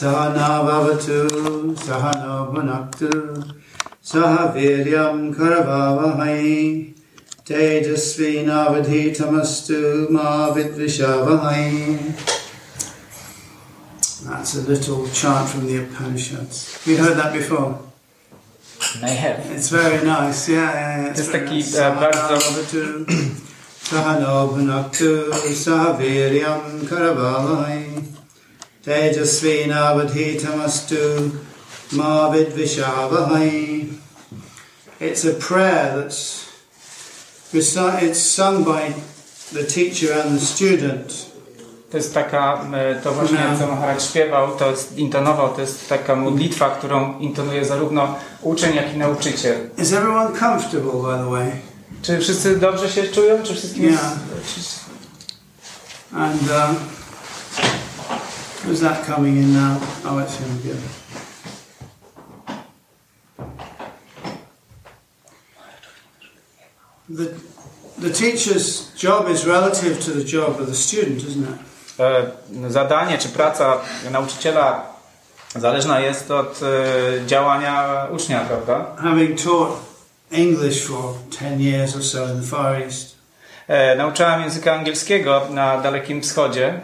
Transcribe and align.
Sahana 0.00 0.64
bhavatu, 0.64 1.28
sahana 1.76 2.48
bhunaktu, 2.50 3.12
saha 4.02 4.48
viryam 4.54 5.28
karavavahai, 5.34 6.94
tejasvinavadhitamastu 7.44 10.08
ma 10.10 10.54
vidvishavahai. 10.54 11.98
That's 14.24 14.54
a 14.56 14.60
little 14.62 15.06
chant 15.10 15.46
from 15.50 15.66
the 15.66 15.76
Upanishads. 15.84 16.80
You 16.86 16.96
heard 16.96 17.18
that 17.18 17.34
before? 17.34 17.78
May 19.02 19.14
have. 19.16 19.40
It's 19.50 19.68
very 19.68 20.02
nice, 20.02 20.48
yeah, 20.48 20.72
yeah, 20.72 20.96
yeah. 21.08 21.12
To 21.12 21.18
jest 21.20 21.30
very 21.30 21.44
taki, 21.44 21.56
nice. 21.60 21.76
e, 21.76 21.80
bardzo- 22.00 22.40
Sahanavatu, 22.40 23.04
Sahano 23.84 24.48
bhunaktu, 24.48 25.28
sahaviryam 25.54 26.88
karavavahai, 26.88 27.84
tejasvinavadhitamastu 28.84 31.30
ma 31.92 32.30
vidvishavahai. 32.30 33.88
It's 35.00 35.24
a 35.24 35.32
prayer 35.48 35.96
that's 35.96 36.44
it's 38.02 38.18
sung 38.18 38.64
by 38.64 38.94
the 39.52 39.64
teacher 39.64 40.12
and 40.12 40.40
the 40.40 40.46
student. 40.46 41.26
To 41.90 41.96
jest 41.96 42.14
taka, 42.14 42.64
e, 42.74 42.94
to 43.02 43.12
właśnie 43.12 43.38
No. 43.52 43.58
co 43.58 43.66
Maharaj 43.66 44.00
śpiewał, 44.00 44.56
to 44.56 44.70
jest 44.70 44.98
intonował, 44.98 45.54
to 45.54 45.60
jest 45.60 45.88
taka 45.88 46.16
modlitwa, 46.16 46.70
którą 46.70 47.18
intonuje 47.18 47.64
zarówno 47.64 48.14
uczeń, 48.42 48.76
jak 48.76 48.94
i 48.94 48.98
nauczyciel. 48.98 49.56
Is 49.78 49.92
everyone 49.92 50.28
comfortable, 50.40 50.92
by 50.92 51.18
the 51.24 51.30
way? 51.30 51.50
Czy 52.02 52.18
wszyscy 52.18 52.56
dobrze 52.56 52.90
się 52.90 53.02
czują? 53.02 53.42
Czy 53.42 53.54
wszystkim 53.54 53.84
jest... 53.84 54.02
czy- 54.54 54.80
And 56.16 56.42
um, 56.42 56.76
who's 58.64 58.80
that 58.80 59.04
coming 59.04 59.36
in 59.36 59.52
now? 59.52 59.78
Oh, 60.04 60.18
it's 60.18 60.36
him 60.36 60.50
again. 60.58 60.82
The, 67.08 67.34
the 67.98 68.12
teacher's 68.12 68.92
job 68.94 69.28
is 69.28 69.44
relative 69.46 70.00
to 70.00 70.10
the 70.12 70.24
job 70.24 70.60
of 70.60 70.66
the 70.66 70.74
student, 70.74 71.24
isn't 71.24 71.44
it? 71.44 71.58
E, 72.00 72.70
Zadanie 72.70 73.18
czy 73.18 73.28
praca 73.28 73.78
nauczyciela 74.10 74.86
zależna 75.56 76.00
jest 76.00 76.30
od 76.30 76.60
e, 76.62 77.26
działania 77.26 78.06
ucznia, 78.12 78.40
prawda? 78.40 78.86
Having 78.96 79.42
taught 79.42 79.80
English 80.30 80.86
for 80.86 81.14
10 81.30 81.60
years 81.60 81.96
or 81.96 82.02
so 82.02 82.28
in 82.28 82.40
the 82.40 82.46
Far 82.46 82.82
East, 82.82 83.20
E, 83.70 83.96
Nauczałem 83.96 84.42
języka 84.42 84.72
angielskiego 84.74 85.42
na 85.50 85.80
Dalekim 85.80 86.22
Wschodzie 86.22 86.80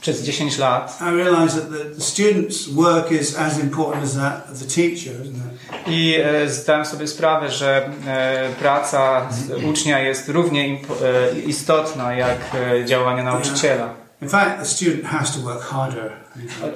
przez 0.00 0.22
10 0.22 0.58
lat 0.58 0.98
I 1.00 1.14
realize 1.16 1.60
that 1.60 1.68
the, 1.70 2.00
student's 2.00 2.74
work 2.74 3.12
is 3.12 3.38
as 3.38 3.58
important 3.58 4.04
as 4.04 4.14
that 4.16 4.50
of 4.52 4.58
the 4.58 4.64
teacher, 4.66 5.12
isn't 5.22 5.36
it? 5.36 5.86
i 5.86 6.14
e, 6.24 6.48
zdałem 6.48 6.84
sobie 6.86 7.06
sprawę, 7.08 7.50
że 7.50 7.90
e, 8.06 8.48
praca 8.60 9.28
ucznia 9.70 9.98
jest 10.00 10.28
równie 10.28 10.68
imp- 10.68 10.86
e, 11.34 11.38
istotna 11.40 12.14
jak 12.14 12.38
działanie 12.84 13.22
nauczyciela. 13.22 13.94
In 14.22 14.28
fact, 14.28 14.58
the 14.58 14.64
student 14.64 15.04
has 15.04 15.32
to 15.34 15.40
work 15.40 15.60
harder. 15.62 16.12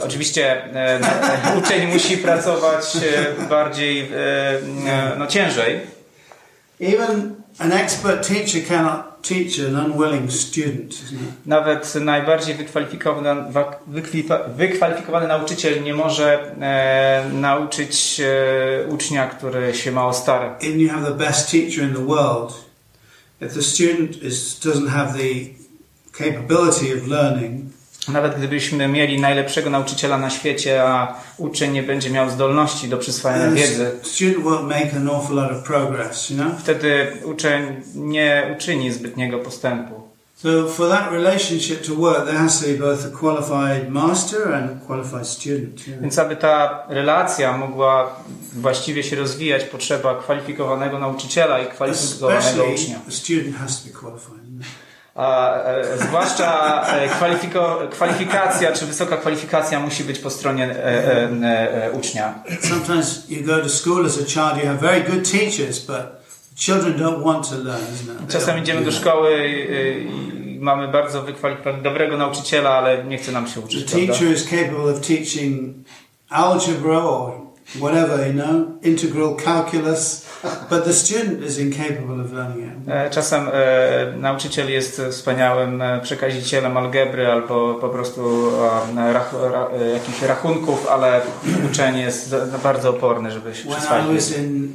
O- 0.00 0.04
Oczywiście 0.04 0.64
e, 0.74 1.00
uczeń 1.58 1.86
musi 1.92 2.16
pracować 2.16 2.84
bardziej, 3.50 4.10
no 5.18 5.26
ciężej. 5.26 5.80
Even 6.80 7.34
an 7.60 7.72
expert 7.72 8.22
teacher 8.22 8.60
cannot 8.62 9.22
teach 9.22 9.58
an 9.58 9.76
unwilling 9.76 10.30
student, 10.30 10.92
isn't 10.92 11.22
it? 11.22 11.46
Nawet 11.46 11.94
najbardziej 11.94 12.54
wykwalifikowany, 12.54 13.52
wykwalifikowany 14.56 15.28
nauczyciel 15.28 15.82
nie 15.82 15.94
może 15.94 16.54
e, 16.60 17.30
nauczyć 17.32 18.20
e, 18.20 18.86
ucznia, 18.88 19.28
który 19.28 19.74
się 19.74 19.92
mało 19.92 20.14
stara. 20.14 20.56
Even 20.60 20.80
you 20.80 20.88
have 20.88 21.06
the 21.06 21.14
best 21.14 21.50
teacher 21.50 21.84
in 21.84 21.94
the 21.94 22.06
world, 22.06 22.64
if 23.40 23.54
the 23.54 23.62
student 23.62 24.22
is, 24.22 24.60
doesn't 24.60 24.88
have 24.88 25.12
the 25.18 25.50
capability 26.12 26.92
of 26.92 27.08
learning, 27.08 27.72
Nawet 28.08 28.36
gdybyśmy 28.36 28.88
mieli 28.88 29.20
najlepszego 29.20 29.70
nauczyciela 29.70 30.18
na 30.18 30.30
świecie, 30.30 30.82
a 30.84 31.20
uczeń 31.38 31.72
nie 31.72 31.82
będzie 31.82 32.10
miał 32.10 32.30
zdolności 32.30 32.88
do 32.88 32.96
przyswajania 32.98 33.50
wiedzy, 33.50 33.90
progress, 35.64 36.30
you 36.30 36.36
know? 36.36 36.52
wtedy 36.58 37.12
uczeń 37.24 37.82
nie 37.94 38.54
uczyni 38.56 38.92
zbytniego 38.92 39.38
postępu. 39.38 40.10
So 40.42 40.68
for 40.68 40.88
that 40.88 41.12
relationship 41.12 41.82
to 41.82 41.94
work, 41.94 42.24
there 42.24 42.38
has 42.38 42.60
to 42.60 42.66
be 42.66 42.78
both 42.78 43.04
a 43.04 43.10
qualified 43.10 43.90
master 43.90 44.54
and 44.54 44.70
a 44.70 44.86
qualified 44.86 45.26
student. 45.26 45.86
You 45.86 45.92
know? 45.92 46.02
Więc 46.02 46.18
aby 46.18 46.36
ta 46.36 46.86
relacja 46.88 47.56
mogła 47.56 48.16
właściwie 48.52 49.02
się 49.02 49.16
rozwijać, 49.16 49.64
potrzeba 49.64 50.14
kwalifikowanego 50.14 50.98
nauczyciela 50.98 51.60
i 51.60 51.66
kwalifikowanego 51.66 52.38
Especially 52.38 52.74
ucznia. 52.74 52.98
the 53.06 53.12
student 53.12 53.56
has 53.56 53.82
to 53.82 53.88
be 53.88 53.94
qualified. 53.94 54.39
A, 55.14 55.54
e, 55.62 55.98
zwłaszcza 55.98 56.82
e, 56.86 57.08
kwalifiko, 57.08 57.80
kwalifikacja 57.90 58.72
czy 58.72 58.86
wysoka 58.86 59.16
kwalifikacja 59.16 59.80
musi 59.80 60.04
być 60.04 60.18
po 60.18 60.30
stronie 60.30 60.64
e, 60.64 60.84
e, 60.84 61.30
e, 61.42 61.84
e, 61.84 61.90
ucznia. 61.92 62.34
Sometimes 62.60 63.30
you 63.30 63.44
go 63.44 63.58
to 63.62 63.68
school 63.68 64.06
as 64.06 64.18
a 64.18 64.24
child, 64.24 64.64
you 64.64 64.66
have 64.66 64.78
very 64.78 65.00
good 65.00 65.30
teachers, 65.30 65.86
but 65.86 66.00
children 66.56 66.98
don't 66.98 67.24
want 67.24 67.48
to 67.48 67.56
learn, 67.56 68.28
Czasem 68.28 68.58
idziemy 68.58 68.84
do 68.84 68.92
szkoły 68.92 69.48
i, 69.48 70.56
i 70.56 70.60
mamy 70.60 70.88
bardzo 70.88 71.22
wykwalifikowanego, 71.22 71.84
dobrego 71.84 72.16
nauczyciela, 72.16 72.70
ale 72.70 73.04
nie 73.04 73.18
chce 73.18 73.32
nam 73.32 73.46
się 73.46 73.54
The 73.54 73.60
uczyć. 73.60 73.84
Prawda? 73.84 74.12
teacher 74.12 74.32
is 74.32 74.44
capable 74.44 74.92
of 74.92 75.00
teaching 75.00 75.74
algebra 76.30 76.98
or 76.98 77.49
whatever, 77.78 78.26
you 78.26 78.32
know, 78.32 78.78
integral 78.82 79.34
calculus, 79.34 80.26
but 80.70 80.84
the 80.84 80.92
student 80.92 81.42
is 81.42 81.58
incapable 81.58 82.20
of 82.20 82.32
learning 82.32 82.66
it. 82.66 82.88
E, 82.88 83.10
Czasem 83.10 83.48
e, 83.52 84.12
nauczyciel 84.16 84.70
jest 84.70 85.02
wspaniałym 85.10 85.82
e, 85.82 86.00
przekazicielem 86.00 86.76
algebry 86.76 87.26
albo 87.26 87.74
po 87.74 87.88
prostu 87.88 88.50
e, 88.96 89.12
rach, 89.12 89.32
ra, 89.52 89.68
e, 89.80 89.88
jakichś 89.88 90.22
rachunków, 90.22 90.88
ale 90.88 91.20
uczeń 91.70 91.98
jest 91.98 92.36
bardzo 92.62 92.90
oporny, 92.90 93.30
żeby 93.30 93.54
się 93.54 93.68
When 93.68 94.10
I 94.10 94.14
was 94.14 94.38
in 94.38 94.74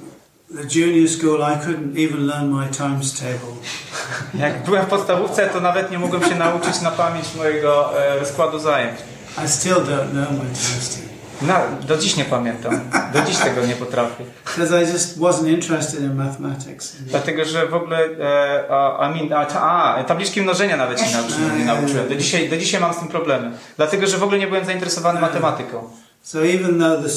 the 0.55 0.79
junior 0.79 1.09
school, 1.09 1.39
I 1.39 1.57
couldn't 1.65 2.05
even 2.05 2.27
learn 2.27 2.51
my 2.51 2.67
times 2.67 3.19
table. 3.19 3.55
Jak 4.45 4.63
byłem 4.65 4.85
w 4.85 4.89
podstawówce, 4.89 5.49
to 5.49 5.61
nawet 5.61 5.91
nie 5.91 5.99
mogłem 5.99 6.23
się 6.23 6.35
nauczyć 6.35 6.81
na 6.81 6.91
pamięć 6.91 7.35
mojego 7.35 8.01
e, 8.01 8.19
rozkładu 8.19 8.59
zajęć. 8.59 8.99
I 9.45 9.47
still 9.47 9.75
don't 9.75 10.11
know 10.11 10.31
my 10.31 10.37
times 10.37 10.95
table 10.95 11.14
Na, 11.41 11.61
do 11.87 11.97
dziś 11.97 12.15
nie 12.15 12.25
pamiętam. 12.25 12.79
Do 13.13 13.21
dziś 13.21 13.37
tego 13.37 13.65
nie 13.65 13.75
potrafię. 13.75 14.23
because 14.55 14.83
I 14.83 14.93
just 14.93 15.19
wasn't 15.19 15.49
interested 15.49 16.01
in 16.01 16.15
mathematics. 16.15 16.95
Dlatego, 17.01 17.45
że 17.45 17.67
w 17.67 17.73
ogóle 17.73 17.97
e, 17.99 18.71
a, 18.71 19.09
I 19.09 19.15
mean, 19.15 19.33
a, 19.33 19.95
a, 19.95 20.03
tabliczki 20.03 20.41
mnożenia 20.41 20.77
nawet 20.77 20.99
się 21.01 21.11
nauczyłem, 21.17 21.59
nie 21.59 21.65
nauczyłem. 21.65 22.09
Do 22.09 22.15
dzisiaj, 22.15 22.49
do 22.49 22.57
dzisiaj 22.57 22.81
mam 22.81 22.93
z 22.93 22.97
tym 22.97 23.07
problemy. 23.07 23.51
Dlatego, 23.77 24.07
że 24.07 24.17
w 24.17 24.23
ogóle 24.23 24.39
nie 24.39 24.47
byłem 24.47 24.65
zainteresowany 24.65 25.21
matematyką. 25.21 25.89
So 26.23 26.45
even 26.45 26.79
though 26.79 27.03
the, 27.03 27.09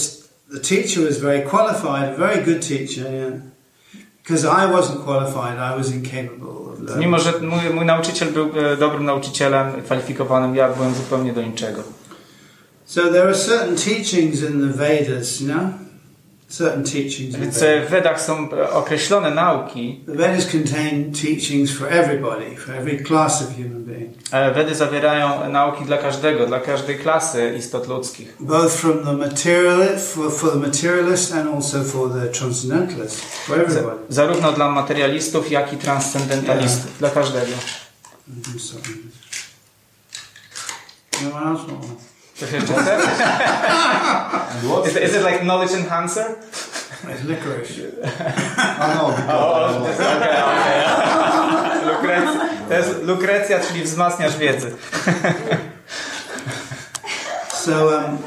the 0.52 0.60
teacher 0.60 1.04
was 1.04 1.18
very 1.18 1.42
qualified, 1.42 2.14
a 2.14 2.18
very 2.18 2.44
good 2.44 2.68
teacher, 2.68 3.12
yeah, 3.12 3.32
because 4.22 4.44
I 4.44 4.72
wasn't 4.72 5.04
qualified, 5.04 5.58
I 5.58 5.78
was 5.78 5.90
incapable 5.90 6.72
of 6.72 6.80
learning. 6.80 6.98
Mimo, 6.98 7.18
że 7.18 7.32
mój, 7.40 7.74
mój 7.74 7.86
nauczyciel 7.86 8.28
był 8.32 8.50
e, 8.72 8.76
dobrym 8.76 9.04
nauczycielem, 9.04 9.82
kwalifikowanym, 9.82 10.56
ja 10.56 10.68
byłem 10.68 10.94
zupełnie 10.94 11.32
do 11.32 11.42
niczego. 11.42 11.82
So 12.88 13.10
there 13.12 13.28
are 13.28 13.34
certain 13.34 13.76
teachings 13.76 14.42
in 14.42 14.60
the 14.60 14.72
Vedas, 14.78 15.40
you 15.42 15.48
know, 15.48 15.72
certain 16.48 16.84
teachings. 16.84 17.20
In 17.20 17.32
the 17.32 17.38
Więc 17.38 17.58
Vedas. 17.58 17.86
w 17.88 17.90
Wedach 17.90 18.20
są 18.22 18.48
e, 18.52 18.70
określone 18.70 19.30
nauki. 19.30 20.00
The 20.06 20.12
Vedas 20.14 20.46
contain 20.52 21.12
teachings 21.12 21.70
for 21.70 21.88
everybody, 21.92 22.56
for 22.56 22.74
every 22.74 23.04
class 23.04 23.42
of 23.42 23.48
human 23.56 23.84
being, 23.84 24.08
E, 24.32 24.54
Wedy 24.54 24.74
zawierają 24.74 25.50
nauki 25.52 25.84
dla 25.84 25.96
każdego, 25.96 26.46
dla 26.46 26.60
każdej 26.60 26.98
klasy 26.98 27.54
istot 27.58 27.88
ludzkich. 27.88 28.34
both 28.40 28.72
from 28.72 29.04
the 29.04 29.12
materialist, 29.12 30.14
for, 30.14 30.32
for 30.32 30.50
the 30.50 30.58
materialist, 30.58 31.34
and 31.34 31.54
also 31.54 31.84
for 31.84 32.10
the 32.12 32.26
transcendentalist, 32.28 33.20
for 33.20 33.60
everybody. 33.60 33.96
zarówno 34.08 34.52
dla 34.52 34.70
materialistów, 34.70 35.50
jak 35.50 35.72
i 35.72 35.76
transcendentalistów. 35.76 36.98
Dla 36.98 37.10
każdego. 37.10 37.52
I'm 41.12 42.07
sorry. 42.38 42.56
Anyone 42.56 42.88
else 42.88 43.08
want 43.08 43.98
one? 43.98 44.18
Coś 44.78 44.82
jeszcze 44.82 44.82
chcesz? 44.82 44.90
Is, 44.90 44.96
it- 44.96 45.02
is 45.02 45.14
it 45.16 45.22
like 45.24 45.38
knowledge 45.44 45.72
enhancer? 45.74 46.24
It's 47.08 47.24
licorice. 47.24 47.82
A 48.80 48.94
no, 48.94 49.06
O, 49.06 49.68
to 49.82 49.88
jest, 49.88 50.00
okej, 50.00 50.42
okej. 50.42 50.82
Lukrecja, 51.86 52.40
to 52.68 52.74
jest 52.74 53.02
lukrecja, 53.02 53.60
czyli 53.60 53.82
wzmacniasz 53.84 54.36
wiedzy. 54.36 54.70
So, 57.64 57.86
um, 57.86 58.18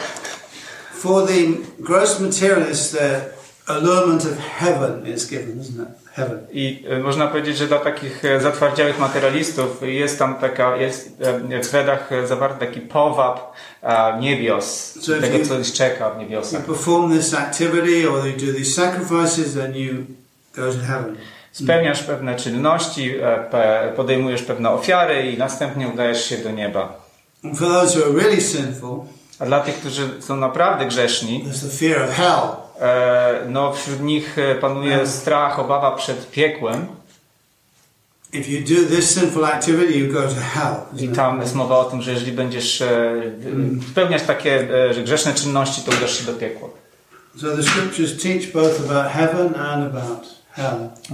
for 0.94 1.26
the 1.28 1.34
gross 1.80 2.20
materialist, 2.20 2.92
the 2.98 3.22
allurement 3.68 4.26
of 4.26 4.38
heaven 4.60 5.08
is 5.08 5.26
given, 5.26 5.60
isn't 5.62 5.80
it? 5.82 6.01
Heaven. 6.14 6.40
I 6.52 6.86
e, 6.90 7.00
można 7.00 7.28
powiedzieć, 7.28 7.58
że 7.58 7.68
dla 7.68 7.80
takich 7.80 8.26
e, 8.26 8.40
zatwardziałych 8.40 9.00
materialistów 9.00 9.82
jest 9.82 10.20
tam 10.20 10.36
taka, 10.36 10.76
jest 10.78 11.22
e, 11.52 11.62
w 11.64 11.72
Wedach 11.72 12.10
zawarty 12.28 12.66
taki 12.66 12.82
powab 12.82 13.54
niebios, 14.20 14.66
So 15.02 15.22
tego 15.22 15.38
you- 15.38 15.46
co 15.46 15.60
ich 15.60 15.74
czeka 15.74 16.10
w 16.10 16.14
You 16.14 16.20
niebiosach. 16.22 16.66
perform 16.66 17.12
this 17.14 17.34
activity 17.34 18.10
or 18.12 18.28
you 18.28 18.34
do 18.48 18.54
these 18.58 18.72
sacrifices, 18.72 19.54
then 19.54 19.76
you 19.76 19.94
go 20.56 20.72
to 20.72 20.78
heaven. 20.88 21.18
Spełniasz 21.52 22.04
pewne 22.04 22.36
czynności, 22.36 23.16
podejmujesz 23.96 24.42
pewne 24.44 24.70
ofiary 24.70 25.32
i 25.32 25.38
następnie 25.38 25.88
udajesz 25.88 26.26
się 26.26 26.38
do 26.38 26.52
nieba. 26.52 27.02
A 29.40 29.46
dla 29.46 29.60
tych, 29.60 29.76
którzy 29.76 30.22
są 30.22 30.36
naprawdę 30.36 30.86
grzeszni, 30.86 31.46
e, 32.82 33.46
no 33.50 33.74
wśród 33.74 34.02
nich 34.02 34.38
e, 34.38 34.56
panuje 34.56 35.08
strach, 35.08 35.60
obawa 35.60 35.92
przed 35.92 36.32
piekłem. 36.32 36.88
I 40.98 41.08
tam 41.16 41.42
jest 41.42 41.56
mowa 41.56 41.78
o 41.78 41.84
tym, 41.84 42.02
że 42.02 42.12
jeżeli 42.12 42.32
będziesz 42.32 42.82
e, 42.82 43.14
spełniać 43.92 44.24
takie 44.24 44.68
że 44.92 45.04
grzeszne 45.04 45.34
czynności, 45.34 45.82
to 45.82 45.92
udasz 45.98 46.18
się 46.18 46.26
do 46.26 46.34
piekła. 46.34 46.70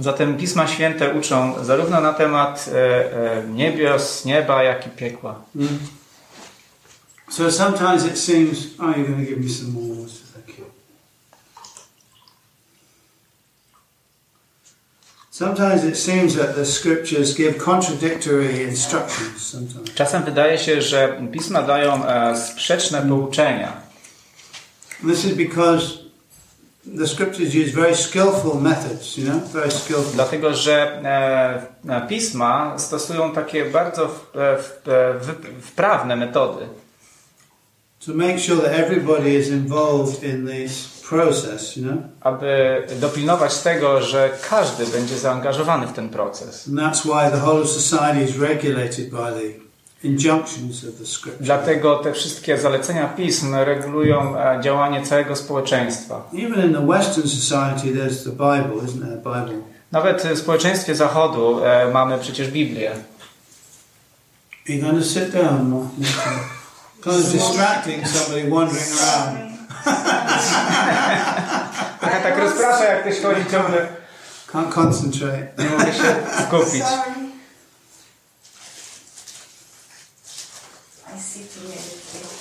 Zatem 0.00 0.36
Pisma 0.36 0.66
Święte 0.66 1.14
uczą 1.14 1.64
zarówno 1.64 2.00
na 2.00 2.12
temat 2.12 2.70
niebios, 3.54 4.24
nieba, 4.24 4.62
jak 4.62 4.86
i 4.86 4.90
piekła. 4.90 5.34
So 7.30 7.50
sometimes 7.52 8.06
it 8.06 8.18
seems, 8.18 8.74
oh, 8.78 8.90
you're 8.96 9.04
going 9.04 9.18
to 9.18 9.30
give 9.30 9.38
me 9.38 9.48
some 9.48 9.72
more 9.72 10.00
words. 10.00 10.20
Thank 10.32 10.58
you. 10.58 10.64
Sometimes 15.27 15.27
it 15.27 15.27
seems 15.27 15.27
that 15.27 15.27
the 15.27 15.27
scriptures 15.27 15.27
give 15.27 15.27
contradictory 15.27 15.27
instructions. 15.27 15.27
Sometimes. 15.27 15.27
Czasem 19.94 20.24
wydaje 20.24 20.58
się, 20.58 20.82
że 20.82 21.22
Pisma 21.32 21.62
dają 21.62 22.06
e, 22.06 22.36
sprzeczne 22.36 23.02
pouczenia. 23.02 23.72
This 25.06 25.24
is 25.24 25.32
because 25.34 25.84
the 26.98 27.06
scriptures 27.06 27.54
use 27.54 27.70
very 27.72 27.96
skillful 27.96 28.60
methods, 28.60 29.16
you 29.16 29.24
know, 29.24 29.52
very 29.52 29.70
skillful. 29.70 30.12
Dlatego, 30.14 30.54
że 30.54 31.02
e, 31.88 32.06
Pisma 32.08 32.78
stosują 32.78 33.32
takie 33.32 33.64
bardzo 33.64 34.08
w, 34.08 34.36
e, 34.38 34.56
w, 34.62 34.88
e, 34.88 35.14
wy- 35.18 35.60
wprawne 35.62 36.16
metody, 36.16 36.66
To 38.06 38.14
make 38.14 38.38
sure 38.40 38.62
that 38.62 38.72
everybody 38.78 39.34
is 39.34 39.48
involved 39.48 40.22
in 40.22 40.46
this 40.46 40.97
process, 41.08 41.76
you 41.76 41.82
know. 41.82 41.98
aby 42.20 42.82
dopilnować 43.00 43.58
tego, 43.58 44.02
że 44.02 44.30
każdy 44.50 44.86
będzie 44.86 45.18
zaangażowany 45.18 45.86
w 45.86 45.92
ten 45.92 46.08
proces. 46.08 46.68
And 46.68 46.78
that's 46.78 47.02
why 47.04 47.30
the 47.30 47.46
whole 47.46 47.62
of 47.62 47.68
society 47.68 48.24
is 48.24 48.38
regulated 48.38 49.10
by 49.10 49.32
the 49.40 49.68
injunctions 50.08 50.84
of 50.84 50.98
the 50.98 51.06
scripture. 51.06 51.44
Dlatego 51.46 51.96
te 51.96 52.12
wszystkie 52.12 52.58
zalecenia 52.58 53.08
pism 53.08 53.54
regulują 53.54 54.38
e, 54.38 54.60
działanie 54.62 55.02
całego 55.02 55.36
społeczeństwa. 55.36 56.30
Even 56.32 56.64
in 56.64 56.74
the 56.74 56.86
Western 56.86 57.28
society, 57.28 57.94
there's 57.94 58.24
the 58.24 58.30
Bible, 58.30 58.86
isn't 58.86 59.00
there? 59.00 59.16
Bible. 59.16 59.62
Nawet 59.92 60.22
w 60.22 60.38
społeczeństwie 60.38 60.94
Zachodu 60.94 61.64
e, 61.64 61.90
mamy 61.92 62.18
przecież 62.18 62.50
Biblię. 62.50 62.92
You're 64.66 64.82
going 64.82 64.98
to 64.98 65.04
sit 65.04 65.30
down. 65.30 65.88
Kind 67.02 67.16
of 67.16 67.32
distracting 67.32 68.08
somebody 68.08 68.50
wandering 68.50 68.88
around. 69.00 69.57
Trochę 72.00 72.22
tak 72.22 72.38
rozprasza, 72.38 72.84
jak 72.84 73.00
ktoś 73.00 73.22
chodzi 73.22 73.50
ciągle. 73.50 73.88
Can't 74.52 74.72
concentrate. 74.72 75.48
Nie 75.58 75.64
mogę 75.64 75.92
się 75.92 76.16
skupić. 76.46 76.84
Sorry. 76.84 77.28
I 81.16 81.20
see 81.20 81.40
too 81.40 81.68
many 81.68 81.76
things. 81.76 82.38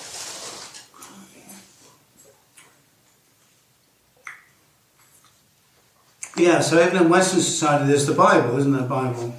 Yeah, 6.38 6.61
so 6.61 6.79
even 6.79 7.01
in 7.01 7.09
Western 7.09 7.41
society, 7.41 7.85
there's 7.88 8.05
the 8.05 8.13
Bible, 8.13 8.59
isn't 8.59 8.73
there? 8.73 8.83
Bible. 8.83 9.33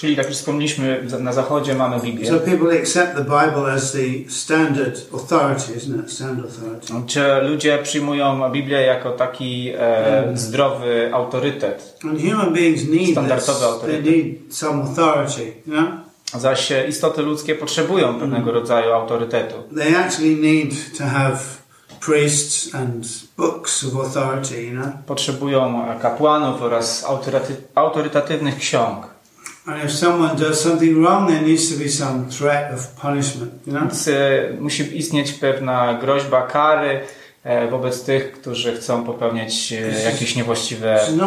Czyli 0.00 0.16
tak 0.16 0.24
jak 0.24 0.28
już 0.30 0.38
wspomnieliśmy, 0.38 1.02
na 1.18 1.32
Zachodzie 1.32 1.74
mamy 1.74 2.00
Biblię. 2.00 2.30
So 2.30 2.38
people 2.40 2.78
accept 2.80 3.16
the 3.16 3.24
Bible 3.24 3.72
as 3.72 3.92
the 3.92 3.98
standard 4.28 5.00
authority, 5.14 5.72
isn't 5.72 6.04
it? 6.04 6.12
Standard 6.12 6.48
authority. 6.48 7.06
Czy 7.06 7.20
ludzie 7.42 7.78
przyjmują 7.82 8.50
Biblię 8.50 8.80
jako 8.80 9.10
taki 9.10 9.72
e, 9.78 10.30
zdrowy 10.34 11.10
autorytet? 11.12 11.98
And 12.04 12.22
human 12.22 12.54
beings 12.54 12.88
need 12.88 13.00
this. 13.00 13.10
Standardowy 13.10 13.58
They 13.58 13.68
autorytet. 13.68 14.06
need 14.06 14.56
some 14.56 14.82
authority, 14.82 15.52
you 15.66 15.72
know? 15.72 15.88
Zaś 16.40 16.72
e, 16.72 16.86
istoty 16.88 17.22
ludzkie 17.22 17.54
potrzebują 17.54 18.18
pewnego 18.20 18.52
rodzaju 18.52 18.92
autorytetu. 18.92 19.54
They 19.76 19.96
actually 19.96 20.36
need 20.36 20.98
to 20.98 21.04
have 21.04 21.36
priests 22.06 22.74
and 22.74 23.06
books 23.36 23.84
of 23.84 24.06
authority, 24.06 24.62
you 24.62 24.72
know? 24.72 24.88
Potrzebują 25.06 25.84
kapłanów 26.02 26.62
oraz 26.62 27.06
autorytatywnych 27.74 28.58
ksiąg. 28.58 29.19
And 29.66 29.84
if 29.84 29.92
someone 29.92 30.36
does 30.36 30.60
something 30.60 31.02
wrong, 31.02 31.28
there 31.28 31.42
needs 31.42 31.72
to 31.72 31.78
be 31.78 31.88
some 31.88 32.30
threat 32.30 32.72
of 32.74 32.88
punishment, 32.96 33.52
you 33.66 33.72
know? 33.72 33.82
Więc 33.82 34.08
e, 34.08 34.56
musi 34.60 34.98
istnieć 34.98 35.32
pewna 35.32 35.98
groźba 36.00 36.46
kary 36.46 37.00
e, 37.44 37.68
wobec 37.68 38.04
tych, 38.04 38.32
którzy 38.32 38.76
chcą 38.76 39.04
popełniać 39.04 39.72
e, 39.72 40.02
jakieś 40.02 40.36
niewłaściwe 40.36 41.00
czyny. 41.06 41.22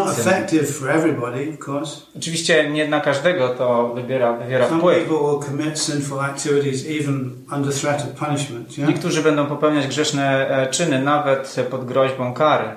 Oczywiście 2.18 2.69
nie 2.69 2.88
na 2.88 3.01
każdego 3.01 3.50
to 3.50 3.94
wybiera, 3.95 4.33
wywiera 4.33 4.69
Some 4.69 4.79
wpływ. 4.79 4.97
people 4.97 5.18
will 5.18 5.50
commit 5.50 5.79
sinful 5.79 6.19
activities 6.19 6.86
even 7.00 7.31
under 7.56 7.74
threat 7.74 8.01
of 8.01 8.27
punishment, 8.27 8.77
you 8.77 8.83
know? 8.83 8.89
Niektórzy 8.89 9.21
będą 9.21 9.45
popełniać 9.45 9.88
grzeszne 9.88 10.68
czyny 10.71 11.01
nawet 11.01 11.56
pod 11.69 11.86
groźbą 11.86 12.33
kary. 12.33 12.69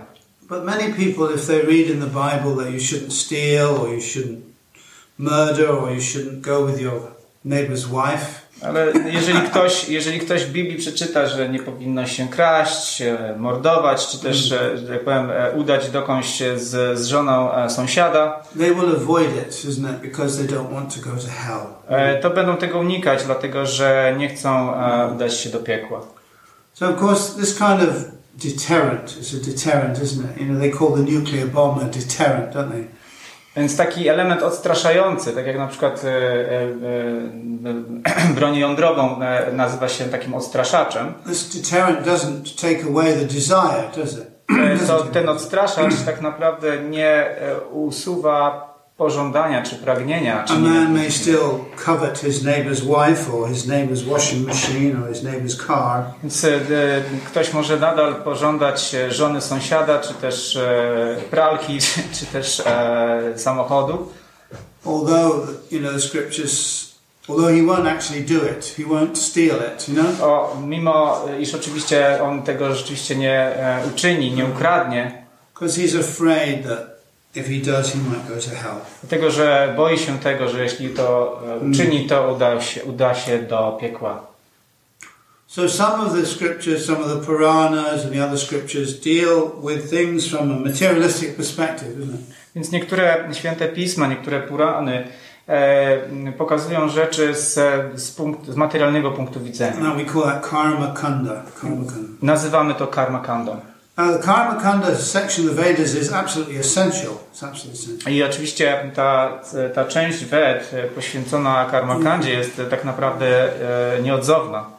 But 0.49 0.65
many 0.65 0.95
people, 0.95 1.35
if 1.35 1.47
they 1.47 1.63
read 1.63 1.91
in 1.91 2.01
the 2.01 2.07
Bible 2.07 2.65
that 2.65 2.73
you 2.73 2.79
shouldn't 2.79 3.13
steal 3.13 3.67
or 3.81 3.89
you 3.89 4.01
shouldn't 4.01 4.46
murder 5.19 5.71
or 5.71 5.91
you 5.91 6.01
shouldn't 6.01 6.41
go 6.41 6.67
with 6.67 6.81
your 6.81 7.01
neighbor's 7.45 7.87
wife, 7.87 8.47
Ale 8.63 8.93
jeżeli 9.13 9.41
ktoś, 9.41 9.89
jeżeli 9.89 10.21
ktoś 10.21 10.45
w 10.45 10.53
Biblii 10.53 10.79
przeczyta, 10.79 11.27
że 11.27 11.49
nie 11.49 11.59
powinno 11.59 12.07
się 12.07 12.29
kraść, 12.29 13.03
mordować, 13.37 14.07
czy 14.07 14.19
też, 14.19 14.55
tak 14.89 15.05
powiem, 15.05 15.31
e, 15.31 15.51
udać 15.51 15.91
dokądś 15.91 16.43
z, 16.57 16.99
z 16.99 17.07
żoną 17.07 17.55
e, 17.55 17.71
sąsiada, 17.71 18.43
they 18.59 18.75
will 18.75 18.97
avoid 18.97 19.37
it, 19.37 19.65
isn't 19.65 19.91
it? 19.91 20.01
Because 20.01 20.39
they 20.39 20.57
don't 20.57 20.73
want 20.73 20.95
to 20.95 21.11
go 21.11 21.17
to 21.17 21.29
hell. 21.29 21.67
e, 21.89 22.21
to 22.21 22.31
będą 22.31 22.57
tego 22.57 22.79
unikać, 22.79 23.25
dlatego 23.25 23.67
że 23.67 24.15
nie 24.19 24.29
chcą 24.29 24.73
udać 25.15 25.35
się 25.35 25.51
do 25.51 25.59
piekła. 25.59 26.01
So, 26.75 26.89
of 26.89 27.03
course, 27.03 27.41
this 27.41 27.59
kind 27.59 27.83
of 27.83 27.95
deterrent 28.35 29.19
is 29.21 29.35
a 29.35 29.51
deterrent, 29.51 29.99
isn't 29.99 30.25
it? 30.25 30.41
You 30.41 30.47
know, 30.47 30.61
they 30.61 30.71
call 30.71 30.93
the 30.93 31.13
nuclear 31.13 31.49
bomb 31.49 31.79
a 31.79 31.85
deterrent, 31.85 32.55
don't 32.55 32.71
they? 32.71 32.85
Więc 33.57 33.77
taki 33.77 34.09
element 34.09 34.43
odstraszający, 34.43 35.33
tak 35.33 35.47
jak 35.47 35.59
na 35.59 35.67
przykład 35.67 36.05
e, 36.05 36.09
e, 36.09 36.63
e, 38.31 38.35
broń 38.37 38.57
jądrową 38.57 39.23
e, 39.23 39.53
nazywa 39.53 39.89
się 39.89 40.05
takim 40.05 40.35
odstraszaczem, 40.35 41.15
This 41.27 41.63
deterrent 41.63 42.07
doesn't 42.07 42.61
take 42.61 42.91
away 42.91 43.15
the 43.15 43.25
desire, 43.25 43.91
does 43.97 44.13
it? 44.13 44.37
e, 44.83 44.87
to 44.87 45.05
ten 45.05 45.29
odstraszacz 45.29 46.03
tak 46.07 46.21
naprawdę 46.21 46.79
nie 46.79 47.37
usuwa 47.73 48.66
pożądania 48.97 49.63
czy 49.63 49.77
pragnienia. 49.77 50.43
A 50.43 50.45
Czy 50.45 50.59
nie, 50.59 50.69
man 50.69 50.95
may 50.95 51.11
still 51.11 51.51
covet 51.85 52.19
his 52.19 52.43
neighbour's 52.43 52.81
wife 52.81 53.35
or 53.35 53.49
his 53.49 53.67
neighbour's 53.67 54.03
washing 54.03 54.47
machine 54.47 55.03
or 55.03 55.09
his 55.09 55.23
neighbour's 55.23 55.67
car. 55.67 56.05
Więc 56.23 56.45
e, 56.45 56.61
ktoś 57.27 57.53
może 57.53 57.77
nadal 57.77 58.15
pożądać 58.15 58.95
e, 58.95 59.11
żony 59.11 59.41
sąsiada, 59.41 59.99
czy 59.99 60.15
też 60.15 60.57
e, 60.57 61.17
pralki, 61.31 61.79
czy, 61.87 62.01
czy 62.13 62.27
też 62.27 62.63
e, 62.67 63.33
samochodu. 63.37 64.09
Although, 64.85 65.49
you 65.71 65.81
know, 65.81 65.93
the 65.93 66.01
scriptures, 66.01 66.87
although 67.29 67.51
he 67.51 67.63
won't 67.63 67.89
actually 67.89 68.23
do 68.23 68.47
it, 68.47 68.75
he 68.77 68.85
won't 68.85 69.17
steal 69.17 69.57
it, 69.57 69.89
you 69.89 69.95
know? 69.95 70.23
O, 70.23 70.57
mimo 70.67 71.25
e, 71.31 71.41
iż 71.41 71.55
oczywiście 71.55 72.23
on 72.23 72.43
tego 72.43 72.75
rzeczywiście 72.75 73.17
nie 73.17 73.39
e, 73.41 73.87
uczyni, 73.95 74.33
nie 74.33 74.45
ukradnie, 74.45 75.27
Because 75.57 75.79
he's 75.79 75.95
afraid 75.95 76.65
that 76.65 76.96
if 77.37 77.49
he 77.49 77.59
does, 77.73 77.93
he 77.93 77.99
might 77.99 78.29
go 78.29 78.35
to 78.35 78.51
hell. 78.51 78.81
dlatego 79.03 79.31
że 79.31 79.75
boi 79.77 79.99
się 79.99 80.19
tego, 80.19 80.49
że 80.49 80.63
jeśli 80.63 80.89
to 80.89 81.41
e, 81.63 81.71
uczyni, 81.71 82.07
to 82.07 82.33
uda 82.33 82.61
się, 82.61 82.85
uda 82.85 83.15
się 83.15 83.39
do 83.39 83.79
piekła. 83.81 84.27
So 85.47 85.69
some 85.69 86.07
of 86.07 86.13
the 86.13 86.27
scriptures, 86.27 86.87
some 86.87 86.99
of 86.99 87.09
the 87.09 87.27
Puranas 87.27 88.05
and 88.05 88.13
the 88.13 88.25
other 88.25 88.39
scriptures 88.39 89.01
deal 89.01 89.53
with 89.63 89.91
things 89.91 90.29
from 90.29 90.51
a 90.51 90.59
materialistic 90.69 91.37
perspective, 91.37 91.99
isn't 91.99 92.15
it? 92.15 92.37
Więc 92.55 92.73
niektóre 92.73 93.29
święte 93.33 93.69
pisma, 93.69 94.07
niektóre 94.07 94.41
Purany 94.41 95.09
e, 95.49 96.33
pokazują 96.33 96.89
rzeczy 96.89 97.35
z, 97.35 97.55
z, 98.01 98.11
punkt, 98.11 98.47
z 98.47 98.57
materialnego 98.57 99.11
punktu 99.11 99.41
widzenia. 99.41 99.81
Now 99.81 99.97
we 99.97 100.05
call 100.05 100.23
that 100.23 100.51
karma 100.51 100.87
kanda. 100.87 101.43
Karma 101.61 101.93
kanda. 101.93 102.09
Nazywamy 102.23 102.75
to 102.75 102.87
karma 102.87 103.21
kandą. 103.21 103.61
Uh, 103.99 104.13
the 104.13 104.23
Karma 104.23 104.61
Kanda 104.61 104.95
section 104.95 105.49
of 105.49 105.57
the 105.57 105.63
Vedas 105.63 105.95
is 105.95 106.13
absolutely 106.13 106.57
essential. 106.57 107.19
It's 107.31 107.43
absolutely 107.43 107.81
essential. 107.81 108.13
I 108.13 108.23
oczywiście 108.23 108.93
ta, 108.95 109.41
ta 109.75 109.85
część 109.85 110.25
Ved 110.25 110.75
poświęcona 110.95 111.65
karmakandzie 111.71 112.31
jest 112.31 112.63
tak 112.71 112.85
naprawdę 112.85 113.27
e, 113.97 114.03
nieodzowna. 114.03 114.76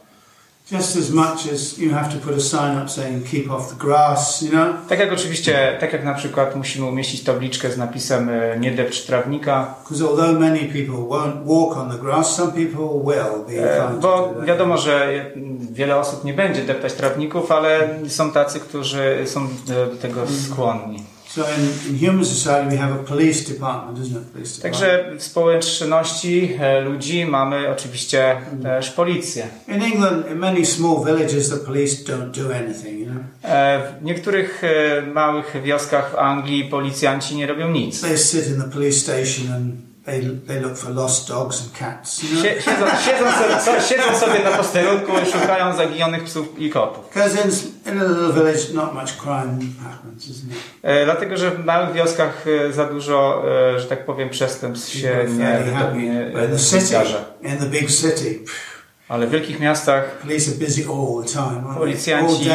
Just 0.72 0.98
as 0.98 1.12
much 1.12 1.48
as 1.54 1.78
you 1.78 1.94
have 1.94 2.12
to 2.12 2.18
put 2.18 2.38
a 2.38 2.42
sign 2.42 2.78
up 2.78 2.90
saying 2.90 3.24
keep 3.24 3.50
off 3.50 3.70
the 3.70 3.76
grass, 3.76 4.42
you 4.42 4.50
know. 4.50 4.76
Tak 4.90 5.00
jak 5.00 5.14
oczywiście, 5.14 5.78
tak 5.80 5.94
jak 5.94 6.04
na 6.04 6.14
przykład 6.14 6.56
musimy 6.56 6.86
umieścić 6.86 7.24
tabliczkę 7.24 7.72
z 7.72 7.78
napisem 7.78 8.30
e, 8.30 8.60
nie 8.60 8.72
depcz 8.72 9.06
trawnika, 9.06 9.76
Because 9.84 10.06
although 10.06 10.40
many 10.40 10.60
people 10.60 10.96
won't 10.96 11.46
walk 11.46 11.78
on 11.78 11.92
the 11.92 11.98
grass, 11.98 12.36
some 12.36 12.52
people 12.52 13.14
will 13.14 13.46
be 13.48 13.78
e, 13.78 14.00
bo 14.02 14.34
wiadomo, 14.46 14.78
że 14.78 15.26
wiele 15.72 15.98
osób 15.98 16.24
nie 16.24 16.34
będzie 16.34 16.62
deptać 16.62 16.94
trawników, 16.94 17.52
ale 17.52 18.00
są 18.08 18.32
tacy, 18.32 18.60
którzy 18.60 19.24
są 19.26 19.48
do 19.68 19.88
tego 20.02 20.22
skłonni. 20.28 21.04
So 21.38 21.44
in, 21.44 21.90
in 21.90 21.96
human 22.08 22.26
society 22.26 22.70
we 22.70 22.78
have 22.78 22.92
a 23.00 23.04
police 23.04 23.54
department, 23.54 24.00
isn't 24.00 24.18
it? 24.22 24.28
Police 24.34 24.56
department. 24.56 24.62
Także 24.64 25.16
w 25.18 25.24
społeczności 25.24 26.58
e, 26.60 26.82
ludzi 26.82 27.26
mamy 27.26 27.70
oczywiście 27.70 28.42
też 28.64 28.92
policję. 28.92 29.48
In 29.68 29.82
England, 29.84 30.32
in 30.32 30.38
many 30.38 30.66
small 30.66 31.06
villages, 31.06 31.50
the 31.50 31.58
police 31.58 32.04
don't 32.04 32.32
do 32.32 32.56
anything, 32.56 33.00
you 33.00 33.06
know. 33.06 33.24
E, 33.44 33.94
W 34.02 34.04
niektórych 34.04 34.64
e, 34.64 35.02
małych 35.02 35.56
wioskach 35.64 36.12
w 36.12 36.16
Anglii 36.16 36.64
policjanci 36.64 37.36
nie 37.36 37.48
robią 37.48 37.72
nic. 37.72 38.02
They 38.02 38.18
sit 38.18 38.48
in 38.48 38.62
the 38.62 38.70
police 38.70 38.98
station 39.00 39.54
and 39.56 39.87
they, 40.08 40.22
they 40.48 40.60
look 40.60 40.78
for 40.78 40.90
lost 40.94 41.28
dogs 41.28 41.62
and 41.62 41.72
cats, 41.80 42.24
you 42.24 42.30
know. 42.30 42.42
Sie- 42.44 42.62
Siedzą, 42.62 42.86
siedzą, 43.06 43.32
sobie, 43.32 43.60
so- 43.62 43.82
siedzą 43.90 44.20
sobie 44.20 44.44
na 44.44 44.52
posterunku 44.52 45.12
i 45.24 45.32
szukają 45.32 45.76
zaginionych 45.76 46.24
psów 46.24 46.60
i 46.60 46.70
kotów. 46.70 47.06
Because 47.14 47.36
in, 47.36 47.52
in 47.94 48.02
a 48.02 48.04
little 48.04 48.34
village, 48.34 48.74
not 48.74 48.94
much 48.94 49.12
crime 49.24 49.60
happens, 49.84 50.28
isn't 50.28 50.52
it? 50.52 50.58
E, 50.84 51.06
Dlatego, 51.06 51.38
że 51.38 51.52
w 51.52 51.66
małych 51.66 51.94
wioskach 51.94 52.46
e, 52.70 52.74
za 52.74 52.86
dużo, 52.86 53.44
e, 53.76 53.80
że 53.80 53.86
tak 53.88 54.06
powiem, 54.06 54.30
przestępstw 54.30 54.92
się 54.94 55.08
People 55.10 55.34
nie, 55.36 55.60
zdarza. 57.04 57.26
in 57.44 57.58
the 57.58 57.66
big 57.66 57.90
city, 57.92 58.40
Ale 59.10 59.28
w 59.28 59.30
wielkich 59.30 59.60
miastach? 59.60 60.04
Policjanci- 61.80 62.46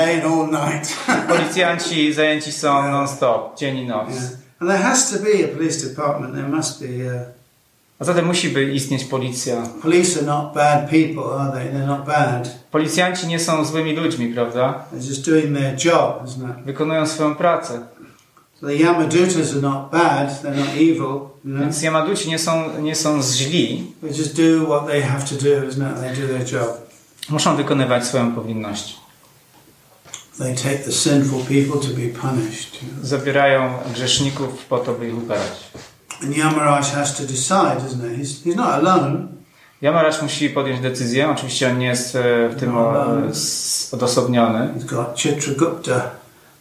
policjanci 1.28 2.12
zajęci 2.12 2.52
są 2.52 2.90
non-stop, 2.90 3.58
dzień 3.58 3.76
i 3.78 3.86
noc. 3.86 4.08
yeah. 4.10 4.22
And 4.60 4.70
there 4.70 4.82
has 4.82 5.10
to 5.10 5.18
be 5.18 5.44
a 5.44 5.48
police 5.56 5.88
department. 5.88 6.34
There 6.34 6.48
must 6.48 6.80
be. 6.80 6.86
Uh, 6.86 7.41
A 8.02 8.04
zatem 8.04 8.26
musi 8.26 8.48
by 8.48 8.72
istnieć 8.72 9.04
policja. 9.04 9.62
police 9.82 10.18
are 10.18 10.26
not 10.26 10.54
bad 10.54 10.90
people, 10.90 11.22
are 11.38 11.52
they? 11.52 11.72
They're 11.72 11.86
not 11.86 12.06
bad. 12.06 12.50
Policjanci 12.70 13.26
nie 13.26 13.40
są 13.40 13.64
złymi 13.64 13.96
ludźmi, 13.96 14.34
prawda? 14.34 14.84
They're 14.92 15.08
just 15.08 15.26
doing 15.26 15.58
their 15.58 15.84
job, 15.84 16.24
isn't 16.26 16.50
it? 16.50 16.64
Wykonują 16.64 17.06
swoją 17.06 17.34
pracę. 17.34 17.80
So 18.60 18.66
the 18.66 18.74
Yamadutas 18.74 19.52
are 19.52 19.60
not 19.60 19.90
bad. 19.90 20.42
They're 20.42 20.56
not 20.56 20.68
evil. 20.74 20.98
You 21.00 21.28
know? 21.44 21.60
Więc 21.60 21.82
Yamaduci 21.82 22.28
nie 22.28 22.38
są, 22.38 22.80
nie 22.80 22.94
są 22.94 23.22
źli, 23.22 23.92
They 24.00 24.10
just 24.10 24.36
do 24.36 24.66
what 24.66 24.86
they 24.86 25.02
have 25.02 25.24
to 25.24 25.34
do, 25.34 25.68
isn't 25.68 25.92
it? 25.92 26.00
They 26.00 26.26
do 26.26 26.34
their 26.34 26.52
job. 26.52 26.90
muszą 27.28 27.56
wykonywać 27.56 28.06
swoją 28.06 28.32
powinność. 28.32 28.96
They 30.38 30.54
take 30.54 30.78
the 30.78 30.92
sinful 30.92 31.40
people 31.40 31.88
to 31.88 31.94
be 31.94 32.20
punished. 32.30 32.78
Zabierają 33.02 33.74
grzeszników 33.94 34.64
po 34.64 34.78
to, 34.78 34.92
by 34.92 35.08
ich 35.08 35.18
ukarać. 35.18 35.70
And 36.22 36.34
Yamaraj 36.34 36.90
has 36.94 37.16
to 37.16 37.26
decide, 37.26 37.86
isn't? 37.86 38.16
He's, 38.16 38.44
he's 38.44 38.56
not 38.56 38.84
alone. 38.84 39.28
Yamaraj 39.82 40.22
musi 40.22 40.50
podjąć 40.50 40.80
decyzję. 40.80 41.30
Oczywiście 41.30 41.70
on 41.70 41.78
nie 41.78 41.86
jest 41.86 42.16
e, 42.16 42.48
w 42.48 42.56
tym 42.60 42.72
odosobniony. 43.92 44.74
He's 44.78 44.84
got 44.84 45.18
Chitragupta. 45.20 46.10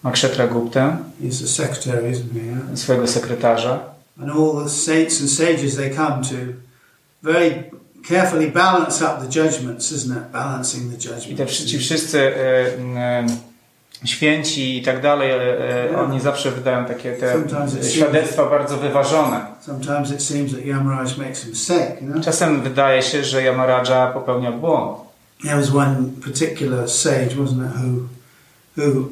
Ma 0.03 0.12
Kshetra 0.12 0.48
Guptę, 0.48 0.98
He's 1.22 1.41
the 1.41 1.48
secretary, 1.48 2.12
isn't 2.12 2.34
he? 2.34 2.39
Yeah? 2.39 2.77
swojego 2.77 3.08
sekretarza. 3.08 3.80
And 4.22 4.32
all 4.32 4.63
the 4.63 4.70
saints 4.70 5.22
and 5.22 5.30
sages 5.30 5.75
they 5.75 5.89
come 5.89 6.24
to 6.24 6.36
very 7.24 7.63
carefully 8.08 8.51
balance 8.51 9.06
up 9.06 9.20
the 9.20 9.41
judgments, 9.41 9.91
isn't 9.91 10.18
it? 10.18 10.32
Balancing 10.32 10.91
the 10.91 10.98
I 10.98 11.00
te 11.00 11.20
judgments. 11.27 11.65
ci 11.65 11.80
wszyscy 11.80 12.20
e, 12.20 12.77
e, 12.98 13.25
święci 14.05 14.77
i 14.77 14.81
tak 14.81 15.01
dalej, 15.01 15.31
e, 15.31 15.91
e, 15.91 15.98
oni 15.98 16.20
zawsze 16.20 16.51
wydają 16.51 16.86
takie 16.86 17.12
te 17.12 17.36
świadectwa 17.91 18.46
bardzo 18.46 18.77
wyważone. 18.77 19.46
Czasem 22.24 22.62
wydaje 22.62 23.01
się, 23.01 23.24
że 23.24 23.43
Yamaraja 23.43 24.08
popełnia 24.08 24.51
błąd. 24.51 24.98
There 25.43 25.55
was 25.55 25.75
one 25.75 25.96
particular 26.24 26.89
sage, 26.89 27.36
wasn't 27.36 27.65
it, 27.65 27.75
who 27.75 28.08
who 28.77 29.10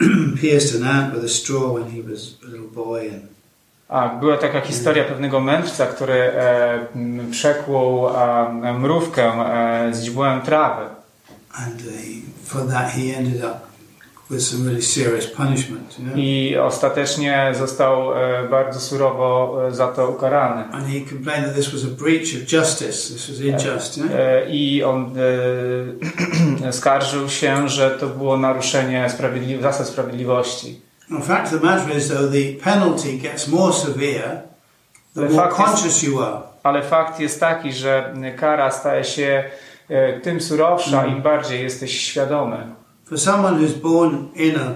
pierced 0.40 0.82
an 0.82 0.88
ant 0.88 1.14
with 1.14 1.24
a 1.24 1.28
straw 1.28 1.74
when 1.74 1.90
he 1.90 2.02
was 2.02 2.20
a 2.42 2.46
little 2.46 2.84
boy, 2.84 3.00
and 3.00 3.22
A, 3.88 4.08
była 4.08 4.36
taka 4.36 4.60
historia 4.60 5.04
pewnego 5.04 5.40
mędrca, 5.40 5.86
który 5.86 6.14
e, 6.14 6.86
przekłuł 7.30 8.08
a, 8.08 8.52
mrówkę 8.78 9.24
e, 9.24 9.94
z 9.94 10.00
źdźbłem 10.00 10.40
trawy. 10.40 10.86
and 11.58 11.80
uh, 11.86 11.92
for 12.44 12.66
that 12.66 12.90
he 12.90 13.14
ended 13.14 13.44
up 13.44 13.65
with 14.30 14.42
some 14.42 14.66
really 14.66 14.82
serious 14.82 15.26
punishment, 15.26 15.98
you 15.98 16.04
know. 16.04 16.16
I 16.18 16.56
ostatecznie 16.56 17.52
został 17.58 18.14
e, 18.14 18.48
bardzo 18.48 18.80
surowo 18.80 19.58
e, 19.68 19.74
za 19.74 19.88
to 19.88 20.08
ukarany. 20.08 20.64
And 20.72 20.86
he 20.86 21.00
complained 21.10 21.46
that 21.46 21.54
this 21.54 21.72
was 21.72 21.84
a 21.84 22.02
breach 22.02 22.42
of 22.42 22.52
justice. 22.52 23.14
This 23.14 23.30
was 23.30 23.40
unjust, 23.40 23.96
you 23.98 24.04
know. 24.04 24.16
E, 24.18 24.50
I 24.50 24.84
on 24.84 25.14
e, 26.66 26.72
skarżył 26.78 27.28
się, 27.28 27.68
że 27.68 27.90
to 27.90 28.06
było 28.06 28.36
naruszenie 28.36 29.06
sprawiedli- 29.10 29.62
zasad 29.62 29.88
sprawiedliwości. 29.88 30.80
The 31.08 31.22
fact 31.22 31.52
of 31.54 31.60
the 31.60 31.66
matter 31.66 31.96
is, 31.96 32.08
though, 32.08 32.32
the 32.32 32.64
penalty 32.64 33.18
gets 33.18 33.48
more 33.48 33.72
severe 33.72 34.42
the 35.14 35.28
The 35.28 35.34
more 35.34 35.48
conscious 35.48 36.02
you 36.02 36.22
are. 36.22 36.38
Ale 36.62 36.82
fakt 36.82 37.20
jest 37.20 37.40
taki, 37.40 37.72
że 37.72 38.14
kara 38.36 38.70
staje 38.70 39.04
się 39.04 39.44
e, 39.88 40.20
tym 40.20 40.40
surowsza, 40.40 41.06
im 41.06 41.22
bardziej 41.22 41.62
jesteś 41.62 42.00
świadomy. 42.00 42.56
For 43.08 43.18
someone 43.18 43.54
who's 43.60 43.74
born 43.74 44.30
in 44.34 44.56
a 44.56 44.74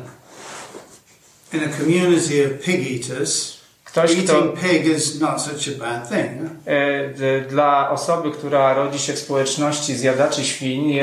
in 1.53 1.65
a 1.65 1.69
community 1.69 2.45
of 2.45 2.63
pig 2.63 2.87
eaters, 2.87 3.61
Ktoś, 3.85 4.11
kto, 4.17 4.39
eating 4.39 4.61
pig 4.61 4.87
is 4.87 5.21
not 5.21 5.43
such 5.43 5.69
a 5.69 5.79
bad 5.79 6.09
thing. 6.09 6.51
E, 6.67 7.41
dla 7.41 7.91
osoby, 7.91 8.31
która 8.31 8.75
rodzi 8.75 8.99
się 8.99 9.13
w 9.13 9.19
społeczności 9.19 9.97
zjadaczy 9.97 10.45
świń, 10.45 10.99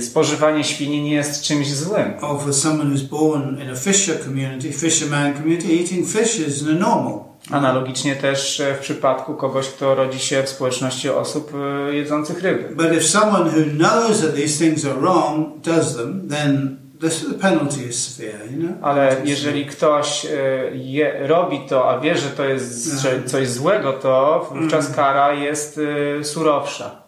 spożywanie 0.00 0.64
świni 0.64 1.02
nie 1.02 1.14
jest 1.14 1.42
czymś 1.42 1.74
złym. 1.74 2.12
Or 2.20 2.40
for 2.40 2.54
someone 2.54 2.94
who's 2.94 3.08
born 3.08 3.62
in 3.62 3.70
a 3.70 3.76
fisher 3.76 4.24
community, 4.24 4.72
fisherman 4.72 5.34
community, 5.34 5.68
eating 5.72 6.08
fish 6.08 6.38
is 6.38 6.62
normal. 6.62 7.31
Analogicznie 7.50 8.16
też 8.16 8.60
e, 8.60 8.74
w 8.74 8.78
przypadku 8.78 9.34
kogoś, 9.34 9.68
kto 9.68 9.94
rodzi 9.94 10.18
się 10.18 10.42
w 10.42 10.48
społeczności 10.48 11.10
osób 11.10 11.52
e, 11.54 11.94
jedzących 11.94 12.42
ryby. 12.42 12.74
But 12.76 12.92
if 12.92 13.02
someone 13.02 13.50
who 13.50 13.64
knows 13.76 14.20
that 14.20 14.34
these 14.34 14.64
things 14.64 14.84
are 14.84 14.94
wrong 14.94 15.60
does 15.60 15.96
them, 15.96 16.28
then 16.28 16.76
this, 17.00 17.24
the 17.28 17.34
penalty 17.34 17.84
is 17.84 18.14
severe. 18.14 18.46
You 18.46 18.58
know. 18.58 18.72
Ale 18.82 19.16
jeżeli 19.24 19.66
ktoś 19.66 20.24
e, 20.26 20.28
je, 20.74 21.26
robi 21.26 21.60
to, 21.68 21.90
a 21.90 22.00
wie, 22.00 22.18
że 22.18 22.28
to 22.28 22.44
jest 22.44 23.00
że 23.00 23.22
coś 23.22 23.48
złego, 23.48 23.92
to 23.92 24.46
wówczas 24.52 24.94
kara 24.94 25.32
jest 25.32 25.80
surowsza. 26.22 27.02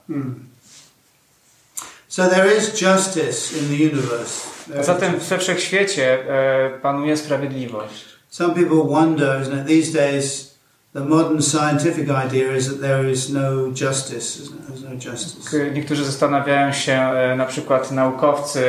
So 2.08 2.28
there 2.28 2.56
is 2.58 2.80
justice 2.80 3.58
in 3.58 3.68
the 3.68 3.96
universe. 3.96 4.48
There 4.66 4.78
A 4.78 4.80
is 4.80 4.86
zatem 4.86 5.18
we 5.18 5.38
wszechświecie 5.38 6.18
panuje 6.82 7.16
sprawiedliwość. 7.16 8.13
Some 8.34 8.52
people 8.52 8.82
wonder, 8.88 9.38
isn't 9.40 9.58
it? 9.60 9.66
These 9.66 9.92
days, 9.92 10.58
the 10.92 11.04
modern 11.04 11.40
scientific 11.40 12.10
idea 12.10 12.50
is 12.50 12.68
that 12.68 12.80
there 12.80 13.08
is 13.08 13.30
no 13.30 13.70
justice? 13.70 14.50
There's 14.68 14.82
no 14.82 14.96
justice. 14.96 15.70
Niektórzy 15.74 16.04
zastanawiają 16.04 16.72
się, 16.72 16.92
e, 16.92 17.36
na 17.36 17.46
przykład 17.46 17.90
naukowcy, 17.90 18.60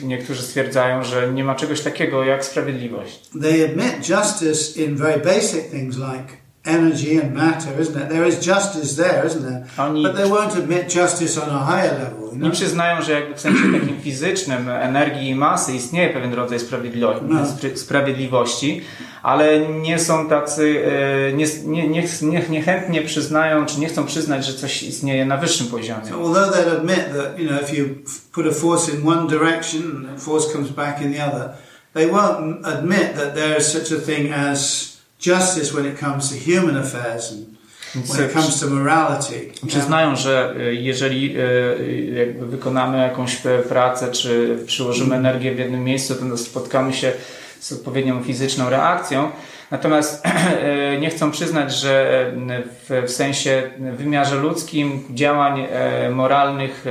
e, 0.00 0.06
niektórzy 0.06 0.42
stwierdzają, 0.42 1.04
że 1.04 1.32
nie 1.32 1.44
ma 1.44 1.54
czegoś 1.54 1.80
takiego 1.80 2.24
jak 2.24 2.44
sprawiedliwość. 2.44 3.20
They 3.42 3.64
admit 3.64 4.08
justice 4.08 4.84
in 4.84 4.96
very 4.96 5.20
basic 5.20 5.70
things 5.70 5.96
like 5.96 6.39
energy 6.64 7.20
and 7.22 7.34
matter, 7.34 7.80
isn't 7.80 7.96
it? 8.02 8.08
There 8.08 8.28
is 8.28 8.46
justice 8.46 8.94
there, 9.02 9.26
isn't 9.26 9.42
there? 9.42 9.64
Oni 9.86 10.02
But 10.02 10.16
they 10.16 10.28
won't 10.28 10.56
admit 10.58 10.94
justice 10.96 11.42
on 11.42 11.48
a 11.50 11.64
higher 11.64 11.92
level, 11.98 12.32
you 12.32 12.38
nie 12.44 12.50
przyznają, 12.50 13.02
że 13.02 13.12
jakby 13.12 13.34
w 13.34 13.40
sensie 13.40 13.62
takim 13.80 14.00
fizycznym 14.00 14.68
energii 14.68 15.28
i 15.28 15.34
masy 15.34 15.72
istnieje 15.74 16.10
pewien 16.10 16.34
rodzaj 16.34 16.60
sprawiedliwości, 16.60 17.22
No. 17.28 17.46
sprawiedliwości 17.74 18.82
ale 19.22 19.60
nie 19.60 19.98
są 19.98 20.28
tacy, 20.28 20.84
e, 21.28 21.32
nie, 21.32 21.46
nie, 21.64 21.88
nie, 21.88 22.04
nie, 22.22 22.42
niechętnie 22.50 23.02
przyznają, 23.02 23.66
czy 23.66 23.80
nie 23.80 23.86
chcą 23.88 24.06
przyznać, 24.06 24.46
że 24.46 24.54
coś 24.54 24.82
istnieje 24.82 25.24
na 25.26 25.36
wyższym 25.36 25.66
poziomie. 25.66 26.06
So 26.08 26.14
although 26.14 26.56
they'll 26.56 26.76
admit 26.76 27.00
that, 27.16 27.38
you 27.38 27.48
know, 27.48 27.62
if 27.62 27.76
you 27.76 27.84
f- 28.06 28.20
put 28.32 28.46
a 28.46 28.52
force 28.52 28.92
in 28.92 29.08
one 29.08 29.28
direction 29.28 29.82
and 29.82 30.14
the 30.18 30.20
force 30.24 30.52
comes 30.52 30.68
back 30.70 31.02
in 31.02 31.14
the 31.14 31.26
other, 31.26 31.48
they 31.94 32.06
won't 32.06 32.38
m- 32.38 32.58
admit 32.64 33.14
that 33.16 33.34
there 33.34 33.58
is 33.58 33.66
such 33.72 33.92
a 33.92 34.00
thing 34.00 34.32
as 34.32 34.88
justice 35.20 35.72
when 35.74 35.86
it 35.86 36.00
comes 36.00 36.28
to 36.28 36.34
human 36.50 36.76
affairs. 36.76 37.32
And 37.32 37.46
when 37.94 38.26
it 38.26 38.32
comes 38.32 38.60
to 38.60 38.66
morality. 38.66 39.52
Przyznają, 39.66 40.16
że 40.16 40.54
e, 40.56 40.74
jeżeli 40.74 41.36
e, 41.36 42.18
jakby 42.18 42.46
wykonamy 42.46 42.98
jakąś 42.98 43.36
pracę, 43.68 44.12
czy 44.12 44.58
przyłożymy 44.66 45.16
energię 45.16 45.54
w 45.54 45.58
jednym 45.58 45.84
miejscu, 45.84 46.14
to 46.14 46.36
spotkamy 46.36 46.92
się 46.92 47.12
z 47.60 47.72
odpowiednią 47.72 48.22
fizyczną 48.22 48.70
reakcją. 48.70 49.30
Natomiast 49.70 50.22
e, 50.26 51.00
nie 51.00 51.10
chcą 51.10 51.30
przyznać, 51.30 51.74
że 51.74 52.24
w, 52.88 53.02
w 53.06 53.10
sensie 53.10 53.70
wymiarze 53.78 54.36
ludzkim 54.36 55.02
działań 55.10 55.66
moralnych 56.10 56.84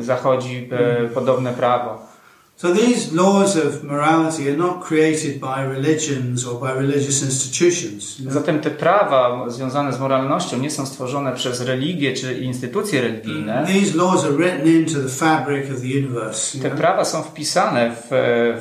zachodzi 0.00 0.68
e, 0.72 1.08
podobne 1.08 1.52
prawo. 1.52 2.15
So 2.56 2.72
these 2.72 3.12
laws 3.12 3.56
of 3.56 3.84
morality 3.84 4.48
are 4.48 4.56
not 4.56 4.82
created 4.82 5.40
by 5.40 5.62
religions 5.62 6.46
or 6.46 6.60
by 6.60 6.72
religious 6.72 7.22
institutions. 7.22 8.16
Zatem 8.28 8.60
te 8.60 8.70
prawa 8.70 9.50
związane 9.50 9.92
z 9.92 10.00
moralnością 10.00 10.58
nie 10.58 10.70
są 10.70 10.86
stworzone 10.86 11.34
przez 11.34 11.60
religie 11.60 12.12
czy 12.14 12.34
instytucje 12.34 13.00
religijne. 13.00 13.66
These 13.66 13.96
laws 13.96 14.24
are 14.24 14.32
written 14.32 14.66
into 14.66 15.00
the 15.02 15.08
fabric 15.08 15.70
of 15.70 15.80
the 15.80 15.86
universe. 15.86 16.58
Te 16.58 16.70
prawa 16.70 17.04
są 17.04 17.22
wpisane 17.22 17.96
w, 17.96 18.08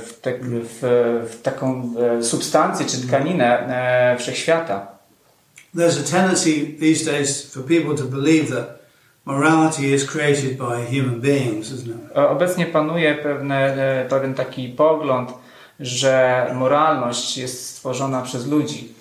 w, 0.05 0.19
te, 0.21 0.39
w, 0.41 0.79
w 1.31 1.41
taką 1.41 1.93
e, 2.19 2.23
substancję 2.23 2.85
czy 2.85 3.07
tkaninę 3.07 3.67
e, 4.13 4.17
wszechświata. 4.17 4.87
There's 5.75 5.99
a 5.99 6.11
tendency 6.11 6.65
these 6.79 7.11
days 7.11 7.53
for 7.53 7.63
people 7.63 7.95
to 7.95 8.03
believe 8.03 8.55
that 8.55 8.74
morality 9.25 9.93
is 9.93 10.03
created 10.03 10.57
by 10.57 10.85
human 10.85 11.19
beings, 11.19 11.71
isn't 11.71 11.89
it? 11.89 12.17
Obecnie 12.17 12.65
panuje 12.65 13.15
pewne, 13.15 14.05
pewien 14.09 14.33
taki 14.33 14.69
pogląd, 14.69 15.33
że 15.79 16.45
moralność 16.55 17.37
jest 17.37 17.69
stworzona 17.69 18.21
przez 18.21 18.47
ludzi. 18.47 18.93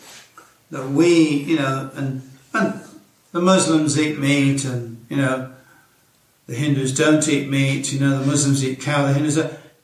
That 0.73 0.83
we, 0.93 1.09
you 1.47 1.57
know, 1.57 1.90
and, 1.97 2.21
and 2.52 2.73
the 3.33 3.40
Muslims 3.40 3.99
eat 3.99 4.19
meat, 4.19 4.64
and 4.64 4.97
you 5.11 5.16
know, 5.16 5.49
the 6.49 6.54
Hindus 6.54 6.93
don't 6.93 7.28
eat 7.28 7.50
meat. 7.50 7.93
You 7.93 8.00
know, 8.00 8.19
the 8.21 8.26
Muslims 8.26 8.64
eat 8.64 8.85
cow. 8.85 9.07
The 9.07 9.14
Hindus. 9.14 9.38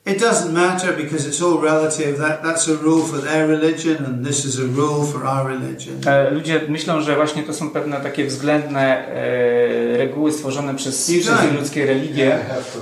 It 0.07 0.19
doesn't 0.19 0.53
matter 0.55 0.93
because 0.97 1.27
it's 1.29 1.43
all 1.43 1.59
relative. 1.61 2.19
That 2.19 2.43
that's 2.43 2.69
a 2.69 2.77
rule 2.77 3.03
for 3.07 3.19
their 3.21 3.47
religion, 3.47 4.05
and 4.05 4.25
this 4.25 4.45
is 4.45 4.59
a 4.59 4.67
rule 4.67 5.05
for 5.05 5.27
our 5.27 5.47
religion. 5.49 6.01
E, 6.07 6.31
Ludzie 6.31 6.61
myślą, 6.69 7.01
że 7.01 7.17
właśnie 7.17 7.43
to 7.43 7.55
są 7.55 7.71
pewne 7.71 8.01
takie 8.01 8.27
względne 8.27 8.81
e, 9.09 9.97
reguły 9.97 10.33
stworzone 10.33 10.75
przez, 10.75 11.11
I 11.11 11.21
przez 11.21 11.53
ludzkie 11.61 11.81
Yeah, 11.81 11.89
religie. 11.95 12.27
I 12.27 12.49
have 12.53 12.65
to. 12.73 12.79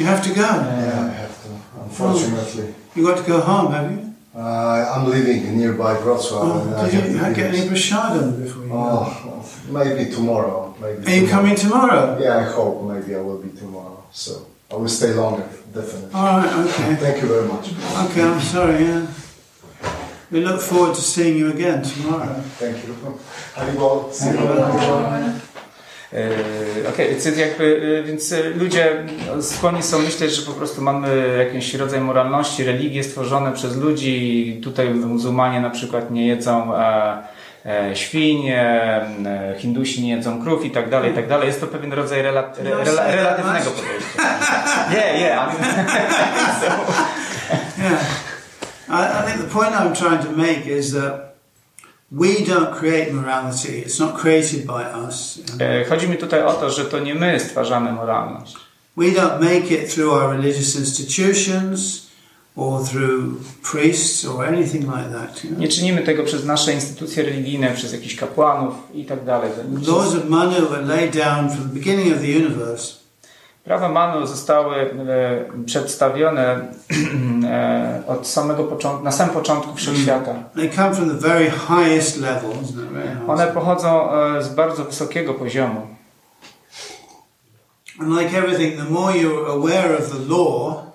You 0.00 0.06
have 0.06 0.20
to 0.28 0.34
go. 0.34 0.40
Yeah, 0.42 1.06
I 1.06 1.14
have 1.22 1.34
to. 1.42 1.48
Unfortunately, 1.84 2.64
You 2.96 3.06
got 3.06 3.16
to 3.26 3.32
go 3.32 3.40
home, 3.40 3.72
have 3.72 3.92
you? 3.92 3.98
uh, 4.34 4.96
I'm 4.96 5.10
living 5.10 5.56
nearby 5.58 5.94
Wrocław. 6.04 6.42
Oh, 6.42 6.86
I 6.86 6.90
did 6.90 7.16
have 7.16 7.28
you 7.30 7.34
get 7.36 7.52
leave. 7.52 7.60
any 7.62 7.70
prashadam 7.70 8.32
before 8.42 8.62
you 8.64 8.68
go? 8.68 8.76
Oh, 8.76 9.44
maybe 9.70 10.10
tomorrow. 10.16 10.74
Maybe. 10.80 11.06
Are 11.06 11.16
you 11.16 11.26
tomorrow. 11.26 11.42
coming 11.42 11.56
tomorrow? 11.56 12.18
Yeah, 12.20 12.38
I 12.38 12.52
hope 12.56 12.94
maybe 12.94 13.14
I 13.14 13.22
will 13.22 13.38
be 13.42 13.50
tomorrow. 13.60 14.02
So 14.12 14.32
I 14.72 14.74
will 14.76 14.88
stay 14.88 15.12
longer, 15.14 15.44
definitely. 15.76 16.10
All 16.14 16.38
right. 16.38 16.52
Okay. 16.64 16.96
Thank 17.04 17.22
you 17.22 17.28
very 17.28 17.46
much. 17.52 17.66
Okay. 18.04 18.22
I'm 18.24 18.40
sorry. 18.40 18.84
Yeah. 18.84 19.06
We 20.30 20.40
look 20.40 20.60
forward 20.60 20.94
to 20.96 21.02
seeing 21.02 21.36
you 21.38 21.48
again 21.50 21.82
tomorrow. 21.82 22.34
Thank 22.58 22.76
you. 22.84 22.94
Haribol. 23.54 24.12
See 24.12 24.30
you. 24.30 25.46
E, 26.12 26.88
Okej, 26.88 27.10
więc 27.10 27.24
jakby, 27.24 27.98
e, 28.00 28.02
więc 28.02 28.32
e, 28.32 28.50
ludzie 28.50 29.04
skłonni 29.40 29.82
są 29.82 29.98
myśleć, 29.98 30.32
że 30.32 30.42
po 30.42 30.52
prostu 30.52 30.82
mamy 30.82 31.36
jakiś 31.38 31.74
rodzaj 31.74 32.00
moralności, 32.00 32.64
religie 32.64 33.04
stworzone 33.04 33.52
przez 33.52 33.76
ludzi 33.76 34.48
i 34.48 34.60
tutaj 34.60 34.90
muzułmanie 34.90 35.60
na 35.60 35.70
przykład 35.70 36.10
nie 36.10 36.26
jedzą 36.26 36.76
e, 36.76 37.18
świń, 37.94 38.48
e, 38.48 38.54
e, 39.26 39.54
Hindusi 39.58 40.02
nie 40.02 40.10
jedzą 40.10 40.42
krów 40.42 40.64
i 40.64 40.70
tak 40.70 40.90
dalej, 40.90 41.12
i 41.12 41.14
tak 41.14 41.28
dalej. 41.28 41.46
Jest 41.46 41.60
to 41.60 41.66
pewien 41.66 41.92
rodzaj 41.92 42.22
rela, 42.22 42.52
re, 42.58 42.84
rela, 42.84 43.10
relatywnego 43.10 43.70
podejścia. 43.70 44.22
Nie, 44.90 45.20
nie, 45.20 45.36
ale 45.40 45.52
Yeah. 47.78 48.02
I, 48.88 49.18
I 49.18 49.22
think 49.26 49.48
the 49.48 49.50
point 49.54 49.74
I'm 49.74 49.94
trying 49.94 50.22
to 50.24 50.32
make 50.32 50.66
is 50.66 50.92
that 50.92 51.36
we 52.10 52.44
don't 52.44 52.72
create 52.72 53.12
morality. 53.12 53.82
It's 53.86 54.00
not 54.00 54.14
created 54.20 54.66
by 54.66 55.06
us. 55.06 55.38
E, 55.60 55.84
Chodzi 55.84 56.08
mi 56.08 56.16
tutaj 56.16 56.42
o 56.42 56.52
to, 56.52 56.70
że 56.70 56.84
to 56.84 56.98
nie 56.98 57.14
my 57.14 57.40
stwarzamy 57.40 57.92
moralność. 57.92 58.56
We 58.96 59.06
don't 59.06 59.40
make 59.40 59.70
it 59.70 59.94
through 59.94 60.12
our 60.14 60.36
religious 60.36 60.76
institutions 60.76 62.05
Nie 65.58 65.68
czynimy 65.68 66.02
tego 66.02 66.24
przez 66.24 66.44
nasze 66.44 66.72
instytucje 66.72 67.22
religijne, 67.22 67.70
przez 67.74 67.92
jakichś 67.92 68.16
kapłanów 68.16 68.74
i 68.94 69.04
tak 69.04 69.24
dalej. 69.24 69.50
Prawa 73.64 73.88
Manu 73.88 74.26
zostały 74.26 74.76
e, 74.76 75.64
przedstawione 75.66 76.68
e, 77.44 78.02
od 78.06 78.26
samego 78.28 78.64
początku, 78.64 79.04
na 79.04 79.12
samym 79.12 79.34
początku 79.34 79.74
wszechświata. 79.74 80.34
Very 81.20 81.50
high. 81.50 82.02
One 83.28 83.46
pochodzą 83.46 84.12
e, 84.12 84.42
z 84.42 84.48
bardzo 84.48 84.84
wysokiego 84.84 85.34
poziomu. 85.34 85.86
And 88.00 88.20
like 88.20 88.38
everything, 88.38 88.76
the 88.76 88.90
more 88.90 89.12
you're 89.14 89.50
aware 89.50 89.98
of 89.98 90.10
the 90.10 90.18
law, 90.28 90.86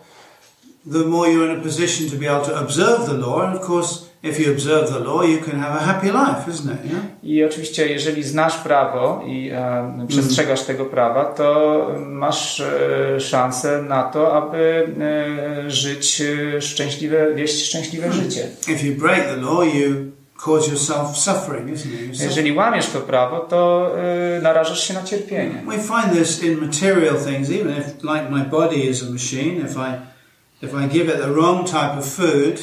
the 0.86 1.06
more 1.06 1.28
you're 1.28 1.52
in 1.52 1.60
a 1.60 1.62
position 1.62 2.10
to 2.10 2.15
be 2.15 2.28
able 2.28 2.46
to 2.46 2.60
observe 2.60 3.06
the 3.06 3.13
law. 3.13 3.41
And 3.46 3.56
of 3.58 3.62
course, 3.62 4.10
if 4.24 4.39
you 4.39 4.52
observe 4.52 4.89
the 4.94 5.00
law, 5.00 5.24
you 5.24 5.39
can 5.39 5.60
have 5.60 5.76
a 5.76 5.84
happy 5.84 6.12
life, 6.12 6.48
isn't 6.48 6.72
it? 6.72 6.91
Yeah? 6.91 7.02
I 7.24 7.44
oczywiście, 7.44 7.88
jeżeli 7.88 8.24
znasz 8.24 8.58
prawo 8.58 9.22
i 9.26 9.50
e, 9.54 10.06
przestrzegasz 10.08 10.62
tego 10.63 10.86
prawa, 10.86 11.26
to 11.26 11.88
masz 12.06 12.60
e, 12.60 13.20
szansę 13.20 13.82
na 13.82 14.04
to, 14.04 14.36
aby 14.36 14.88
e, 15.65 15.72
żyć 15.72 16.22
e, 16.22 16.62
szczęśliwe, 16.62 17.36
wieść 17.36 17.65
szczęśliwe 17.65 18.12
życie. 18.12 18.50
If 18.67 18.88
you 18.88 18.96
break 18.96 19.24
the 19.24 19.36
law, 19.36 19.63
you 19.76 20.12
cause 20.46 20.70
yourself 20.72 21.17
suffering, 21.17 21.70
isn't 21.70 21.94
it? 21.94 22.02
You 22.02 22.13
suffer. 22.13 22.28
Jeżeli 22.28 22.52
łamiesz 22.52 22.88
to 22.88 23.00
prawo, 23.00 23.39
to 23.39 23.91
e, 24.38 24.41
narażasz 24.41 24.88
się 24.88 24.94
na 24.94 25.04
cierpienie. 25.04 25.63
We 25.67 25.78
find 25.78 26.13
this 26.13 26.44
in 26.44 26.60
material 26.60 27.15
things, 27.15 27.50
even 27.52 27.78
if, 27.78 27.88
like 28.04 28.30
my 28.30 28.46
body 28.46 28.84
is 28.89 29.04
a 29.04 29.12
machine, 29.12 29.65
if 29.65 29.78
I, 29.78 30.11
if 30.62 30.74
I 30.74 30.88
give 30.88 31.10
it 31.10 31.17
the 31.17 31.32
wrong 31.32 31.65
type 31.65 31.97
of 31.97 32.06
food, 32.06 32.60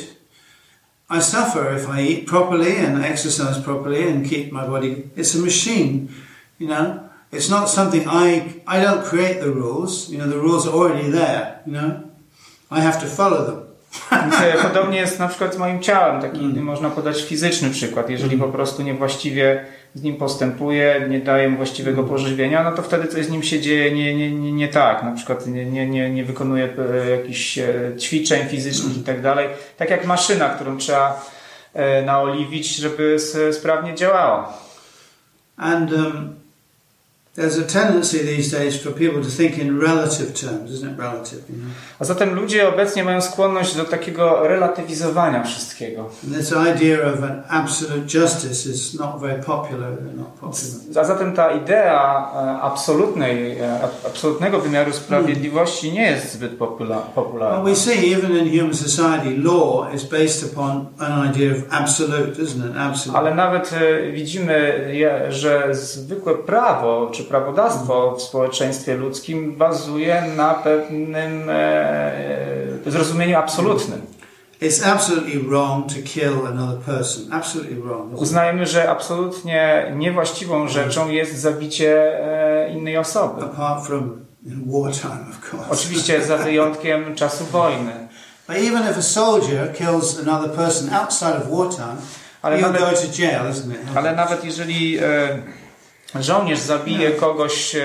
I 1.10 1.20
suffer. 1.20 1.72
If 1.74 1.88
I 1.88 2.02
eat 2.02 2.26
properly 2.26 2.76
and 2.76 3.04
exercise 3.04 3.58
properly 3.58 4.08
and 4.08 4.28
keep 4.28 4.52
my 4.52 4.66
body, 4.66 5.10
it's 5.16 5.34
a 5.34 5.38
machine, 5.38 6.14
you 6.58 6.68
know. 6.68 7.04
It's 7.30 7.50
not 7.50 7.68
something 7.68 8.04
I, 8.06 8.62
I 8.66 8.80
don't 8.80 9.04
create 9.04 9.40
the 9.40 9.50
rules, 9.50 10.08
you 10.10 10.18
know, 10.18 10.28
the 10.28 10.38
rules 10.38 10.66
are 10.66 10.72
already 10.72 11.10
there, 11.10 11.60
you 11.66 11.72
know. 11.72 12.10
I 12.70 12.80
have 12.80 13.00
to 13.00 13.06
follow 13.06 13.44
them. 13.46 13.68
Podobnie 14.62 14.98
jest 14.98 15.18
na 15.18 15.28
przykład 15.28 15.54
z 15.54 15.58
moim 15.58 15.80
ciałem, 15.80 16.22
taki 16.22 16.44
mm. 16.44 16.64
można 16.64 16.90
podać 16.90 17.22
fizyczny 17.22 17.70
przykład. 17.70 18.10
Jeżeli 18.10 18.34
mm. 18.34 18.46
po 18.46 18.52
prostu 18.56 18.82
niewłaściwie 18.82 19.64
z 19.94 20.02
nim 20.02 20.16
postępuję, 20.16 21.06
nie 21.08 21.20
daję 21.20 21.48
mu 21.48 21.56
właściwego 21.56 22.04
pożywienia, 22.04 22.62
no 22.62 22.72
to 22.72 22.82
wtedy 22.82 23.08
coś 23.08 23.24
z 23.24 23.30
nim 23.30 23.42
się 23.42 23.60
dzieje 23.60 23.92
nie, 23.92 24.14
nie, 24.14 24.30
nie, 24.30 24.52
nie 24.52 24.68
tak. 24.68 25.02
Na 25.02 25.12
przykład 25.12 25.46
nie, 25.46 25.64
nie, 25.66 25.86
nie, 25.86 26.10
nie 26.10 26.24
wykonuję 26.24 26.68
e, 27.04 27.10
jakichś 27.10 27.58
e, 27.58 27.92
ćwiczeń 27.98 28.48
fizycznych 28.48 28.96
i 28.96 29.00
tak 29.00 29.22
dalej. 29.22 29.48
Tak 29.76 29.90
jak 29.90 30.06
maszyna, 30.06 30.48
którą 30.48 30.78
trzeba 30.78 31.26
e, 31.74 32.02
naoliwić, 32.02 32.76
żeby 32.76 33.16
sprawnie 33.52 33.94
działała. 33.94 34.52
And 35.56 35.92
um, 35.92 36.47
a 42.00 42.04
zatem 42.04 42.34
ludzie 42.34 42.68
obecnie 42.68 43.04
mają 43.04 43.20
skłonność 43.20 43.76
do 43.76 43.84
takiego 43.84 44.48
relatywizowania 44.48 45.42
wszystkiego. 45.42 46.10
A 50.96 51.04
zatem 51.04 51.32
ta 51.34 51.50
idea 51.50 52.30
e, 52.34 52.60
absolutnej, 52.62 53.58
e, 53.58 53.80
ab- 53.82 54.06
absolutnego 54.06 54.60
wymiaru 54.60 54.92
sprawiedliwości 54.92 55.92
nie 55.92 56.02
jest 56.02 56.32
zbyt 56.32 56.58
Well, 56.60 56.70
popularna. 57.14 57.62
we 57.64 57.76
see 57.76 58.14
even 58.14 58.36
in 58.36 58.58
human 58.60 58.74
society, 58.74 59.36
law 59.42 59.94
is 59.94 60.04
based 60.04 60.52
upon 60.52 60.86
an 60.98 61.30
idea 61.34 61.52
of 61.52 61.58
absolute, 61.70 62.32
isn't 62.42 62.70
it? 62.70 62.76
Absolute. 62.78 63.18
Ale 63.18 63.34
nawet 63.34 63.72
e, 63.72 64.12
widzimy, 64.12 64.84
że 65.28 65.68
zwykłe 65.74 66.34
prawo 66.34 67.10
czy 67.12 67.24
prawodawstwo 67.28 68.16
w 68.16 68.22
społeczeństwie 68.22 68.94
ludzkim 68.96 69.56
bazuje 69.56 70.22
na 70.36 70.54
pewnym 70.54 71.50
e, 71.50 72.12
zrozumieniu 72.86 73.38
absolutnym. 73.38 74.02
It's 74.62 74.84
absolutely 74.86 75.40
wrong 75.48 75.86
to 75.88 75.94
kill 76.04 76.46
another 76.46 76.78
person. 76.78 77.32
Absolutely 77.32 77.76
wrong. 77.80 78.20
Uznajemy, 78.20 78.66
że 78.66 78.90
absolutnie 78.90 79.92
niewłaściwą 79.96 80.68
rzeczą 80.68 81.08
jest 81.08 81.38
zabicie 81.38 82.20
e, 82.66 82.72
innej 82.72 82.96
osoby. 82.96 83.42
Apart 83.44 83.86
from 83.86 84.20
wartime, 84.66 85.24
of 85.30 85.54
course. 85.54 85.70
Oczywiście 85.70 86.24
za 86.24 86.36
wyjątkiem 86.46 87.14
czasu 87.14 87.44
wojny. 87.44 88.08
But 88.48 88.56
even 88.56 88.82
if 88.90 88.98
a 88.98 89.02
soldier 89.02 89.72
kills 89.72 90.18
another 90.28 90.50
person 90.50 90.94
outside 90.94 91.36
of 91.36 91.50
wartime, 91.50 91.96
Ale 92.42 92.56
he'll 92.58 92.72
nawet- 92.72 92.80
go 92.80 92.96
to 92.96 93.22
jail, 93.22 93.50
isn't 93.52 93.72
it? 93.72 93.80
Ale 93.96 94.16
nawet 94.16 94.44
jeżeli 94.44 94.98
e, 94.98 95.02
żołnierz 96.14 96.58
zabije 96.58 97.10
kogoś 97.10 97.74
e, 97.74 97.80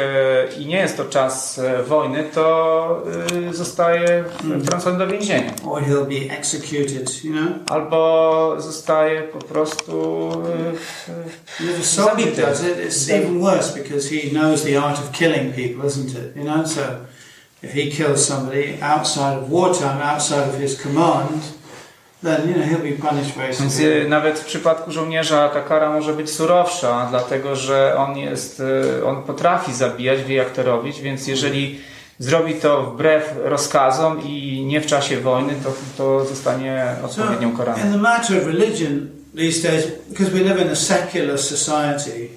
i 0.59 0.65
nie 0.65 0.77
jest 0.77 0.97
to 0.97 1.05
czas 1.05 1.59
e, 1.59 1.83
wojny, 1.83 2.23
to 2.23 3.03
e, 3.49 3.53
zostaje 3.53 4.23
wtrącony 4.63 4.97
do 4.97 5.07
więzienia. 5.07 5.53
or 5.65 5.83
he'll 5.83 6.05
be 6.05 6.33
executed, 6.33 7.23
you 7.23 7.31
know. 7.31 7.47
Albo 7.69 8.55
zostaje 8.61 9.21
po 9.21 9.39
prostu 9.39 10.29
zabity. 11.81 12.41
does 12.41 12.63
it, 12.63 12.77
it's 12.87 13.09
even 13.09 13.41
worse 13.41 13.79
because 13.83 14.15
he 14.15 14.29
knows 14.29 14.63
the 14.63 14.83
art 14.83 14.99
of 14.99 15.11
killing 15.11 15.53
people, 15.53 15.87
isn't 15.87 16.09
it? 16.09 16.35
You 16.35 16.43
know, 16.43 16.67
so 16.67 16.81
if 17.63 17.73
he 17.73 17.91
kills 17.91 18.27
somebody 18.27 18.77
outside 18.81 19.37
of 19.37 19.49
wartime, 19.49 20.01
outside 20.01 20.49
of 20.49 20.59
his 20.59 20.81
command, 20.81 21.41
Więc 23.59 23.79
e, 23.79 24.07
nawet 24.09 24.39
w 24.39 24.45
przypadku 24.45 24.91
żołnierza 24.91 25.49
ta 25.49 25.61
kara 25.61 25.89
może 25.89 26.13
być 26.13 26.29
surowsza, 26.31 27.07
dlatego 27.09 27.55
że 27.55 27.95
on 27.97 28.17
jest, 28.17 28.61
e, 28.99 29.05
on 29.05 29.23
potrafi 29.23 29.73
zabijać, 29.73 30.23
wie 30.23 30.35
jak 30.35 30.51
to 30.51 30.63
robić, 30.63 31.01
więc 31.01 31.27
jeżeli 31.27 31.79
zrobi 32.19 32.53
to 32.53 32.83
wbrew 32.83 33.33
rozkazom 33.43 34.23
i 34.23 34.63
nie 34.65 34.81
w 34.81 34.85
czasie 34.85 35.19
wojny, 35.19 35.53
to, 35.63 35.73
to 35.97 36.25
zostanie 36.25 36.85
odpowiednią 37.03 37.51
So, 37.51 37.57
karany. 37.57 37.81
in 37.81 37.91
the 37.91 37.97
matter 37.97 38.37
of 38.37 38.45
religion 38.47 39.09
these 39.35 39.67
days, 39.69 39.85
because 40.09 40.31
we 40.31 40.39
live 40.39 40.61
in 40.61 40.69
a 40.69 40.75
secular 40.75 41.37
society, 41.39 42.29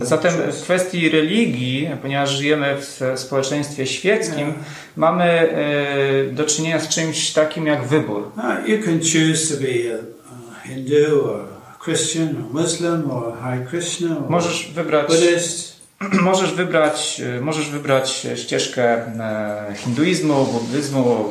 Zatem 0.00 0.32
w 0.52 0.62
kwestii 0.62 1.08
religii, 1.08 1.88
ponieważ 2.02 2.30
żyjemy 2.30 2.76
w 2.76 3.20
społeczeństwie 3.20 3.86
świeckim, 3.86 4.54
mamy 4.96 5.24
e, 5.24 6.32
do 6.32 6.44
czynienia 6.44 6.80
z 6.80 6.88
czymś 6.88 7.32
takim 7.32 7.66
jak 7.66 7.84
wybór. 7.84 8.22
Uh, 8.36 8.68
you 8.68 8.84
can 8.84 8.98
choose 8.98 9.54
to 9.54 9.62
be 9.62 9.68
a, 9.68 10.68
Hindu 10.68 11.30
or 11.30 11.40
a 11.70 11.84
Christian 11.84 12.28
or 12.28 12.62
Muslim 12.62 13.10
or 13.10 13.38
Hare 13.38 13.66
Krishna 13.66 14.18
or 14.18 14.30
Możesz 14.30 14.72
wybrać, 14.74 15.08
Buddhist. 15.08 15.76
możesz 16.22 16.52
wybrać, 16.52 17.20
e, 17.20 17.40
możesz 17.40 17.70
wybrać 17.70 18.26
ścieżkę 18.36 18.84
e, 18.84 19.74
hinduizmu, 19.76 20.44
buddyzmu, 20.44 21.24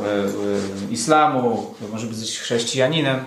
islamu, 0.91 1.73
może 1.91 2.08
być 2.08 2.39
chrześcijaninem. 2.39 3.19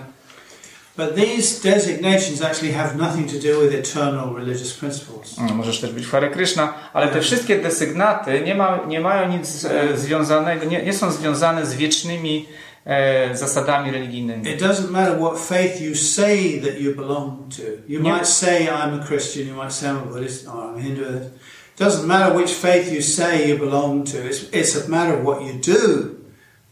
But 0.99 1.15
these 1.15 1.61
designations 1.73 2.41
actually 2.41 2.73
have 2.73 2.95
nothing 2.97 3.25
to 3.29 3.39
do 3.39 3.59
with 3.61 3.73
eternal 3.73 4.33
religious 4.35 4.73
principles. 4.73 5.37
Mm, 5.37 5.55
Możesz 5.55 5.79
też 5.81 5.91
być 5.91 6.07
Hare 6.07 6.29
Krishna, 6.29 6.73
ale 6.93 7.07
te 7.07 7.21
wszystkie 7.21 7.59
desygnaty 7.61 8.41
nie, 8.41 8.55
ma, 8.55 8.79
nie 8.87 8.99
mają 8.99 9.37
nic 9.37 9.65
e, 9.65 9.97
związanego, 9.97 10.65
nie, 10.65 10.83
nie 10.83 10.93
są 10.93 11.11
związane 11.11 11.65
z 11.65 11.73
wiecznymi 11.73 12.45
e, 12.85 13.37
zasadami 13.37 13.91
religijnymi. 13.91 14.49
It 14.49 14.61
doesn't 14.61 14.89
matter 14.91 15.17
what 15.19 15.39
faith 15.39 15.81
you 15.81 15.95
say 15.95 16.61
that 16.61 16.79
you 16.81 16.95
belong 16.95 17.55
to. 17.55 17.61
You 17.87 18.01
Yeah. 18.03 18.15
might 18.17 18.27
say 18.27 18.67
I'm 18.67 19.01
a 19.01 19.05
Christian, 19.07 19.47
you 19.47 19.55
might 19.63 19.73
say 19.73 19.89
I'm 19.89 19.97
a 19.97 20.05
Buddhist, 20.13 20.47
or 20.47 20.53
I'm 20.53 20.75
a 20.75 20.81
Hindu. 20.81 21.03
It 21.03 21.79
doesn't 21.85 22.07
matter 22.07 22.35
which 22.37 22.51
faith 22.51 22.91
you 22.93 23.01
say 23.01 23.47
you 23.49 23.57
belong 23.57 24.03
to. 24.11 24.17
It's, 24.29 24.43
it's 24.51 24.75
a 24.87 24.89
matter 24.89 25.13
of 25.19 25.23
what 25.25 25.41
you 25.41 25.53
do. 25.75 26.15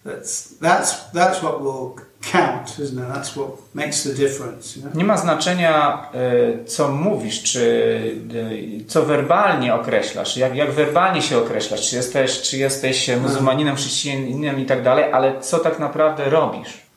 That's, 0.05 0.57
that's, 0.61 0.91
that's 1.13 1.41
what 1.43 1.61
will 1.61 1.95
count, 2.31 2.79
isn't 2.79 2.99
it? 2.99 3.13
That's 3.13 3.29
what 3.31 3.47
makes 3.73 4.03
the 4.03 4.13
difference. 4.13 4.79
You 4.79 4.81
know? 4.81 4.95
Nie 4.95 5.03
ma 5.03 5.17
znaczenia, 5.17 6.05
e, 6.13 6.65
co 6.65 6.87
mówisz, 6.91 7.43
czy 7.43 7.61
e, 8.83 8.85
co 8.85 9.03
werbalnie 9.05 9.75
określasz, 9.75 10.37
jak, 10.37 10.55
jak 10.55 10.71
werbalnie 10.71 11.21
się 11.21 11.37
określasz, 11.37 11.89
czy 11.89 11.95
jesteś, 11.95 12.41
czy 12.41 12.57
jesteś 12.57 13.09
muzułmaninem, 13.21 13.75
chrześcijaninem 13.75 14.59
i 14.59 14.65
tak 14.65 14.83
dalej, 14.83 15.11
ale 15.13 15.41
co 15.41 15.59
tak 15.59 15.79
naprawdę 15.79 16.29
robisz. 16.29 16.87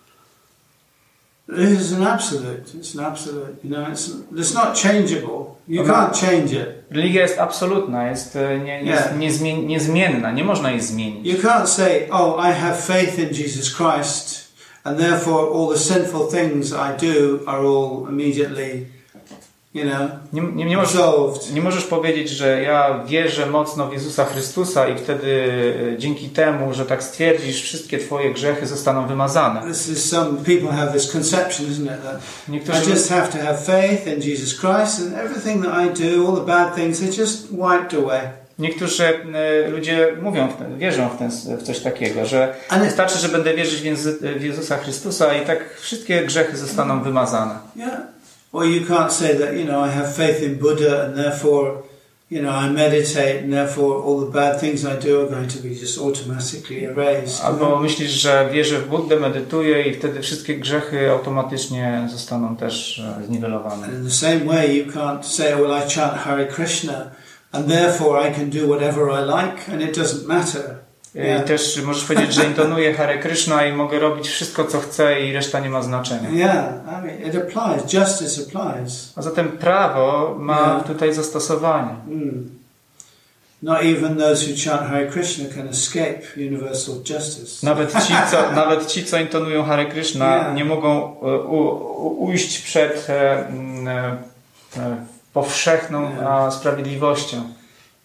It 1.49 1.81
is 1.81 1.93
an 1.93 2.07
absolute. 2.07 2.63
It's 2.79 2.99
an 2.99 3.05
absolute. 3.05 3.53
You 3.65 3.71
know, 3.71 3.89
it's, 3.89 4.11
it's 4.33 4.55
not 4.55 4.79
changeable. 4.79 5.57
You 5.69 5.83
Okay. 5.83 5.93
can't 5.95 6.15
change 6.21 6.53
it. 6.53 6.69
Religia 6.91 7.23
jest 7.23 7.39
absolutna, 7.39 8.11
jest, 8.11 8.37
e, 8.37 8.59
nie, 8.59 8.83
jest 8.83 9.13
Nie. 9.13 9.19
niezmien, 9.19 9.67
niezmienna, 9.67 10.33
nie 10.33 10.45
można 10.45 10.71
jej 10.71 10.81
zmienić. 10.81 11.27
You 11.27 11.39
can't 11.39 11.67
say, 11.67 12.09
"Oh, 12.11 12.49
I 12.51 12.53
have 12.53 12.75
faith 12.75 13.19
in 13.19 13.29
Jesus 13.45 13.75
Christ, 13.77 14.50
and 14.85 14.99
therefore 14.99 15.49
all 15.55 15.69
the 15.69 15.79
sinful 15.79 16.27
things 16.31 16.73
I 16.73 16.97
do 16.97 17.41
are 17.47 17.67
all 17.67 18.09
immediately, 18.09 18.87
you 19.75 19.85
know, 19.85 20.09
Nie, 20.33 20.43
nie, 20.43 20.65
nie, 20.65 20.77
możesz, 20.77 20.97
absolved." 20.97 21.55
nie 21.55 21.63
możesz 21.63 21.85
powiedzieć, 21.85 22.29
że 22.31 22.63
ja 22.63 23.05
wierzę 23.05 23.47
mocno 23.47 23.89
w 23.89 23.93
Jezusa 23.93 24.25
Chrystusa 24.25 24.89
i 24.89 24.99
wtedy 24.99 25.53
e, 25.95 25.99
dzięki 25.99 26.29
temu, 26.29 26.75
że 26.75 26.87
tak 26.87 27.03
stwierdzisz, 27.03 27.63
wszystkie 27.63 27.99
twoje 27.99 28.35
grzechy 28.35 28.67
zostaną 28.67 29.07
wymazane. 29.07 29.63
This 29.69 29.89
is 29.89 30.11
some 30.11 30.37
people 30.37 30.73
have 30.73 30.93
this 30.93 31.13
conception, 31.13 31.67
isn't 31.67 31.87
it? 31.87 32.03
That 32.03 32.21
Niektórzy, 32.49 32.83
I 32.87 32.91
just 32.91 33.09
have 33.11 33.29
to 33.33 33.39
have 33.39 33.59
faith 33.59 34.07
in 34.07 34.23
Jesus 34.23 34.61
Christ, 34.61 35.01
and 35.01 35.15
everything 35.15 35.65
that 35.65 35.75
I 35.75 36.03
do, 36.11 36.27
all 36.27 36.35
the 36.37 36.47
bad 36.47 36.75
things, 36.75 37.01
they're 37.01 37.23
just 37.23 37.47
wiped 37.53 37.95
away. 37.95 38.40
Niektórzy 38.61 39.05
e, 39.05 39.69
ludzie 39.71 40.09
mówią, 40.23 40.49
w 40.49 40.57
ten, 40.57 40.79
wierzą 40.79 41.09
w, 41.09 41.17
ten, 41.19 41.31
w 41.59 41.63
coś 41.63 41.81
takiego, 41.81 42.27
że 42.27 42.55
Ale- 42.69 42.85
wystarczy, 42.85 43.19
że 43.19 43.29
będę 43.29 43.55
wierzyć 43.55 43.81
w, 43.81 43.85
Jezu- 43.85 44.39
w 44.39 44.43
Jezusa 44.45 44.77
Chrystusa 44.77 45.35
i 45.35 45.47
tak 45.47 45.77
wszystkie 45.81 46.25
grzechy 46.25 46.57
zostaną 46.57 47.03
wymazane. 47.03 47.55
Yeah. 47.77 47.91
Or 48.53 48.67
you 48.67 48.81
can't 48.87 49.11
say 49.11 49.35
that, 49.39 49.53
you 49.57 49.65
know, 49.65 49.87
I 49.87 49.91
have 49.91 50.13
faith 50.13 50.43
in 50.43 50.55
Buddha 50.55 51.03
and 51.05 51.15
therefore, 51.17 51.71
you 52.31 52.41
know, 52.43 52.53
I 52.67 52.71
meditate 52.71 53.39
and 53.45 53.53
therefore 53.53 53.95
all 54.07 54.27
the 54.27 54.33
bad 54.33 54.61
things 54.61 54.85
I 54.85 55.07
do 55.09 55.21
are 55.21 55.31
going 55.31 55.53
to 55.53 55.59
be 55.63 55.69
just 55.69 55.99
automatically 55.99 56.85
erased. 56.85 57.45
Albo 57.45 57.79
myślisz, 57.79 58.11
że 58.11 58.49
wierzę 58.53 58.79
w 58.79 58.89
Buddę, 58.89 59.17
medytuję 59.21 59.83
i 59.83 59.95
wtedy 59.95 60.21
wszystkie 60.23 60.57
grzechy 60.57 61.11
automatycznie 61.11 62.09
zostaną 62.13 62.57
też 62.57 63.03
e, 63.21 63.27
zniwelowane. 63.27 63.87
And 63.87 63.95
in 63.95 64.05
the 64.05 64.11
same 64.11 64.39
way, 64.45 64.77
you 64.79 64.93
can't 64.93 65.23
say, 65.23 65.55
oh, 65.55 65.63
well, 65.63 65.79
I 65.87 65.91
chant 65.95 66.13
Hare 66.15 66.47
Krishna 66.47 67.11
and 67.53 67.69
therefore 67.69 68.29
I 68.29 68.35
can 68.35 68.51
do 68.51 68.67
whatever 68.69 69.11
I 69.11 69.23
like 69.23 69.73
and 69.73 69.83
it 69.83 69.99
doesn't 69.99 70.27
matter. 70.27 70.75
I 71.15 71.45
też 71.47 71.83
możesz 71.83 72.05
powiedzieć, 72.05 72.35
że 72.35 72.45
intonuję 72.45 72.95
Hare 72.99 73.19
Krishna 73.19 73.67
i 73.67 73.73
mogę 73.73 73.99
robić 73.99 74.29
wszystko, 74.29 74.65
co 74.65 74.81
chcę 74.81 75.21
i 75.21 75.33
reszta 75.33 75.61
nie 75.61 75.71
ma 75.71 75.83
znaczenia. 75.83 76.31
Yeah, 76.31 76.75
I 76.87 77.07
mean, 77.07 77.23
it 77.27 77.37
applies, 77.37 77.93
justice 77.93 78.43
applies. 78.43 79.13
A 79.17 79.23
zatem 79.23 79.49
prawo 79.49 80.37
ma 80.39 80.77
Nie. 80.79 80.95
tutaj 80.95 81.15
zastosowanie. 81.15 81.95
Mm. 82.09 82.61
Not 83.63 83.79
even 83.83 84.17
those 84.17 84.47
who 84.47 84.55
chant 84.65 84.89
Hare 84.91 85.07
Krishna 85.07 85.45
can 85.55 85.69
escape 85.69 86.23
universal 86.37 86.95
justice. 87.11 87.67
Nawet 87.67 87.93
ci, 87.93 88.15
co, 88.31 88.53
nawet 88.63 88.87
ci, 88.87 89.05
co 89.05 89.19
intonują 89.19 89.63
Hare 89.65 89.87
Krishna, 89.87 90.49
Nie. 90.49 90.55
nie 90.55 90.65
mogą 90.65 91.21
e, 91.23 91.39
u, 91.39 91.57
u, 92.07 92.25
ujść 92.25 92.59
przed 92.59 93.07
e, 93.11 93.47
m, 93.49 93.89
e, 93.89 94.17
e, 94.77 94.97
powszechną 95.33 96.11
a, 96.29 96.51
sprawiedliwością. 96.51 97.45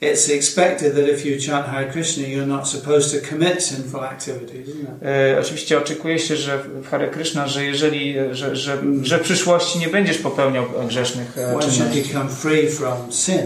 It's 0.01 0.29
expected 0.29 0.93
that 0.95 1.07
if 1.07 1.25
you 1.25 1.37
chant 1.39 1.67
Hare 1.67 1.89
Krishna, 1.91 2.23
you're 2.27 2.45
not 2.45 2.67
supposed 2.67 3.11
to 3.11 3.27
commit 3.29 3.61
sinful 3.63 4.03
activities? 4.03 4.67
E, 5.01 5.39
oczywiście 5.39 5.77
oczekuje 5.77 6.19
się, 6.19 6.35
że 6.35 6.57
w 6.57 6.87
Hare 6.87 7.09
Krishna, 7.11 7.47
że 7.47 7.65
jeżeli, 7.65 8.15
że, 8.31 8.55
że, 8.55 8.77
że 9.01 9.17
w 9.17 9.21
przyszłości 9.21 9.79
nie 9.79 9.87
będziesz 9.87 10.17
popełniał 10.17 10.65
grzesznych 10.87 11.37
e, 11.37 11.59
czynności. 11.59 12.01
become 12.01 12.29
free 12.29 12.69
from 12.69 13.11
sin? 13.11 13.41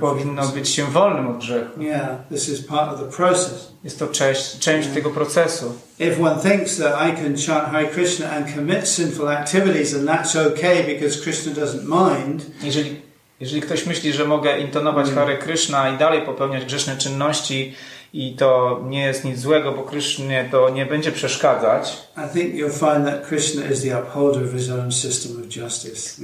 Powinno 0.00 0.48
być 0.48 0.68
się 0.68 0.84
wolnym 0.84 1.28
od 1.28 1.38
grzechu. 1.38 1.82
Yeah, 1.82 2.08
this 2.30 2.48
is 2.48 2.66
part 2.66 2.92
of 2.92 3.00
the 3.00 3.16
process. 3.16 3.72
Jest 3.84 3.98
to 3.98 4.06
część, 4.06 4.58
część 4.58 4.88
tego 4.88 5.10
procesu. 5.10 5.74
If 5.98 6.22
one 6.22 6.42
thinks 6.42 6.76
that 6.76 6.92
I 7.08 7.16
can 7.16 7.36
chant 7.46 7.72
Hare 7.72 7.86
Krishna 7.86 8.30
and 8.30 8.54
commit 8.54 8.88
sinful 8.88 9.28
activities 9.28 9.94
and 9.94 10.08
that's 10.08 10.36
okay 10.36 10.94
because 10.94 11.22
Krishna 11.22 11.52
doesn't 11.52 11.84
mind, 11.84 12.46
Jeżeli, 12.62 13.05
jeżeli 13.40 13.62
ktoś 13.62 13.86
myśli, 13.86 14.12
że 14.12 14.24
mogę 14.24 14.58
intonować 14.58 15.06
Mm. 15.08 15.18
Hare 15.18 15.38
Krishna 15.38 15.90
i 15.94 15.98
dalej 15.98 16.22
popełniać 16.22 16.64
grzeszne 16.64 16.96
czynności 16.96 17.74
i 18.12 18.34
to 18.34 18.80
nie 18.88 19.02
jest 19.02 19.24
nic 19.24 19.38
złego, 19.40 19.72
bo 19.72 19.82
Krishnie 19.82 20.48
to 20.50 20.70
nie 20.70 20.86
będzie 20.86 21.12
przeszkadzać, 21.12 21.96
Krishna 23.28 23.78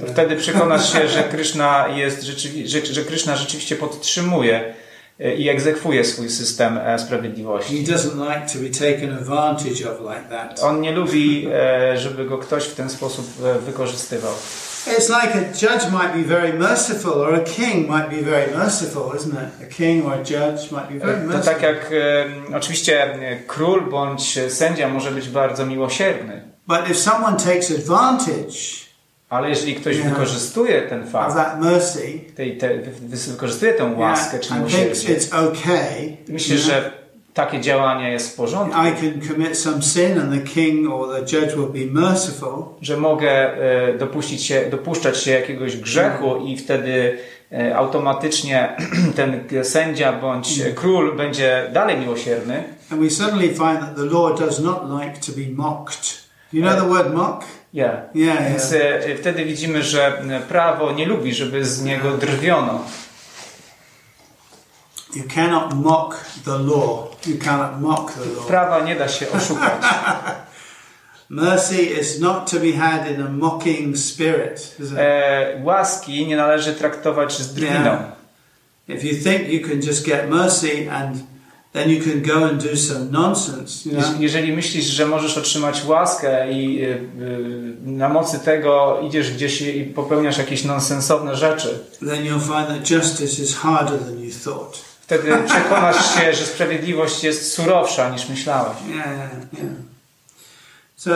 to 0.05 0.11
wtedy 0.13 0.35
przekonasz 0.35 0.93
się, 0.93 1.07
że 1.07 1.23
Krishna 1.23 1.87
jest 1.95 2.23
rzeczywi- 2.23 2.67
że, 2.67 2.85
że 2.85 3.01
Krishna 3.03 3.35
rzeczywiście 3.35 3.75
podtrzymuje 3.75 4.73
e, 5.19 5.35
i 5.35 5.49
egzekwuje 5.49 6.05
swój 6.05 6.29
system 6.29 6.77
e, 6.77 6.99
sprawiedliwości. 6.99 7.75
On 10.61 10.81
nie 10.81 10.91
lubi, 10.91 11.47
e, 11.53 11.97
żeby 11.97 12.25
go 12.25 12.37
ktoś 12.37 12.63
w 12.63 12.75
ten 12.75 12.89
sposób 12.89 13.25
wykorzystywał. 13.65 14.33
It's 14.87 15.09
like 15.09 15.35
a 15.35 15.53
judge 15.53 15.91
might 15.91 16.13
be 16.13 16.23
very 16.23 16.53
merciful, 16.53 17.13
or 17.13 17.35
a 17.35 17.43
king 17.43 17.87
might 17.89 18.09
be 18.09 18.21
very 18.21 18.51
merciful, 18.57 19.13
isn't 19.15 19.33
it? 19.33 19.67
A 19.67 19.73
king 19.73 20.05
or 20.05 20.13
a 20.13 20.23
judge 20.23 20.71
might 20.71 20.89
be 20.89 20.99
very 20.99 21.21
To 21.21 21.27
merciful. 21.27 21.53
tak 21.53 21.61
jak 21.61 21.91
e, 22.51 22.55
oczywiście 22.57 23.19
król 23.47 23.81
bądź 23.81 24.39
sędzia 24.49 24.89
może 24.89 25.11
być 25.11 25.29
bardzo 25.29 25.65
miłosierny, 25.65 26.41
But 26.67 26.79
if 26.89 26.95
someone 26.95 27.37
takes 27.37 27.71
advantage 27.71 28.83
ale 29.29 29.49
jeżeli 29.49 29.75
ktoś 29.75 29.97
Nie. 29.97 30.03
wykorzystuje 30.03 30.81
ten 30.81 31.03
of 31.03 31.09
fakt, 31.09 31.35
that 31.35 31.61
mercy 31.61 32.19
tej, 32.35 32.57
te, 32.57 32.77
wy- 32.77 33.17
wykorzystuje 33.31 33.73
tę 33.73 33.83
łaskę 33.97 34.35
yeah, 34.37 34.47
czy 34.47 34.53
miłosierdzie, 34.53 35.15
it's 35.15 35.35
okay, 35.49 36.17
myślę, 36.27 36.55
you 36.55 36.61
know, 36.61 36.73
że 36.73 37.02
takie 37.33 37.61
działanie 37.61 38.11
jest 38.11 38.33
w 38.33 38.35
porządku, 38.35 38.79
że 42.81 42.97
mogę 42.97 43.31
e, 43.31 43.97
dopuścić 43.97 44.43
się, 44.43 44.65
dopuszczać 44.71 45.23
się 45.23 45.31
jakiegoś 45.31 45.77
grzechu 45.77 46.37
i 46.37 46.57
wtedy 46.57 47.17
e, 47.51 47.75
automatycznie 47.77 48.77
ten 49.15 49.43
sędzia 49.63 50.13
bądź 50.13 50.61
król 50.75 51.15
będzie 51.15 51.69
dalej 51.73 51.97
miłosierny. 51.97 52.63
And 52.91 53.01
we 53.01 53.09
suddenly 53.09 53.47
find 53.47 53.79
that 53.79 53.95
the 53.95 54.05
law 54.05 54.39
does 54.39 54.59
not 54.59 54.81
like 55.01 55.19
to 55.19 55.31
be 55.31 55.63
mocked. 55.63 56.23
You 56.53 56.61
know 56.61 56.75
the 56.75 56.87
word 56.87 57.13
mock? 57.13 57.45
Yeah. 57.73 57.93
Yeah, 58.15 58.49
Więc 58.49 58.71
yeah. 58.71 59.05
e, 59.05 59.15
wtedy 59.15 59.45
widzimy, 59.45 59.83
że 59.83 60.19
e, 60.19 60.39
prawo 60.39 60.91
nie 60.91 61.05
lubi, 61.05 61.33
żeby 61.33 61.65
z 61.65 61.83
niego 61.83 62.17
drwiono. 62.17 62.85
You 65.15 65.23
cannot 65.35 65.73
mock 65.75 66.15
the 66.45 66.57
law. 66.57 67.07
You 67.27 67.37
cannot 67.37 67.81
mock 67.81 68.11
the 68.13 68.25
law. 68.35 68.45
Prawa 68.47 68.79
nie 68.79 68.95
da 68.95 69.07
się 69.07 69.31
oszukać. 69.31 69.83
Mercy 71.29 71.81
is 71.81 72.19
not 72.19 72.51
to 72.51 72.59
be 72.59 72.71
had 72.73 73.07
in 73.11 73.21
a 73.21 73.29
mocking 73.29 73.97
spirit? 73.97 74.75
E, 74.97 75.61
łaski 75.63 76.27
nie 76.27 76.37
należy 76.37 76.73
traktować 76.73 77.37
z 77.41 77.53
drwiną. 77.53 77.73
Yeah. 77.73 77.99
If 78.87 79.07
you 79.07 79.23
think 79.23 79.47
you 79.49 79.69
can 79.69 79.81
just 79.81 80.05
get 80.05 80.29
mercy 80.29 80.89
and 80.91 81.17
then 81.73 81.89
you 81.89 82.03
can 82.03 82.21
go 82.21 82.45
and 82.45 82.63
do 82.63 82.77
some 82.77 83.05
nonsense, 83.11 83.89
you 83.89 83.95
know, 83.95 84.03
Jeż- 84.11 84.19
Jeżeli 84.21 84.53
myślisz, 84.53 84.85
że 84.85 85.05
możesz 85.05 85.37
otrzymać 85.37 85.85
łaskę 85.85 86.51
i 86.51 86.83
y, 86.83 86.87
y, 86.87 87.75
na 87.85 88.09
mocy 88.09 88.39
tego 88.39 88.99
idziesz 89.07 89.31
gdzieś 89.33 89.61
i 89.61 89.83
popełniasz 89.83 90.37
jakieś 90.37 90.63
nonsensowne 90.63 91.35
rzeczy, 91.37 91.79
then 91.99 92.23
you'll 92.23 92.39
find 92.41 92.67
that 92.67 92.89
justice 92.89 93.41
is 93.43 93.55
harder 93.57 93.99
than 93.99 94.19
you 94.19 94.31
thought. 94.45 94.92
Wtedy 95.19 95.43
przekonasz 95.47 96.15
się, 96.15 96.33
że 96.33 96.45
sprawiedliwość 96.45 97.23
jest 97.23 97.53
surowsza 97.53 98.09
niż 98.09 98.29
myślałeś. 98.29 98.77
Yeah, 98.89 99.07
yeah. 99.53 99.73
So 100.95 101.11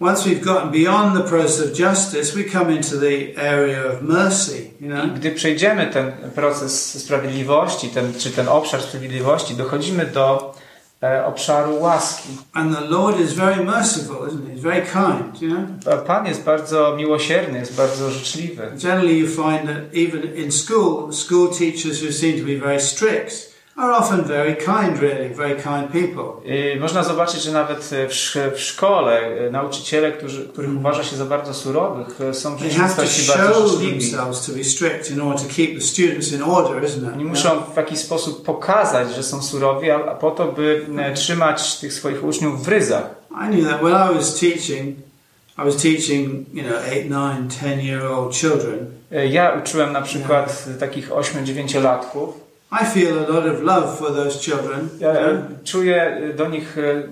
once 0.00 0.28
we've 0.28 0.40
gotten 0.40 0.70
beyond 0.70 1.16
the 1.16 1.30
process 1.30 1.60
of 1.60 1.78
justice, 1.78 2.32
we 2.32 2.44
come 2.44 2.72
into 2.72 2.96
the 2.96 3.42
area 3.52 3.84
of 3.92 4.02
mercy, 4.02 4.70
you 4.80 4.86
I 4.86 4.90
know. 4.90 5.06
gdy 5.14 5.30
przejdziemy 5.30 5.86
ten 5.86 6.12
proces 6.34 7.02
sprawiedliwości, 7.04 7.88
ten, 7.88 8.14
czy 8.18 8.30
ten 8.30 8.48
obszar 8.48 8.82
sprawiedliwości, 8.82 9.54
dochodzimy 9.54 10.06
do 10.06 10.54
obszaru 11.26 11.80
łaski. 11.80 12.28
And 12.52 12.76
the 12.76 12.80
Lord 12.80 13.20
is 13.20 13.32
very 13.32 13.64
merciful, 13.64 14.26
isn't 14.28 14.46
he? 14.46 14.52
He's 14.52 14.62
very 14.62 14.82
kind, 14.82 15.42
you 15.42 15.48
know. 15.48 16.04
Pan 16.06 16.26
jest 16.26 16.42
bardzo 16.42 16.96
miłosierny, 16.96 17.58
jest 17.58 17.76
bardzo 17.76 18.10
życzliwy. 18.10 18.70
Generally, 18.82 19.18
you 19.18 19.26
find 19.26 19.66
that 19.66 19.76
even 19.94 20.34
in 20.34 20.52
school, 20.52 21.12
school 21.12 21.48
teachers 21.48 22.02
who 22.02 22.12
seem 22.12 22.40
to 22.40 22.46
be 22.46 22.58
very 22.66 22.80
strict 22.80 23.55
are 23.76 23.92
often 23.96 24.24
very 24.24 24.56
kind, 24.56 25.00
really, 25.00 25.28
very 25.34 25.54
kind 25.54 25.88
people. 25.92 26.50
Y, 26.76 26.80
Można 26.80 27.02
zobaczyć, 27.02 27.42
że 27.42 27.52
nawet 27.52 27.78
w, 27.78 27.92
sz- 27.92 28.54
w 28.54 28.60
szkole 28.60 29.20
y, 29.46 29.50
nauczyciele, 29.50 30.12
którzy, 30.12 30.48
których 30.48 30.70
uważa 30.76 31.04
się 31.04 31.16
za 31.16 31.24
bardzo 31.24 31.54
surowych, 31.54 32.20
y, 32.20 32.34
są 32.34 32.56
w 32.56 32.60
rzeczywistości 32.60 33.26
bardzo 33.38 33.54
życzliwi. 33.68 34.10
Oni 37.14 37.24
muszą 37.24 37.50
w 37.74 37.76
jakiś 37.76 37.98
sposób 37.98 38.44
pokazać, 38.44 39.14
że 39.14 39.22
są 39.22 39.42
surowi, 39.42 39.90
a, 39.90 39.96
a 39.96 40.14
po 40.14 40.30
to, 40.30 40.46
by 40.52 40.86
e, 40.98 41.14
trzymać 41.14 41.78
tych 41.78 41.92
swoich 41.92 42.24
uczniów 42.24 42.64
w 42.64 42.68
ryzach. 42.68 43.10
I 43.30 43.48
knew 43.54 43.68
that 43.70 43.80
when 43.80 43.92
I 44.12 44.14
was 44.14 44.34
teaching, 44.40 44.96
I 45.58 45.62
was 45.64 45.76
teaching, 45.76 46.46
you 46.54 46.62
know, 46.62 46.78
eight, 46.92 47.04
nine, 47.10 47.48
ten 47.60 47.80
year 47.80 48.06
old 48.06 48.34
children. 48.36 48.78
E, 49.12 49.26
Ja 49.26 49.52
uczyłem 49.62 49.92
na 49.92 50.02
przykład 50.02 50.64
takich 50.80 51.10
8-9-latków. 51.10 52.45
I 52.72 52.84
feel 52.84 53.18
a 53.18 53.32
lot 53.32 53.46
of 53.46 53.62
love 53.62 53.96
for 53.98 54.08
those 54.14 54.38
children, 54.40 54.88
Ja 55.00 55.10
e, 55.10 55.42
czuję 55.64 56.20
do 56.36 56.48
nich 56.48 56.78
e, 56.78 57.02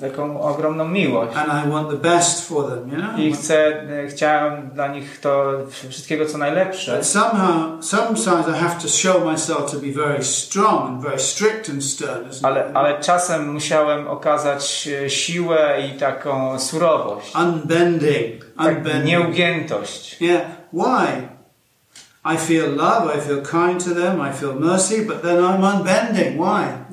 taką 0.00 0.40
ogromną 0.40 0.88
miłość. 0.88 1.36
and 1.36 1.66
I 1.66 1.70
want 1.70 1.90
the 1.90 1.96
best 1.96 2.48
for 2.48 2.64
them, 2.70 2.88
you 2.92 2.96
know. 2.96 3.18
I 3.18 3.32
chcę, 3.32 3.66
e, 4.04 4.06
chciałem 4.06 4.70
dla 4.74 4.88
nich 4.88 5.20
to 5.20 5.52
wszystkiego, 5.70 6.26
co 6.26 6.38
najlepsze. 6.38 6.96
But 6.96 7.06
somehow, 7.06 7.84
sometimes 7.84 8.48
I 8.48 8.52
have 8.52 8.82
to 8.82 8.88
show 8.88 9.24
myself 9.24 9.70
to 9.70 9.76
be 9.78 9.92
very 10.06 10.24
strong 10.24 10.88
and 10.90 11.02
very 11.02 11.18
strict 11.18 11.70
and 11.70 11.84
stern, 11.84 12.24
Ale, 12.42 12.70
ale 12.74 13.00
czasem 13.00 13.52
musiałem 13.52 14.08
okazać 14.08 14.88
siłę 15.08 15.76
i 15.88 15.98
taką 15.98 16.58
surowość. 16.58 17.32
Unbending, 17.36 18.44
Tak, 18.58 18.66
unbending. 18.76 19.04
nieugiętość. 19.04 20.20
Yeah. 20.20 20.42
Why? 20.72 21.28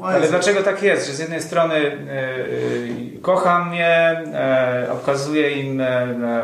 Ale 0.03 0.27
dlaczego 0.27 0.63
tak 0.63 0.83
jest, 0.83 1.07
że 1.07 1.13
z 1.13 1.19
jednej 1.19 1.41
strony 1.41 1.75
e, 1.75 1.79
e, 1.79 3.21
kocham 3.21 3.73
je, 3.73 3.85
e, 3.85 4.87
okazuję 4.91 5.51
im 5.51 5.83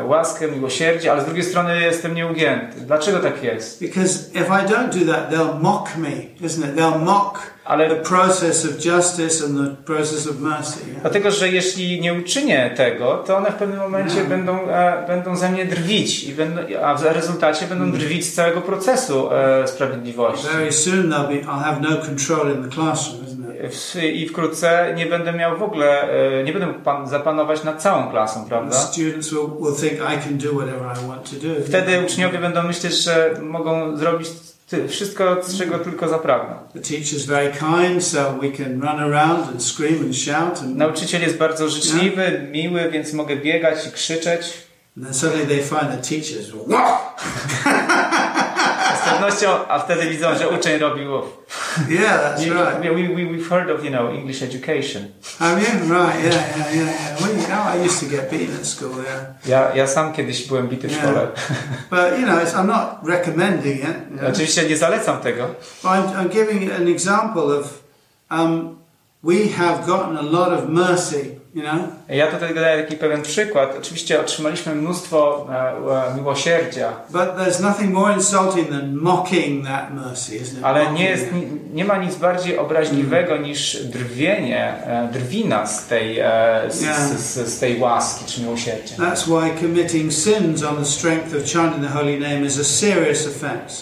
łaskę, 0.04 0.48
miłosierdzie, 0.48 1.12
ale 1.12 1.22
z 1.22 1.24
drugiej 1.24 1.44
strony 1.44 1.80
jestem 1.80 2.14
nieugięty. 2.14 2.80
Dlaczego 2.80 3.18
tak 3.18 3.42
jest? 3.42 3.80
Because 3.80 4.30
if 4.34 4.46
I 4.46 4.72
don't 4.72 5.04
do 5.06 5.12
that, 5.12 5.30
they'll 5.30 5.60
mock 5.60 5.96
me, 5.96 6.46
isn't 6.48 6.64
it? 6.64 6.76
They'll 6.76 7.04
mock 7.04 7.57
the 7.68 7.72
Ale 7.74 7.96
process 7.96 8.64
of 8.64 8.70
justice 8.84 9.44
and 9.44 9.56
the 9.58 9.82
process 9.84 10.26
of 10.26 10.40
mercy. 10.40 10.78
yeah? 10.88 11.00
dlatego, 11.02 11.30
że 11.30 11.48
jeśli 11.48 12.00
nie 12.00 12.14
uczynię 12.14 12.70
tego, 12.76 13.16
to 13.26 13.36
one 13.36 13.50
w 13.50 13.54
pewnym 13.54 13.78
momencie 13.78 14.22
No. 14.22 14.28
będą, 14.28 14.68
e, 14.68 15.04
będą 15.06 15.36
ze 15.36 15.48
mnie 15.50 15.64
drwić, 15.64 16.24
i 16.24 16.32
będą, 16.34 16.60
a 16.84 16.94
w 16.94 17.02
rezultacie 17.02 17.66
będą 17.66 17.92
drwić 17.92 18.26
z 18.26 18.34
całego 18.34 18.60
procesu 18.60 19.32
e, 19.32 19.68
sprawiedliwości. 19.68 20.46
Very 20.52 20.72
soon 20.72 21.10
they'll 21.10 21.28
be, 21.28 21.34
I'll 21.34 21.62
have 21.64 21.76
no 21.80 21.96
control 22.06 22.54
in 22.56 22.62
the 22.62 22.74
classroom, 22.74 23.24
isn't 23.26 23.38
it? 23.98 24.14
I 24.14 24.28
wkrótce 24.28 24.92
nie 24.96 25.06
będę 25.06 25.32
miał 25.32 25.58
w 25.58 25.62
ogóle, 25.62 26.02
e, 26.40 26.44
nie 26.44 26.52
będę 26.52 26.66
mógł 26.66 26.80
pan, 26.80 27.08
zapanować 27.08 27.64
nad 27.64 27.82
całą 27.82 28.10
klasą, 28.10 28.42
The 28.42 28.48
prawda? 28.48 28.76
students 28.76 29.30
will, 29.30 29.48
will 29.60 29.74
think 29.74 29.92
I 30.00 30.28
can 30.28 30.38
do 30.38 30.48
whatever 30.52 30.88
I 31.04 31.08
want 31.08 31.30
to 31.30 31.36
do. 31.48 31.66
Wtedy 31.66 32.02
uczniowie 32.06 32.38
będą 32.38 32.62
myśleć, 32.62 32.92
że 32.94 33.30
mogą 33.42 33.96
zrobić 33.96 34.28
wszystko, 34.88 35.36
czego 35.58 35.78
tylko 35.78 36.08
zapragną. 36.08 36.54
The 36.72 36.80
teacher's 36.80 37.26
very 37.26 37.52
kind, 37.52 38.04
so 38.04 38.32
we 38.32 38.50
can 38.50 38.80
run 38.80 39.14
around 39.14 39.48
and 39.48 39.62
scream 39.64 40.00
and 40.04 40.16
shout, 40.16 40.58
and, 40.62 40.76
Nauczyciel 40.76 41.22
jest 41.22 41.36
bardzo 41.36 41.68
życzliwy, 41.68 42.48
miły, 42.50 42.90
więc 42.90 43.12
mogę 43.12 43.36
biegać 43.36 43.86
i 43.86 43.92
krzyczeć. 43.92 44.68
and 44.96 45.06
then 45.06 45.14
suddenly 45.14 45.46
they 45.46 45.62
find 45.62 45.92
the 45.92 46.02
teachers. 46.02 46.50
Pewnością, 49.18 49.68
a 49.68 49.78
wtedy 49.78 50.10
widzą, 50.10 50.38
że 50.38 50.48
uczeń 50.48 50.78
robił. 50.78 51.10
Yeah, 51.88 52.20
that's 52.20 52.44
right. 52.44 52.82
we, 52.82 52.88
we, 53.14 53.24
we've 53.24 53.48
heard 53.48 53.70
of, 53.70 53.84
you 53.84 53.90
know, 53.90 54.10
English 54.10 54.42
education. 54.42 55.08
Have 55.38 55.60
you? 55.60 55.94
Right, 55.94 56.24
yeah, 56.24 56.56
yeah, 56.56 56.74
yeah. 56.74 57.20
Well, 57.20 57.36
you 57.36 57.46
know, 57.46 57.62
I 57.74 57.86
used 57.86 58.00
to 58.00 58.06
get 58.16 58.30
beaten 58.30 58.56
at 58.56 58.66
school, 58.66 58.90
yeah. 58.96 59.20
Ja, 59.46 59.74
ja 59.74 59.86
sam 59.86 60.12
kiedyś 60.12 60.46
byłem 60.48 60.68
bity 60.68 60.88
w 60.88 60.92
Yeah. 60.92 61.02
szkole. 61.02 61.28
But, 61.90 62.18
you 62.20 62.26
know, 62.26 62.38
I'm 62.54 62.66
not 62.66 63.08
recommending 63.08 63.80
it. 63.80 63.96
you 64.10 64.18
know. 64.18 64.30
Oczywiście 64.30 64.68
nie 64.68 64.76
zalecam 64.76 65.20
tego, 65.20 65.46
But 65.82 65.92
I'm, 65.92 66.12
I'm 66.16 66.28
giving 66.28 66.72
an 66.72 66.88
example 66.88 67.58
of 67.58 67.82
um, 68.30 68.78
we 69.24 69.48
have 69.56 69.86
gotten 69.86 70.16
a 70.18 70.22
lot 70.22 70.52
of 70.52 70.68
mercy, 70.68 71.38
you 71.58 71.64
know. 71.64 71.76
Ja 72.08 72.26
tutaj 72.26 72.54
daję 72.54 72.82
taki 72.82 72.96
pewien 72.96 73.22
przykład. 73.22 73.74
Oczywiście 73.78 74.20
otrzymaliśmy 74.20 74.74
mnóstwo 74.74 75.46
e, 75.52 76.12
e, 76.12 76.16
miłosierdzia, 76.16 76.92
But 77.10 77.20
there's 77.22 77.62
nothing 77.62 77.92
more 77.94 78.14
insulting 78.14 78.68
than 78.68 78.96
mocking 78.96 79.66
that 79.66 79.94
mercy, 79.94 80.38
isn't 80.38 80.58
it? 80.58 80.64
ale 80.64 80.92
nie, 80.92 81.04
jest, 81.10 81.26
it. 81.26 81.32
ni- 81.32 81.58
nie 81.74 81.84
ma 81.84 81.96
nic 81.96 82.16
bardziej 82.16 82.58
obraźliwego 82.58 83.36
niż 83.36 83.82
drwienie, 83.86 84.74
e, 84.86 85.08
drwina 85.12 85.66
z 85.66 85.86
tej, 85.86 86.18
e, 86.18 86.62
z, 86.68 86.78
z, 87.20 87.48
z 87.54 87.60
tej 87.60 87.80
łaski 87.80 88.24
czy 88.24 88.40
miłosierdzia. 88.40 88.96
That's 88.96 89.24
why 89.24 89.60
committing 89.60 90.12
sins 90.12 90.62
on 90.64 90.76
the 90.76 90.84
strength 90.84 91.36
of 91.36 91.52
chanting 91.52 91.86
the 91.86 91.98
holy 91.98 92.20
name 92.20 92.40
is 92.40 92.60
a 92.60 92.64
serious. 92.64 93.28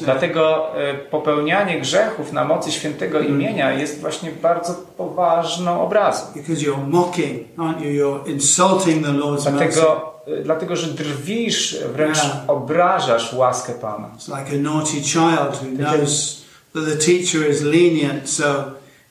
Dlatego 0.00 0.72
e, 0.80 0.94
popełnianie 0.94 1.80
grzechów 1.80 2.32
na 2.32 2.44
mocy 2.44 2.72
świętego 2.72 3.20
imienia 3.20 3.72
jest 3.72 4.00
właśnie 4.00 4.30
bardzo 4.42 4.74
poważną 4.96 5.80
obrazą. 5.82 6.26
Because 6.34 6.62
you're 6.62 6.88
mocking, 6.88 7.42
aren't 7.66 7.80
you? 7.80 7.90
You're 7.90 8.30
insulting 8.30 9.04
the 9.04 9.12
Lord's 9.12 9.44
mercy. 9.44 9.50
Dlatego, 9.50 10.12
e, 10.26 10.42
dlatego 10.42 10.76
że 10.76 10.86
drwisz, 10.86 11.76
wręcz 11.92 12.16
Yeah. 12.16 12.50
obrażasz 12.50 13.32
łaskę 13.32 13.72
Pana. 13.72 14.10
It's 14.18 14.38
like 14.38 14.56
a 14.56 14.58
naughty 14.58 15.02
child 15.02 15.62
who 15.62 15.76
knows 15.76 16.42
that 16.74 16.84
the 16.84 16.96
teacher 16.96 17.50
is 17.50 17.62
lenient, 17.62 18.30
so 18.30 18.44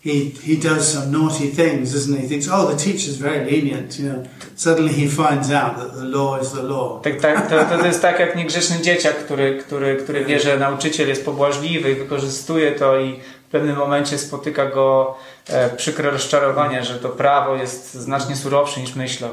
he, 0.05 0.29
he 0.43 0.55
does 0.55 0.93
some 0.93 1.11
naughty 1.11 1.49
things, 1.49 2.07
he? 2.07 2.21
He 2.21 2.27
thinks, 2.27 2.47
oh, 2.47 2.67
the 2.67 2.77
teacher's 2.77 3.17
very 3.17 3.43
lenient, 3.51 3.99
you 3.99 4.09
know. 4.09 4.23
Suddenly 4.55 4.93
he 4.93 5.07
finds 5.07 5.51
out 5.51 5.77
that 5.77 5.95
the 5.95 6.05
law 6.05 6.39
is 6.39 6.51
the 6.51 6.63
law. 6.63 7.01
Tak, 7.01 7.21
tak, 7.21 7.49
to, 7.49 7.77
to 7.77 7.85
jest 7.85 8.01
tak 8.01 8.19
jak 8.19 8.35
niegrzeczny 8.35 8.81
dzieciak, 8.81 9.15
który, 9.15 9.57
który, 9.57 9.95
który 9.95 10.25
wie, 10.25 10.39
że 10.39 10.59
nauczyciel 10.59 11.07
jest 11.07 11.25
pobłażliwy 11.25 11.91
i 11.91 11.95
wykorzystuje 11.95 12.71
to 12.71 12.99
i 12.99 13.19
w 13.47 13.51
pewnym 13.51 13.75
momencie 13.75 14.17
spotyka 14.17 14.65
go 14.65 15.17
e, 15.47 15.69
przykre 15.69 16.11
rozczarowanie, 16.11 16.83
że 16.83 16.99
to 16.99 17.09
prawo 17.09 17.55
jest 17.55 17.93
znacznie 17.93 18.35
surowsze 18.35 18.81
niż 18.81 18.95
myślał. 18.95 19.31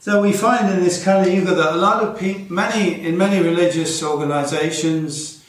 So 0.00 0.22
we 0.22 0.32
find 0.32 0.70
in 0.70 0.84
this 0.84 1.04
Kali 1.04 1.36
Yuga 1.36 1.54
that 1.54 1.66
a 1.66 1.76
lot 1.76 2.02
of 2.02 2.18
people, 2.18 2.44
many, 2.50 3.08
in 3.08 3.16
many 3.16 3.42
religious 3.42 4.02
organizations 4.02 5.40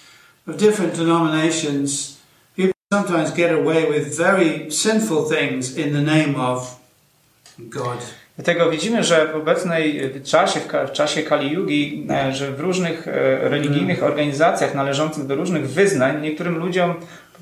of 0.48 0.58
different 0.58 0.96
denominations, 0.96 2.18
people 2.56 2.74
sometimes 2.94 3.34
get 3.34 3.52
away 3.52 3.86
with 3.92 4.18
very 4.18 4.72
sinful 4.72 5.30
things 5.30 5.78
in 5.78 5.94
the 5.94 6.02
name 6.02 6.36
of 6.36 6.80
God. 7.60 8.00
Dlatego 8.36 8.70
widzimy, 8.70 9.04
że 9.04 9.28
w 9.28 9.36
obecnej 9.36 10.12
czasie, 10.24 10.60
w 10.88 10.92
czasie 10.92 11.24
Kali 11.24 11.52
Yugi, 11.52 12.08
e, 12.10 12.34
że 12.34 12.52
w 12.52 12.60
różnych 12.60 13.08
e, 13.08 13.12
religijnych 13.50 14.04
organizacjach 14.04 14.76
należących 14.76 15.26
do 15.26 15.36
różnych 15.36 15.70
wyznań, 15.70 16.22
niektórym 16.22 16.58
ludziom, 16.58 16.94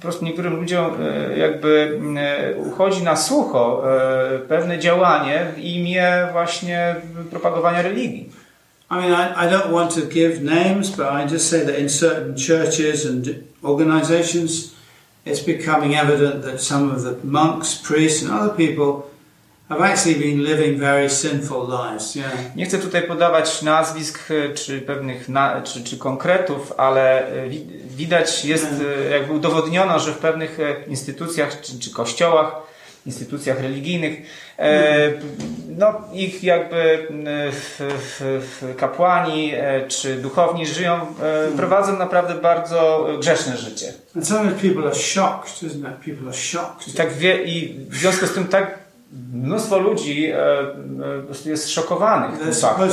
prostu 0.04 0.26
niektórym 0.26 0.56
ludziom 0.56 0.96
e, 1.02 1.38
jakby 1.38 2.00
e, 2.18 2.56
uchodzi 2.56 3.04
na 3.04 3.16
sucho 3.16 3.84
e, 3.92 4.39
pewne 4.39 4.80
działanie 4.80 5.46
w 5.56 5.60
imię 5.60 6.28
właśnie 6.32 6.96
propagowania 7.30 7.82
religii. 7.82 8.30
I 8.92 8.96
mean, 8.96 9.12
I, 9.12 9.46
I 9.46 9.50
don't 9.50 9.72
want 9.72 9.96
to 9.96 10.02
give 10.02 10.42
names, 10.42 10.89
but 10.89 11.08
I 11.08 11.34
just 11.34 11.50
say 11.50 11.66
that 11.66 11.80
in 11.80 11.89
certain 11.89 12.36
churches 12.36 13.06
and 13.06 13.26
organizations, 13.63 14.76
it's 15.26 15.46
becoming 15.46 15.96
evident 15.96 16.44
that 16.44 16.62
some 16.62 16.92
of 16.92 17.04
the 17.04 17.16
monks, 17.24 17.76
priests, 17.76 18.24
and 18.24 18.32
other 18.32 18.54
people 18.56 19.12
Nie 22.56 22.66
chcę 22.66 22.78
tutaj 22.78 23.02
podawać 23.02 23.62
nazwisk 23.62 24.20
e, 24.32 24.54
czy 24.54 24.82
pewnych 24.82 25.30
na, 25.30 25.62
czy, 25.62 25.84
czy 25.84 25.98
konkretów, 25.98 26.74
ale 26.78 27.28
e, 27.28 27.50
wi- 27.50 27.68
widać 27.96 28.46
jest 28.46 28.68
e, 29.08 29.10
jakby 29.10 29.34
udowodniono, 29.34 30.00
że 30.00 30.12
w 30.12 30.18
pewnych 30.18 30.58
instytucjach 30.88 31.62
czy, 31.62 31.80
czy 31.80 31.92
kościołach, 31.92 32.56
instytucjach 33.06 33.62
religijnych, 33.62 34.22
e, 34.60 35.12
no 35.78 35.94
ich 36.14 36.44
jakby 36.44 37.08
kapłani 38.78 39.54
czy 39.88 40.16
duchowni 40.16 40.68
żyją, 40.68 40.94
e, 40.96 41.58
prowadzą 41.58 41.98
naprawdę 41.98 42.36
bardzo 42.36 43.08
grzeszne 43.20 43.58
życie. 43.58 43.94
I 46.88 46.92
tak 46.94 47.14
wie, 47.14 47.44
i 47.44 47.80
w 47.90 47.96
związku 47.96 48.28
z 48.28 48.34
tym 48.34 48.48
tak 48.48 48.83
mnóstwo 49.34 49.78
ludzi 49.78 50.26
e, 50.26 50.36
e, 51.45 51.49
jest 51.49 51.69
szokowanych 51.69 52.39
tym 52.39 52.54
faktem. 52.62 52.88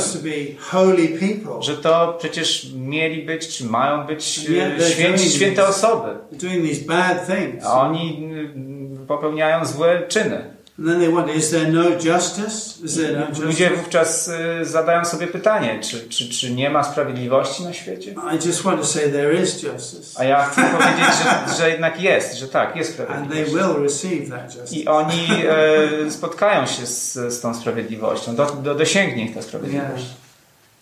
że 1.61 1.77
to 1.77 2.15
przecież 2.19 2.71
mieli 2.75 3.23
być, 3.23 3.47
czy 3.47 3.65
mają 3.65 4.05
być 4.07 4.49
e, 4.79 4.83
święci, 4.83 5.29
święte 5.29 5.67
osoby. 5.67 6.09
A 7.65 7.81
oni 7.81 8.29
popełniają 9.07 9.65
złe 9.65 10.01
czyny. 10.07 10.60
No 10.81 10.93
no 13.13 13.45
Ludzie 13.45 13.69
wówczas 13.69 14.29
e, 14.29 14.65
zadają 14.65 15.05
sobie 15.05 15.27
pytanie, 15.27 15.79
czy, 15.83 16.09
czy, 16.09 16.29
czy 16.29 16.51
nie 16.51 16.69
ma 16.69 16.83
sprawiedliwości 16.83 17.63
na 17.63 17.73
świecie? 17.73 18.11
I 18.11 18.47
just 18.47 18.61
want 18.61 18.81
to 18.81 18.87
say 18.87 19.11
there 19.11 19.41
is 19.43 19.63
justice. 19.63 20.19
A 20.19 20.23
ja 20.23 20.45
chcę 20.45 20.61
powiedzieć, 20.61 21.15
że, 21.23 21.55
że 21.57 21.69
jednak 21.69 22.01
jest, 22.01 22.37
że 22.37 22.47
tak, 22.47 22.75
jest 22.75 22.99
And 22.99 23.09
they 23.09 23.15
sprawiedliwość. 23.17 23.65
will 23.75 23.83
receive 23.83 24.29
that 24.29 24.55
justice. 24.55 24.75
I 24.75 24.87
oni 24.87 25.27
e, 26.07 26.11
spotkają 26.11 26.65
się 26.65 26.85
z, 26.85 27.13
z 27.13 27.41
tą 27.41 27.53
sprawiedliwością, 27.53 28.35
do, 28.35 28.45
do, 28.45 28.75
dosięgnie 28.75 29.25
ich 29.25 29.29
ta 29.33 29.39
Yeah. 29.39 29.49
sprawiedliwość. 29.49 30.05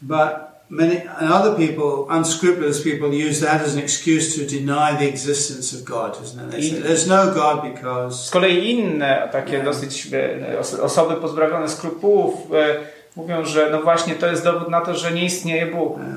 But 0.02 0.30
many 0.70 1.02
and 1.20 1.32
other 1.32 1.56
people, 1.56 2.06
unscrupulous 2.10 2.82
people, 2.84 3.14
use 3.30 3.40
that 3.46 3.62
as 3.62 3.74
an 3.74 3.80
excuse 3.80 4.36
to 4.36 4.46
deny 4.58 4.98
the 5.00 5.08
existence 5.10 5.74
of 5.78 5.84
God, 5.84 6.24
isn't 6.24 6.40
it? 6.46 6.52
They 6.52 6.62
say, 6.70 6.82
There's 6.82 7.08
no 7.08 7.34
God 7.34 7.62
because 7.74 8.28
Z 8.28 8.30
kolei 8.32 8.72
inne 8.72 9.30
takie 9.32 9.58
Nie. 9.58 9.64
dosyć 9.64 10.08
e, 10.14 10.60
os- 10.60 10.74
osoby 10.80 11.16
pozbawione 11.16 11.70
skrupułów 11.70 12.34
e, 12.54 12.76
mówią, 13.16 13.46
że 13.46 13.70
no 13.72 13.82
właśnie 13.82 14.16
to 14.16 14.28
jest 14.28 14.44
dowód 14.44 14.70
na 14.70 14.82
to, 14.82 14.96
że 14.96 15.12
nie 15.12 15.26
istnieje 15.26 15.66
Bóg. 15.66 15.98
Yeah. 15.98 16.10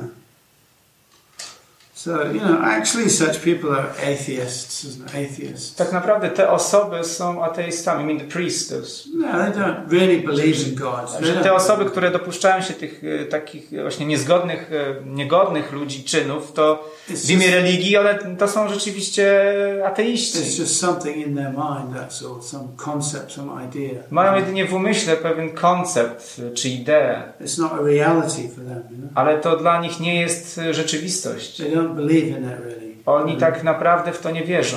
So 2.03 2.11
you 2.33 2.41
know, 2.41 2.59
actually, 2.61 3.11
such 3.11 3.43
people 3.43 3.71
are 3.71 3.91
atheists, 3.91 4.85
isn't? 4.85 5.09
Atheists. 5.09 5.75
Tak 5.75 5.93
naprawdę 5.93 6.31
te 6.31 6.51
osoby 6.51 7.05
są 7.05 7.45
ateistami, 7.45 8.03
I 8.03 8.07
mean 8.07 8.19
the 8.19 8.25
priests. 8.25 9.09
No, 9.15 9.33
they 9.33 9.53
don't 9.53 9.89
really 9.91 10.21
believe 10.21 10.69
in 10.69 10.75
God. 10.75 11.19
Że 11.21 11.33
te 11.33 11.55
osoby, 11.55 11.85
które 11.85 12.11
dopuszczają 12.11 12.63
się 12.63 12.75
tych 12.75 13.03
e, 13.05 13.25
takich 13.25 13.71
właśnie 13.83 14.07
niezgodnych, 14.07 14.71
e, 14.73 15.05
niegodnych 15.07 15.73
ludzi 15.73 16.05
czynów, 16.05 16.53
to 16.53 16.93
It's 17.11 17.27
w 17.27 17.31
imię 17.31 17.51
religii, 17.51 17.97
one 17.97 18.37
to 18.39 18.49
są 18.49 18.69
rzeczywiście 18.69 19.55
It's 19.81 19.87
ateiści. 19.87 20.61
just 20.61 20.81
something 20.81 21.17
in 21.17 21.37
their 21.37 21.51
mind. 21.51 21.97
That's 21.97 22.27
all. 22.27 22.43
Some 22.43 22.69
concept, 22.77 23.33
some 23.33 23.65
idea. 23.65 24.03
Mają 24.11 24.37
jedynie 24.37 24.65
w 24.65 24.75
umyśle 24.75 25.17
pewien 25.17 25.51
koncept 25.51 26.41
e, 26.47 26.55
czy 26.55 26.69
ideę, 26.69 27.33
It's 27.41 27.59
not 27.59 27.73
a 27.73 27.83
reality 27.83 28.49
for 28.49 28.65
them. 28.65 28.83
You 28.91 28.97
know? 28.97 29.11
ale 29.15 29.39
to 29.39 29.57
dla 29.57 29.81
nich 29.81 30.01
nie 30.01 30.21
jest 30.21 30.59
e, 30.59 30.75
rzeczywistość. 30.75 31.57
They 31.57 31.71
don't 31.71 31.92
believe 31.97 32.27
in 32.27 32.45
it 32.45 32.61
really. 32.65 32.95
Oni 33.07 33.37
tak 33.37 33.65
naprawdę 33.65 34.13
w 34.13 34.21
to 34.21 34.31
nie 34.31 34.45
wierzą. 34.45 34.77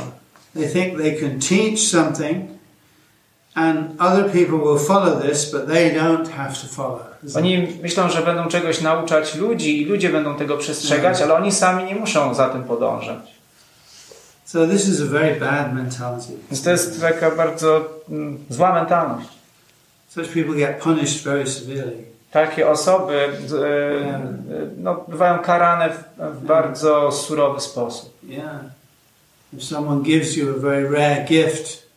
They 0.53 0.67
think 0.67 0.97
they 0.97 1.19
can 1.19 1.39
teach 1.39 1.79
something, 1.79 2.47
and 3.55 4.01
other 4.01 4.31
people 4.31 4.57
will 4.57 4.79
follow 4.79 5.21
this, 5.21 5.51
but 5.51 5.67
they 5.67 5.91
don't 5.91 6.29
have 6.29 6.53
to 6.61 6.67
follow. 6.67 7.01
Oni 7.35 7.67
myślą, 7.81 8.09
że 8.09 8.21
będą 8.21 8.47
czegoś 8.47 8.81
nauczać 8.81 9.35
ludzi 9.35 9.81
i 9.81 9.85
ludzie 9.85 10.09
będą 10.09 10.35
tego 10.35 10.57
przestrzegać, 10.57 11.21
ale 11.21 11.33
oni 11.33 11.51
sami 11.51 11.83
nie 11.83 11.95
muszą 11.95 12.33
za 12.33 12.49
tym 12.49 12.63
podążać. 12.63 13.35
So 14.45 14.67
this 14.67 14.87
is 14.87 15.01
a 15.01 15.05
very 15.05 15.39
bad 15.39 15.73
mentality. 15.73 16.33
Więc 16.51 16.63
to 16.63 16.71
jest 16.71 17.01
taka 17.01 17.31
bardzo 17.31 17.89
mm, 18.09 18.37
zła 18.49 18.73
mentalność. 18.73 19.29
Such 20.09 20.27
people 20.27 20.55
get 20.55 20.83
punished 20.83 21.23
very 21.23 21.47
severely. 21.47 22.14
Takie 22.35 22.69
osoby 22.69 23.13
e, 23.13 24.21
no, 24.77 25.05
bywają 25.07 25.39
karane 25.39 25.89
w, 25.89 26.45
bardzo 26.45 27.11
surowy 27.11 27.61
sposób. 27.61 28.13
Yeah. 28.23 28.55
If 29.53 29.63
someone 29.63 30.03
gives 30.03 30.37
you 30.37 30.55
a 30.57 30.59
very 30.59 30.89
rare 30.89 31.25
gift, 31.25 31.87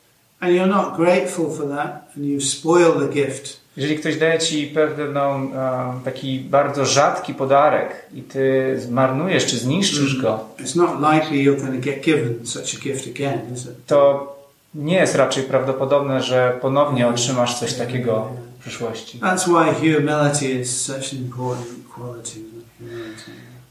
and 0.40 0.52
you're 0.52 0.66
not 0.66 0.96
grateful 0.96 1.50
for 1.50 1.68
that, 1.68 2.10
and 2.16 2.24
you 2.24 2.40
spoil 2.40 2.92
the 2.92 3.08
gift, 3.08 3.60
Jeżeli 3.76 3.96
ktoś 3.96 4.18
daje 4.18 4.38
ci 4.38 4.66
pewną 4.66 5.50
e, 5.54 6.00
taki 6.04 6.40
bardzo 6.40 6.86
rzadki 6.86 7.34
podarek 7.34 8.06
i 8.14 8.22
ty 8.22 8.74
zmarnujesz 8.80 9.46
czy 9.46 9.58
zniszczysz 9.58 10.22
go, 10.22 10.44
it's 10.58 10.76
not 10.76 10.90
likely 11.12 11.36
you're 11.36 11.60
going 11.60 11.84
to 11.84 11.90
get 11.90 12.04
given 12.04 12.46
such 12.46 12.74
a 12.74 12.84
gift 12.84 13.06
again, 13.16 13.54
is 13.54 13.64
it? 13.64 13.86
to 13.86 14.36
nie 14.74 14.96
jest 14.96 15.14
raczej 15.14 15.44
prawdopodobne, 15.44 16.22
że 16.22 16.58
ponownie 16.60 17.08
otrzymasz 17.08 17.58
coś 17.58 17.74
takiego 17.74 18.28
przyszłości. 18.68 19.18
That's 19.20 19.44
why 19.48 19.74
humility 19.74 20.60
is 20.60 20.80
such 20.84 21.12
an 21.12 21.18
important 21.18 21.68
quality. 21.94 22.40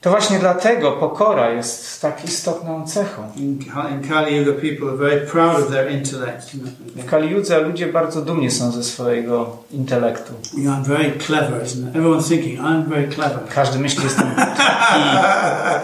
To 0.02 0.10
właśnie 0.10 0.40
dlatego 0.40 0.92
pokora 0.92 1.50
jest 1.50 2.02
tak 2.02 2.26
istotną 2.26 2.88
cechą. 2.88 3.32
In, 3.36 3.60
Ka- 3.74 3.90
in 3.90 4.10
Kali 4.10 4.36
Yuga, 4.38 4.52
people 4.62 4.88
are 4.88 4.98
very 4.98 5.22
proud 5.28 5.64
of 5.64 5.70
their 5.72 5.92
intellect. 5.92 6.56
isn't 6.56 6.68
it? 6.68 7.04
W 7.06 7.06
Kali 7.06 7.30
Judze 7.30 7.62
ludzie 7.62 7.88
bardzo 7.88 8.22
dumni 8.22 8.52
są 8.52 8.72
ze 8.72 8.84
swojego 8.84 9.58
intelektu. 9.72 10.34
I'm 10.58 10.84
very 10.84 11.12
clever, 11.26 11.64
isn't 11.66 11.90
it? 11.90 11.96
Everyone's 11.96 12.28
thinking, 12.30 12.60
I'm 12.60 12.86
very 12.90 13.08
clever. 13.08 13.40
Każdy 13.56 13.80
myśli, 13.80 13.98
że 14.00 14.06
jestem 14.08 14.28
taki 14.36 15.02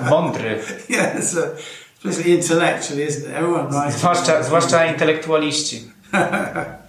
mądry. 0.10 0.60
yeah, 0.89 1.23
so, 1.23 1.39
especially 2.06 2.36
intellectually, 2.36 3.08
isn't 3.08 3.19
it? 3.30 3.36
Everyone 3.36 3.67
writes. 3.69 3.97
Zwłaszcza, 3.99 4.43
zwłaszcza 4.43 4.86
intelektualiści. 4.86 5.84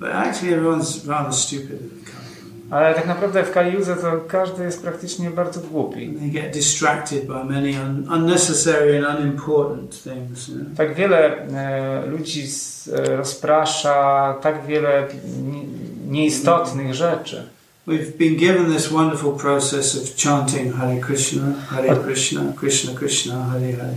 But 0.00 0.10
actually, 0.10 0.54
everyone's 0.54 1.06
rather 1.06 1.32
stupid 1.32 1.80
in 1.80 1.90
Kali 2.04 2.28
Yuga. 2.36 2.76
Ale 2.76 2.94
tak 2.94 3.06
naprawdę 3.06 3.44
w 3.44 3.50
Kali 3.52 3.72
Judze 3.72 3.96
to 3.96 4.20
każdy 4.28 4.64
jest 4.64 4.82
praktycznie 4.82 5.30
bardzo 5.30 5.60
głupi. 5.60 6.12
They 6.20 6.28
get 6.30 6.52
distracted 6.52 7.26
by 7.26 7.44
many 7.44 7.70
un- 7.82 8.08
unnecessary 8.14 9.06
and 9.06 9.20
unimportant 9.20 10.02
things. 10.02 10.48
You 10.48 10.54
know? 10.54 10.66
Tak 10.76 10.94
wiele 10.94 11.46
e, 11.48 12.06
ludzi 12.06 12.46
z, 12.46 12.88
e, 12.88 13.16
rozprasza, 13.16 14.34
tak 14.42 14.66
wiele 14.66 15.06
nie, 15.42 15.62
nieistotnych 16.06 16.94
rzeczy. 16.94 17.42
We've 17.86 18.16
been 18.18 18.36
given 18.36 18.72
this 18.72 18.88
wonderful 18.92 19.32
process 19.32 19.96
of 19.96 20.16
chanting 20.16 20.74
Hare 20.74 21.00
Krishna, 21.00 21.42
Hare 21.70 21.96
Krishna, 21.96 22.40
Krishna 22.60 22.92
Krishna, 22.98 23.34
Hare 23.44 23.72
Hare. 23.72 23.94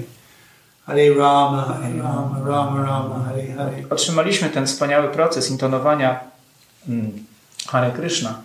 Hare 0.92 1.14
Rama, 1.16 1.62
Hare 1.62 1.98
Rama, 2.04 2.40
Rama 2.46 2.84
Rama, 2.86 3.24
Hare 3.26 3.54
Hare. 3.58 3.84
Otrzymaliśmy 3.90 4.50
ten 4.50 4.66
wspaniały 4.68 5.08
proces 5.10 5.52
intonowania 5.52 6.20
mm, 6.90 7.12
Hare 7.68 7.92
Krishna. 7.92 8.42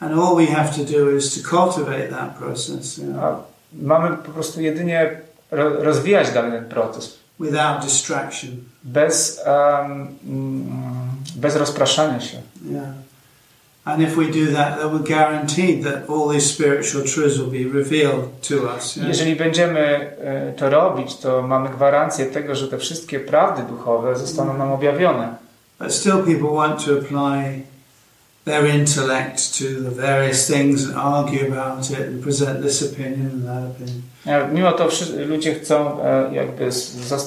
And 0.00 0.12
all 0.12 0.36
we 0.36 0.46
have 0.46 0.68
to 0.74 0.84
do 0.84 1.10
is 1.10 1.34
to 1.34 1.48
cultivate 1.50 2.08
that 2.08 2.34
process 2.38 2.98
you 2.98 3.04
know, 3.04 3.24
A 3.24 3.36
mamy 3.72 4.16
po 4.16 4.32
prostu 4.32 4.60
jedynie 4.60 5.20
ro, 5.50 5.82
rozwijać 5.84 6.32
dalej 6.32 6.52
ten 6.52 6.64
proces. 6.64 7.18
without 7.40 7.82
distraction. 7.84 8.50
Bez, 8.84 9.40
mm, 9.46 10.16
bez 11.36 11.56
rozpraszania 11.56 12.20
się. 12.20 12.38
Yeah. 12.70 12.84
And 13.86 14.02
if 14.02 14.16
we 14.16 14.30
do 14.30 14.46
that, 14.52 14.78
then 14.78 14.92
we're 14.92 15.06
guaranteed 15.06 15.84
that 15.84 16.08
all 16.08 16.28
these 16.28 16.54
spiritual 16.54 17.04
truths 17.04 17.38
will 17.38 17.50
be 17.50 17.66
revealed 17.66 18.42
to 18.42 18.66
us. 18.76 18.96
know. 18.96 19.08
Jeżeli 19.08 19.36
będziemy 19.36 19.80
e, 19.80 20.52
to 20.52 20.70
robić, 20.70 21.16
to 21.16 21.42
mamy 21.42 21.68
gwarancję 21.68 22.26
tego, 22.26 22.54
że 22.54 22.68
te 22.68 22.78
wszystkie 22.78 23.20
prawdy 23.20 23.62
duchowe 23.62 24.16
zostaną 24.16 24.58
nam 24.58 24.72
objawione. 24.72 25.34
But 25.78 25.92
still, 25.92 26.22
people 26.22 26.50
want 26.50 26.84
to 26.84 26.92
apply 26.92 27.62
their 28.44 28.66
intellect 28.66 29.58
to 29.58 29.64
the 29.64 29.90
various 29.90 30.46
things 30.46 30.84
and 30.84 30.96
argue 30.96 31.52
about 31.52 31.90
it 31.90 31.98
and 31.98 32.22
present 32.22 32.62
this 32.62 32.82
opinion 32.82 33.30
and 33.32 33.44
that 33.44 33.70
opinion. 33.70 34.02
E, 34.26 34.48
Mimo 34.52 34.72
to 34.72 34.88
ludzie 35.26 35.54
chcą 35.54 36.04
e, 36.04 36.34
jakby 36.34 36.72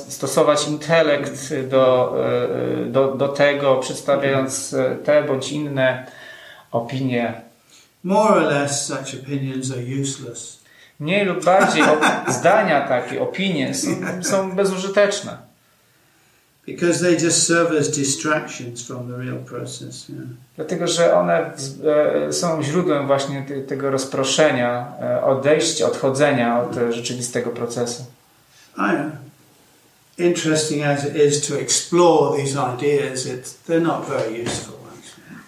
stosować 0.10 0.68
intelekt 0.68 1.54
do, 1.70 2.16
do, 2.86 3.16
do 3.16 3.28
tego, 3.28 3.76
przedstawiając 3.76 4.76
te 5.04 5.24
bądź 5.24 5.52
inne 5.52 6.17
opinie. 6.72 7.42
More 8.04 8.30
or 8.36 8.42
less, 8.42 8.86
such 8.86 9.16
opinions 9.24 9.72
are 9.72 10.02
useless. 10.02 10.60
Mniej 11.00 11.26
lub 11.26 11.46
bardziej 11.46 11.84
zdania 12.40 12.88
takie, 12.88 13.22
opinie 13.22 13.70
s- 13.70 13.88
są 14.22 14.52
bezużyteczne. 14.56 15.38
Because 16.68 17.00
they 17.00 17.14
just 17.26 17.48
serve 17.48 17.72
as 17.80 17.90
distractions 17.92 18.88
from 18.88 19.08
the 19.12 19.18
real 19.18 19.38
process. 19.38 20.10
Yeah. 20.10 20.22
Dlatego, 20.56 20.88
że 20.88 21.14
one 21.16 21.52
e, 22.28 22.34
są 22.34 22.64
źródłem 22.64 23.08
właśnie 23.08 23.46
te- 23.48 23.62
tego 23.62 23.92
rozproszenia, 23.92 24.94
e, 25.02 25.24
odejścia, 25.24 25.86
odchodzenia 25.88 26.62
od 26.62 26.78
e, 26.78 26.94
rzeczywistego 26.94 27.50
procesu. 27.50 28.06
I 28.78 28.80
know. 28.96 29.12
Interesting 30.18 30.84
as 30.86 31.06
it 31.06 31.16
is 31.16 31.48
to 31.48 31.56
explore 31.60 32.38
these 32.38 32.56
ideas, 32.76 33.26
it's, 33.26 33.54
they're 33.70 33.82
not 33.82 34.06
very 34.10 34.44
useful. 34.46 34.76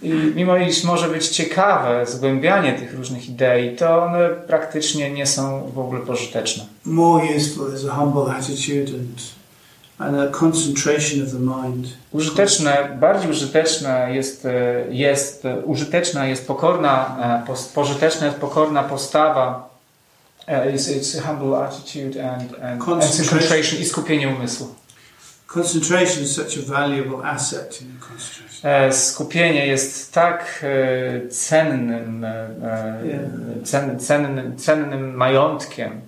I 0.01 0.11
mimo 0.35 0.57
iż 0.57 0.83
może 0.83 1.07
być 1.07 1.27
ciekawe 1.27 2.05
zgłębianie 2.05 2.73
tych 2.73 2.93
różnych 2.93 3.29
idei, 3.29 3.75
to 3.75 4.03
one 4.03 4.29
praktycznie 4.29 5.11
nie 5.11 5.25
są 5.27 5.71
w 5.73 5.79
ogóle 5.79 5.99
pożyteczne. 6.01 6.65
More 6.85 7.27
useful 7.37 7.75
is 7.75 7.85
a 7.85 7.95
humble 7.95 8.35
attitude 8.35 8.91
and, 8.99 9.21
and 9.97 10.17
a 10.19 10.39
concentration 10.39 11.23
of 11.23 11.31
the 11.31 11.39
mind. 11.39 11.87
Użyteczne, 12.11 12.97
bardziej 12.99 13.31
użyteczne 13.31 14.15
jest, 14.15 14.45
e, 14.45 14.85
jest 14.89 15.45
e, 15.45 15.61
użyteczna 15.61 16.27
jest 16.27 16.47
pokorna, 16.47 17.17
e, 17.47 17.53
pożyteczna 17.75 18.25
jest 18.25 18.39
pokorna 18.39 18.83
postawa, 18.83 19.69
it's, 20.47 20.89
it's 20.89 21.21
humble 21.21 21.57
attitude 21.57 22.29
and, 22.29 22.41
and, 22.41 22.63
and 22.63 22.83
Concentration. 22.83 23.39
concentration 23.39 23.81
i 23.81 23.85
skupienie 23.85 24.29
umysłu. 24.29 24.67
Concentration 25.53 26.23
is 26.23 26.35
such 26.35 26.57
a 26.57 26.61
valuable 26.61 27.25
asset 27.25 27.81
in 27.81 27.97
concentration. 27.99 28.69
E, 28.69 28.93
Skupienie 28.93 29.67
jest 29.67 30.13
tak 30.13 30.63
e, 30.63 31.27
cennym, 31.29 32.23
e, 32.25 32.49
Yeah. 33.05 33.19
cen, 33.63 33.99
cennym, 33.99 34.57
cennym 34.57 35.15
majątkiem. 35.15 36.01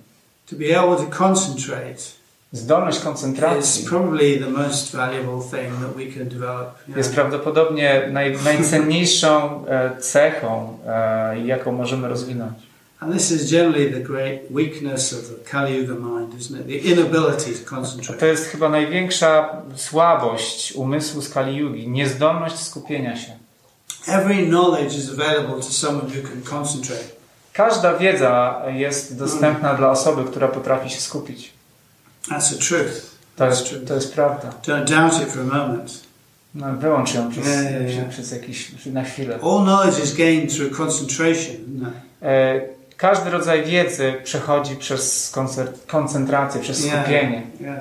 To 0.46 0.56
be 0.56 0.80
able 0.80 0.96
to 0.96 1.06
concentrate 1.18 2.22
Zdolność 2.52 2.98
is 2.98 3.04
koncentracji 3.04 3.84
probably 3.88 4.38
the 4.40 4.50
most 4.50 4.92
valuable 4.92 5.40
thing 5.50 5.72
that 5.80 5.96
we 5.96 6.06
can 6.18 6.28
develop. 6.28 6.68
you 6.88 6.96
jest 6.96 7.14
prawdopodobnie 7.14 8.08
naj, 8.12 8.36
najcenniejszą 8.44 9.64
cechą, 10.00 10.78
jaką 11.44 11.72
możemy 11.72 12.08
rozwinąć. 12.08 12.71
And 13.02 13.12
this 13.12 13.30
is 13.30 13.50
generally 13.50 13.90
the 13.92 14.00
great 14.00 14.40
weakness 14.50 15.12
of 15.12 15.18
the 15.28 15.50
Kali 15.50 15.76
Yuga 15.76 15.94
mind, 15.94 16.34
isn't 16.40 16.60
it? 16.60 16.66
The 16.66 16.78
inability 16.92 17.52
to 17.52 17.58
To 17.64 17.76
concentrate. 17.76 18.26
jest 18.26 18.46
chyba 18.46 18.68
największa 18.68 19.62
słabość 19.76 20.72
umysłu 20.72 21.22
skali 21.22 21.56
yugi, 21.56 21.88
niezdolność 21.88 22.58
skupienia 22.58 23.16
się. 23.16 23.32
Every 24.08 24.46
knowledge 24.46 24.94
is 24.94 25.10
available 25.10 25.54
to 25.56 25.62
someone 25.72 26.06
who 26.08 26.22
can 26.28 26.42
concentrate. 26.42 27.04
Każda 27.52 27.98
wiedza 27.98 28.62
jest 28.74 29.18
dostępna 29.18 29.74
dla 29.74 29.90
osoby, 29.90 30.24
która 30.30 30.48
potrafi 30.48 30.90
się 30.90 31.00
skupić. 31.00 31.52
That's 32.28 32.50
the 32.50 32.58
truth. 32.68 32.92
To 33.36 33.46
jest, 33.46 33.74
to 33.88 33.94
jest 33.94 34.14
prawda. 34.14 34.50
Don't 34.66 34.84
doubt 34.84 35.22
it 35.22 35.28
for 35.32 35.40
a 35.42 35.44
moment. 35.44 36.00
No, 36.54 36.66
wyłącz 36.72 37.14
ją 37.14 37.30
przez, 37.30 37.46
Nie, 37.46 37.70
nie, 37.86 37.96
nie. 37.96 38.04
przez- 38.10 38.32
jakiś, 38.32 38.86
na 38.86 39.04
chwilę. 39.04 39.34
All 39.34 39.62
knowledge 39.62 40.04
is 40.04 40.14
gained 40.16 40.54
through 40.56 40.76
concentration. 40.76 41.86
E, 42.22 42.60
Każdy 43.02 43.30
rodzaj 43.30 43.64
wiedzy 43.64 44.14
przechodzi 44.24 44.76
przez 44.76 45.32
koncentrację, 45.86 46.60
przez 46.60 46.78
skupienie. 46.78 47.42
Yeah. 47.60 47.78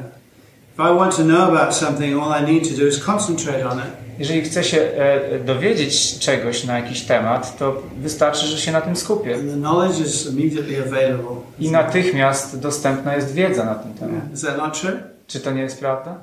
If 0.74 0.94
I 0.94 0.98
want 0.98 1.16
to 1.16 1.24
know 1.24 1.50
about 1.50 1.76
something, 1.76 2.24
all 2.24 2.44
I 2.44 2.54
need 2.54 2.70
to 2.70 2.78
do 2.82 2.88
is 2.88 3.04
concentrate 3.04 3.70
on 3.70 3.78
it. 3.78 3.86
Jeżeli 4.20 4.42
chce 4.42 4.64
się 4.64 4.78
e, 4.78 5.40
dowiedzieć 5.40 6.20
czegoś 6.20 6.64
na 6.64 6.80
jakiś 6.80 7.02
temat, 7.02 7.58
to 7.58 7.82
wystarczy, 7.98 8.46
że 8.46 8.58
się 8.58 8.72
na 8.72 8.82
tym 8.82 8.96
skupię. 8.96 9.38
I 11.60 11.72
natychmiast 11.72 12.60
dostępna 12.60 13.16
jest 13.16 13.34
wiedza 13.34 13.66
na 13.66 13.76
ten 13.76 13.94
temat. 13.94 14.24
Czy 15.28 15.40
to 15.40 15.52
nie 15.52 15.62
jest 15.62 15.80
prawda? 15.80 16.16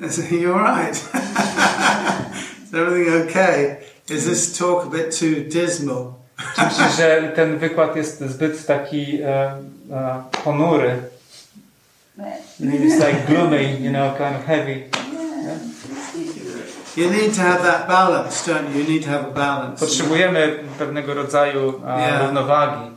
You're 0.42 0.82
right. 0.82 0.96
is 2.72 2.74
everything 2.74 3.30
okay? 3.30 3.91
Is 4.12 4.24
this 4.24 4.58
talk 4.58 4.86
a 4.86 4.90
bit 4.90 5.18
too 5.20 5.40
dismal? 5.60 6.12
Czy 6.56 6.62
myślisz, 6.64 6.96
że 6.96 7.32
ten 7.36 7.58
wykład 7.58 7.96
jest 7.96 8.20
zbyt 8.20 8.66
taki 8.66 9.22
e, 9.22 9.26
e, 9.90 10.22
ponury? 10.44 10.90
It's 12.60 12.98
like 13.06 13.26
gloomy, 13.26 13.80
you 13.80 13.90
know, 13.90 14.16
kind 14.18 14.36
of 14.36 14.44
heavy. 14.46 14.84
You 16.96 17.10
need 17.10 17.34
to 17.34 17.40
have 17.40 17.62
that 17.62 17.88
balance, 17.88 18.44
don't 18.52 18.74
you? 18.74 18.80
You 18.82 18.88
need 18.90 19.04
to 19.04 19.10
have 19.10 19.24
a 19.24 19.30
balance. 19.30 19.80
Potrzebujemy 19.80 20.58
pewnego 20.78 21.14
rodzaju 21.14 21.82
e, 21.86 22.00
Yeah. 22.00 22.20
równowagi. 22.20 22.92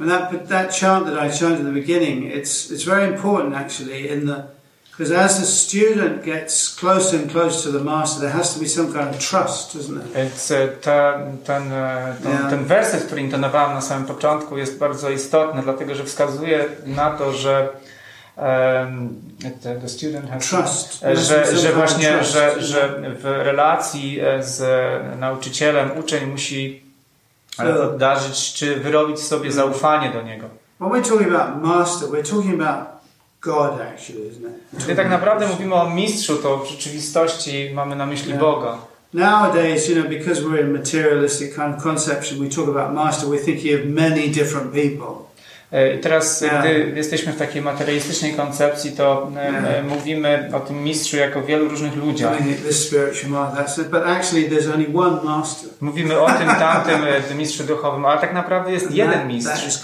And 0.00 0.10
that 0.10 0.48
that 0.48 0.74
chant 0.80 1.06
that 1.06 1.18
I 1.26 1.38
chanted 1.38 1.60
at 1.60 1.66
the 1.66 1.80
beginning, 1.80 2.24
it's 2.36 2.70
it's 2.70 2.84
very 2.84 3.04
important 3.14 3.54
actually 3.54 4.12
in 4.12 4.26
the 4.26 4.42
because 4.98 5.12
as 5.12 5.38
the 5.38 5.46
student 5.46 6.24
gets 6.24 6.74
closer 6.74 7.16
and 7.18 7.30
closer 7.30 7.70
to 7.70 7.78
the 7.78 7.84
master, 7.84 8.20
there 8.20 8.36
has 8.36 8.54
to 8.54 8.60
be 8.60 8.68
some 8.68 8.92
kind 8.92 9.08
of 9.08 9.18
trust, 9.18 9.74
isn't 9.74 9.96
it? 9.96 10.12
Więc 10.14 10.50
e, 10.50 10.68
ta, 10.68 11.18
ten, 11.44 11.72
e, 11.72 12.16
ten, 12.22 12.32
Yeah. 12.32 12.50
ten 12.50 12.64
werset, 12.64 13.04
który 13.06 13.20
intonowałem 13.20 13.74
na 13.74 13.80
samym 13.80 14.06
początku 14.06 14.58
jest 14.58 14.78
bardzo 14.78 15.10
istotny, 15.10 15.62
dlatego 15.62 15.94
że 15.94 16.04
wskazuje 16.04 16.64
na 16.86 17.10
to, 17.10 17.32
że 17.32 17.68
um, 18.36 19.20
the, 19.82 19.88
student 19.88 20.30
has 20.30 20.48
Trust. 20.48 20.98
E, 21.02 21.14
to 21.14 21.20
że, 21.20 21.56
że 21.56 21.72
właśnie, 21.72 22.08
trust, 22.12 22.32
że, 22.32 22.62
że 22.62 22.98
w 23.18 23.24
relacji 23.24 24.20
z 24.40 24.60
nauczycielem 25.18 25.98
uczeń 25.98 26.26
musi 26.26 26.82
So- 27.56 27.84
obdarzyć 27.84 28.52
czy 28.52 28.76
wyrobić 28.76 29.20
sobie 29.20 29.52
zaufanie 29.52 30.10
do 30.10 30.22
niego. 30.22 30.48
When 30.80 30.90
we're 30.90 31.08
talking 31.08 31.34
about 31.34 31.62
master, 31.62 32.08
we're 32.08 32.30
talking 32.30 32.62
about 32.62 32.97
God 33.48 33.80
actually, 33.80 34.28
isn't 34.30 34.46
it? 34.46 34.84
Gdy 34.84 34.94
tak 34.96 35.10
naprawdę 35.10 35.46
mówimy 35.48 35.74
o 35.74 35.90
mistrzu, 35.90 36.36
to 36.36 36.58
w 36.58 36.68
rzeczywistości 36.70 37.70
mamy 37.74 37.96
na 37.96 38.06
myśli 38.06 38.28
Yeah. 38.28 38.40
Boga. 38.40 38.78
Nowadays, 39.14 39.88
you 39.88 39.94
know, 39.94 40.08
because 40.08 40.40
we're 40.42 40.60
in 40.60 40.72
materialistic 40.72 41.54
kind 41.54 41.76
of 41.76 41.82
conception, 41.82 42.38
we 42.38 42.54
talk 42.56 42.68
about 42.68 42.94
master, 42.94 43.28
we're 43.28 43.44
thinking 43.44 43.74
of 43.80 43.86
many 43.86 44.28
different 44.28 44.72
people. 44.72 45.28
E, 45.72 45.94
I 45.94 45.98
teraz, 45.98 46.40
Yeah. 46.40 46.60
gdy 46.60 46.92
jesteśmy 46.96 47.32
w 47.32 47.36
takiej 47.36 47.62
materialistycznej 47.62 48.34
koncepcji, 48.34 48.92
to 48.92 49.30
e, 49.36 49.52
Yeah. 49.52 49.64
e, 49.64 49.82
mówimy 49.82 50.50
o 50.54 50.60
tym 50.60 50.84
mistrzu 50.84 51.16
jako 51.16 51.42
wielu 51.42 51.68
różnych 51.68 51.96
ludziach. 51.96 52.38
Mówimy 55.80 56.20
o 56.20 56.26
tym, 56.30 56.48
tamtym 56.48 57.00
mistrzu 57.38 57.64
duchowym, 57.64 58.06
ale 58.06 58.20
tak 58.20 58.34
naprawdę 58.34 58.72
jest 58.72 58.90
jeden 58.90 59.28
mistrz. 59.28 59.80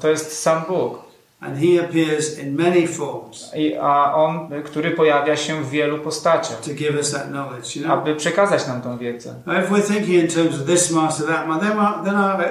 To 0.00 0.08
jest 0.08 0.42
sam 0.42 0.62
Bóg. 0.68 1.09
And 1.42 1.58
He 1.58 1.84
appears 1.84 2.38
in 2.38 2.56
many 2.56 2.86
forms 2.86 3.52
I, 3.56 3.74
a 3.80 4.14
On, 4.14 4.48
który 4.64 4.90
pojawia 4.90 5.36
się 5.36 5.62
w 5.64 5.70
wielu 5.70 5.98
postaciach, 5.98 6.60
to 6.60 6.70
give 6.74 6.96
us 6.98 7.12
that 7.12 7.28
knowledge, 7.28 7.76
you 7.76 7.82
know. 7.84 7.92
aby 7.98 8.16
przekazać 8.16 8.66
nam 8.66 8.82
tą 8.82 8.98
wiedzę. 8.98 9.34
If 9.46 9.70
we're 9.70 9.82
thinking 9.92 10.22
in 10.24 10.28
terms 10.28 10.60
of 10.60 10.66
this 10.66 10.90
master, 10.90 11.26
that 11.26 11.48
master, 11.48 11.68
then 11.68 11.78
our, 11.78 12.04
then 12.04 12.14
our 12.14 12.44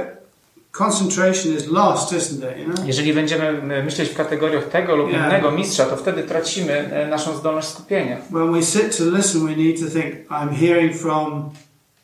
concentration 0.72 1.54
is 1.58 1.68
lost, 1.68 2.14
isn't 2.14 2.44
it? 2.52 2.58
You 2.58 2.66
know. 2.74 2.86
Jeżeli 2.88 3.14
będziemy 3.14 3.84
myśleć 3.84 4.10
w 4.10 4.16
kategoriach 4.16 4.64
tego 4.70 4.96
lub 4.96 5.10
Yeah. 5.12 5.26
innego 5.28 5.52
mistrza, 5.52 5.86
to 5.86 5.96
wtedy 5.98 6.24
tracimy 6.24 6.74
e, 6.74 7.08
naszą 7.08 7.36
zdolność 7.38 7.68
skupienia. 7.68 8.18
When 8.32 8.54
we 8.54 8.64
sit 8.64 8.98
to 8.98 9.04
listen, 9.18 9.46
we 9.48 9.56
need 9.56 9.80
to 9.80 9.86
think, 10.00 10.16
I'm 10.30 10.50
hearing 10.56 10.96
from 10.96 11.50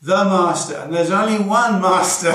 the 0.05 0.25
master, 0.25 0.75
and 0.75 0.93
there's 0.93 1.11
only 1.11 1.37
one 1.37 1.79
master. 1.81 2.33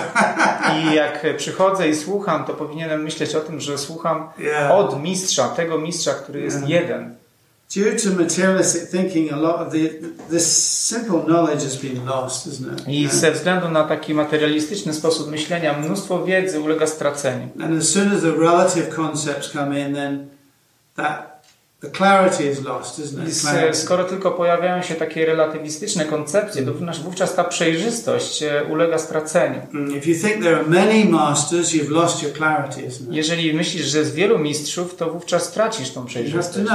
I 0.75 0.95
jak 0.95 1.37
przychodzę 1.37 1.89
i 1.89 1.95
słucham, 1.97 2.45
to 2.45 2.55
powinienem 2.55 3.03
myśleć 3.03 3.35
o 3.35 3.41
tym, 3.41 3.61
że 3.61 3.79
słucham 3.79 4.29
yeah. 4.39 4.71
od 4.71 5.03
mistrza, 5.03 5.49
tego 5.49 5.79
mistrza, 5.79 6.15
który 6.15 6.41
jest 6.41 6.57
Yeah. 6.57 6.71
jeden. 6.71 7.15
Due 7.75 7.93
to 7.93 8.11
materialistic 8.23 8.91
thinking, 8.91 9.33
a 9.33 9.37
lot 9.37 9.61
of 9.61 9.73
the 9.73 9.89
this 10.31 10.47
simple 10.89 11.21
knowledge 11.21 11.63
has 11.63 11.77
been 11.77 12.05
lost, 12.05 12.47
isn't 12.47 12.81
it? 12.81 12.89
I 12.89 13.09
ze 13.09 13.33
względu 13.33 13.69
na 13.69 13.85
taki 13.85 14.15
materialistyczny 14.15 14.95
sposób 14.95 15.31
myślenia, 15.31 15.79
mnóstwo 15.79 16.25
wiedzy 16.25 16.61
ulega 16.61 16.87
straceniu. 16.87 17.49
And 17.63 17.79
as 17.79 17.89
soon 17.89 18.13
as 18.13 18.23
the 18.23 18.33
relative 18.33 18.97
concepts 18.97 19.53
come 19.53 19.81
in, 19.81 19.95
then 19.95 20.29
that 20.97 21.30
lost, 22.65 22.99
Clarity. 23.41 23.75
skoro 23.75 24.05
tylko 24.05 24.31
pojawiają 24.31 24.83
się 24.83 24.95
takie 24.95 25.27
relatywistyczne 25.27 26.05
koncepcje, 26.05 26.63
to 26.63 26.73
wówczas- 26.73 27.35
ta 27.35 27.45
przejrzystość 27.45 28.43
e, 28.43 28.65
ulega 28.65 28.99
straceniu. 28.99 29.61
Mm? 29.75 30.01
Jeżeli 33.11 33.55
myślisz, 33.55 33.87
że 33.87 33.99
jest 33.99 34.15
wielu 34.15 34.39
mistrzów, 34.39 34.97
to 34.97 35.11
wówczas 35.11 35.53
tracisz 35.53 35.91
tą 35.91 36.07
przejrzystość. 36.07 36.67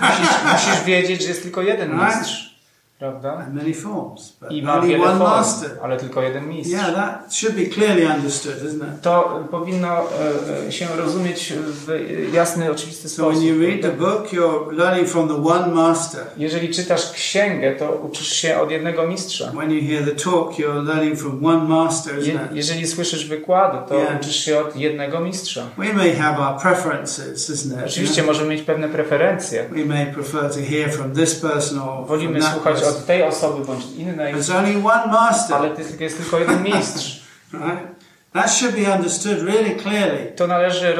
Musisz, 0.00 0.36
musisz 0.52 0.84
wiedzieć, 0.84 1.22
że 1.22 1.28
jest 1.28 1.42
tylko 1.42 1.62
jeden 1.62 1.90
mistrz. 2.06 2.55
Prawda? 2.98 3.46
forms, 3.82 4.36
but 4.40 4.50
I 4.52 4.62
ma 4.62 4.80
wiele 4.80 5.04
form, 5.06 5.18
master. 5.18 5.70
ale 5.82 5.96
tylko 5.96 6.22
jeden 6.22 6.48
mistrz. 6.48 6.72
Yeah, 6.72 6.94
that 6.94 7.34
should 7.34 7.56
be 7.56 7.66
clearly 7.66 8.06
understood, 8.06 8.54
isn't 8.56 8.94
it? 8.94 9.02
To 9.02 9.44
powinno 9.50 9.88
e, 9.88 10.66
e, 10.68 10.72
się 10.72 10.86
rozumieć 10.96 11.52
w 11.56 11.88
jasny, 12.32 12.70
oczywisty 12.70 13.08
So 13.08 13.28
when 13.28 13.42
you 13.42 13.54
sposób. 13.54 13.68
read 13.70 13.82
the 13.82 13.92
book, 13.92 14.32
you're 14.32 14.72
learning 14.72 15.08
from 15.08 15.28
the 15.28 15.46
one 15.46 15.66
master. 15.74 16.24
Jeżeli 16.36 16.68
czytasz 16.74 17.12
księgę, 17.12 17.72
to 17.76 17.92
uczysz 17.92 18.32
się 18.32 18.60
od 18.60 18.70
jednego 18.70 19.06
mistrza. 19.06 19.50
When 19.50 19.70
you 19.70 19.88
hear 19.88 20.04
the 20.04 20.24
talk, 20.24 20.58
you're 20.58 20.84
learning 20.86 21.18
from 21.18 21.44
one 21.46 21.68
master, 21.68 22.14
Je, 22.18 22.20
isn't 22.34 22.46
it? 22.46 22.52
jeżeli 22.52 22.86
słyszysz 22.86 23.28
wykłady, 23.28 23.78
to 23.88 23.94
Yeah. 23.96 24.20
uczysz 24.20 24.36
się 24.36 24.58
od 24.58 24.76
jednego 24.76 25.20
mistrza. 25.20 25.62
We 25.78 25.92
may 25.92 26.14
have 26.16 26.38
our 26.38 26.60
preferences, 26.60 27.50
isn't 27.50 27.78
it? 27.80 27.86
Oczywiście 27.86 28.22
możemy 28.22 28.50
mieć 28.50 28.62
pewne 28.62 28.88
preferencje. 28.88 29.68
We 29.70 29.84
may 29.84 30.06
prefer 30.06 30.40
to 30.50 30.60
hear 30.70 30.90
from 30.90 31.12
this 31.12 31.34
person 31.34 31.78
or 31.78 32.06
from 32.06 32.34
that 32.40 32.52
słuchać. 32.52 32.85
Od 32.88 33.06
tej 33.06 33.22
osoby 33.22 33.64
bądź 33.64 33.84
innej, 33.96 34.34
There's 34.34 34.56
only 34.58 34.76
one 34.76 35.06
master, 35.06 35.56
ale 35.56 35.70
jest 36.00 36.18
tylko 36.18 36.38
jeden 36.38 36.62
mistrz. 36.62 37.20
right? 37.52 37.96
That 38.32 38.50
should 38.50 38.74
be 38.74 38.94
understood 38.96 39.42
really 39.42 39.76
clearly. 39.76 40.32
To 40.36 40.46
należy, 40.46 40.94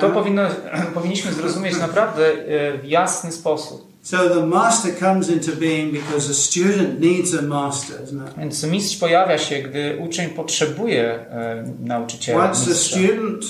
to 0.00 0.10
powinno, 0.10 0.42
powinniśmy 0.94 1.32
zrozumieć 1.32 1.78
naprawdę 1.78 2.26
e, 2.26 2.78
w 2.78 2.84
jasny 2.84 3.32
sposób. 3.32 3.94
So 4.02 4.28
the 4.28 4.46
master 4.46 4.98
comes 4.98 5.30
into 5.30 5.52
being 5.52 5.92
because 5.92 6.30
a 6.30 6.34
student 6.34 7.00
needs 7.00 7.34
a 7.34 7.42
master, 7.42 7.96
isn't 8.04 8.28
it? 8.28 8.38
Więc 8.38 8.64
mistrz 8.64 8.96
pojawia 8.96 9.38
się, 9.38 9.58
gdy 9.58 9.98
uczeń 10.00 10.30
potrzebuje 10.30 11.04
e, 11.04 11.64
nauczyciela. 11.80 12.44
Once 12.44 12.66
the 12.66 12.74
student, 12.74 13.44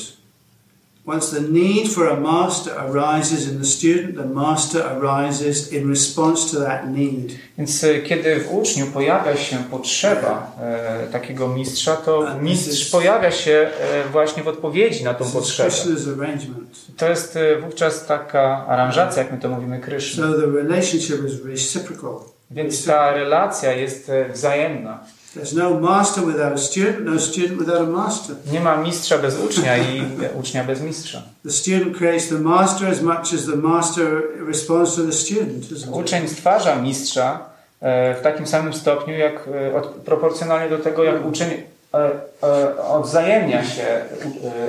once 1.06 1.36
the 1.36 1.40
need 1.42 1.88
for 1.92 2.08
a 2.10 2.20
master 2.20 2.72
arises 2.78 3.48
in 3.52 3.58
the 3.58 3.64
student, 3.64 4.16
the 4.16 4.24
master 4.34 4.82
arises 4.86 5.72
in 5.72 5.90
response 5.90 6.50
to 6.56 6.64
that 6.64 6.88
need. 6.90 7.32
Więc 7.58 7.84
e, 7.84 7.98
kiedy 8.00 8.40
w 8.40 8.54
uczniu 8.54 8.86
pojawia 8.86 9.36
się 9.36 9.56
potrzeba 9.70 10.52
e, 10.60 11.06
takiego 11.12 11.48
mistrza, 11.48 11.96
to 11.96 12.26
mistrz 12.42 12.68
is- 12.82 12.90
pojawia 12.90 13.30
się 13.30 13.70
e, 13.80 14.08
właśnie 14.12 14.42
w 14.42 14.48
odpowiedzi 14.48 15.04
na 15.04 15.14
tą 15.14 15.24
potrzebę. 15.30 15.70
To 16.96 17.08
jest 17.08 17.36
e, 17.36 17.56
wówczas 17.60 18.06
taka 18.06 18.66
aranżacja, 18.68 19.22
jak 19.22 19.32
my 19.32 19.38
to 19.38 19.48
mówimy, 19.48 19.80
Kryszna. 19.80 20.26
So 20.26 20.32
the 20.40 20.46
relationship 20.46 21.26
is 21.28 21.44
reciprocal. 21.44 22.20
Więc 22.50 22.84
ta 22.84 23.12
relacja 23.12 23.72
jest 23.72 24.08
e, 24.08 24.28
wzajemna. 24.32 25.04
Nie 28.52 28.60
ma 28.60 28.76
mistrza 28.76 29.18
bez 29.18 29.38
ucznia 29.38 29.76
i 29.76 30.02
ucznia 30.40 30.64
bez 30.64 30.80
mistrza. 30.80 31.22
The 31.44 31.50
student 31.50 31.96
creates 31.96 32.28
the 32.28 32.38
master 32.38 32.88
as 32.88 33.02
much 33.02 33.34
as 33.34 33.46
the 33.46 33.56
master 33.56 34.22
responds 34.46 34.96
to 34.96 35.02
the 35.02 35.12
student? 35.12 35.66
Uczeń 35.92 36.28
stwarza 36.28 36.76
mistrza 36.76 37.40
e, 37.80 38.14
w 38.14 38.20
takim 38.20 38.46
samym 38.46 38.74
stopniu, 38.74 39.14
jak 39.14 39.34
e, 39.34 39.82
proporcjonalnie 40.04 40.76
do 40.76 40.78
tego, 40.78 41.04
jak 41.04 41.26
uczeń 41.26 41.50
e, 41.94 42.10
odwzajemnia 42.88 43.64
się, 43.64 43.86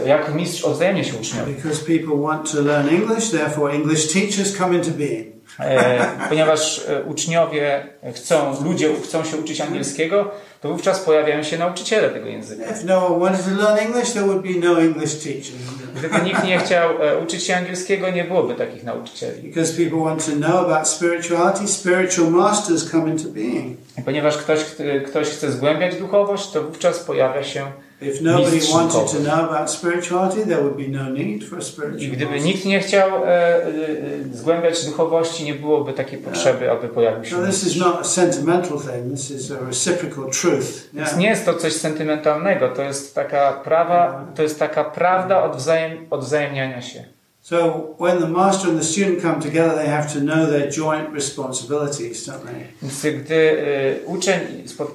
jak 0.05 0.35
mistrz 0.35 0.63
odwzajemnia 0.63 1.03
się 1.03 1.17
uczniowi. 1.17 1.53
Because 1.53 1.85
people 1.85 2.27
want 2.27 2.51
to 2.51 2.61
learn 2.61 2.89
English, 2.89 3.31
therefore 3.31 3.73
English 3.73 4.13
teachers 4.13 4.57
come 4.57 4.75
into 4.75 4.91
being. 4.91 5.34
E, 5.59 6.07
ponieważ 6.29 6.85
e, 6.89 7.03
uczniowie 7.03 7.87
chcą, 8.15 8.63
ludzie 8.63 8.89
chcą 9.03 9.23
się 9.23 9.37
uczyć 9.37 9.61
angielskiego, 9.61 10.31
to 10.61 10.69
wówczas 10.69 10.99
pojawiają 10.99 11.43
się 11.43 11.57
nauczyciele 11.57 12.09
tego 12.09 12.27
języka. 12.27 12.63
No 12.85 13.09
no? 15.65 15.99
Gdyby 15.99 16.21
nikt 16.25 16.43
nie 16.43 16.59
chciał 16.59 17.01
e, 17.01 17.17
uczyć 17.17 17.43
się 17.43 17.55
angielskiego, 17.55 18.09
nie 18.09 18.23
byłoby 18.23 18.55
takich 18.55 18.83
nauczycieli. 18.83 19.41
Because 19.41 19.73
people 19.73 19.99
want 19.99 20.25
to 20.25 20.31
know 20.31 20.55
about 20.55 20.87
spirituality, 20.87 21.67
spiritual 21.67 22.31
masters 22.31 22.91
come 22.91 23.11
into 23.11 23.29
being. 23.29 23.77
Ponieważ 24.05 24.37
ktoś, 24.37 24.59
ktoś 25.07 25.27
chce 25.27 25.51
zgłębiać 25.51 25.95
duchowość, 25.95 26.51
to 26.51 26.63
wówczas 26.63 26.99
pojawia 26.99 27.43
się 27.43 27.65
If 28.05 28.21
nobody 28.21 28.55
Mistrz 28.55 28.73
wanted 28.73 28.93
to 28.93 28.99
duchowy. 28.99 29.23
know 29.23 29.49
about 29.49 29.71
spirituality, 29.71 30.45
there 30.45 30.61
would 30.61 30.77
be 30.77 30.87
no 30.87 31.09
need 31.09 31.43
for 31.43 31.59
a 31.59 31.97
I 31.97 32.07
gdyby 32.07 32.39
nikt 32.39 32.65
nie 32.65 32.79
chciał 32.79 33.25
e, 33.25 33.27
e, 33.27 33.69
zgłębiać 34.33 34.85
duchowości, 34.85 35.43
nie 35.43 35.53
byłoby 35.53 35.93
takiej 35.93 36.19
potrzeby, 36.19 36.71
aby 36.71 36.87
pojawił 36.87 37.25
się. 37.25 37.35
So 37.35 37.45
this 37.45 37.63
is 37.63 37.75
not 37.75 37.97
a 38.01 38.03
sentimental 38.03 38.79
thing. 38.79 39.11
This 39.11 39.31
is 39.31 39.51
a 39.51 39.65
reciprocal 39.65 40.31
truth. 40.31 40.89
Więc 40.93 41.17
nie 41.17 41.27
jest 41.27 41.45
to 41.45 41.53
coś 41.53 41.73
sentymentalnego, 41.73 42.69
to 42.69 42.81
jest 42.81 43.15
taka 43.15 43.53
prawa, 43.53 44.25
to 44.35 44.43
jest 44.43 44.59
taka 44.59 44.83
prawda 44.83 45.43
odwzajem, 45.43 46.07
odwzajemniania 46.09 46.81
się. 46.81 47.14
So 47.49 47.93
when 47.99 48.21
the 48.21 48.27
master 48.27 48.69
and 48.69 48.79
the 48.79 48.83
student 48.83 49.21
come 49.21 49.39
together, 49.39 49.75
they 49.75 49.85
have 49.85 50.11
to 50.13 50.19
know 50.19 50.47
their 50.47 50.67
joint 50.67 51.13
responsibilities, 51.13 52.25
don't 52.25 52.43
they? 52.43 52.67
Więc 52.81 53.23
gdy 53.23 53.35
y, 53.35 54.05
uczeń 54.05 54.39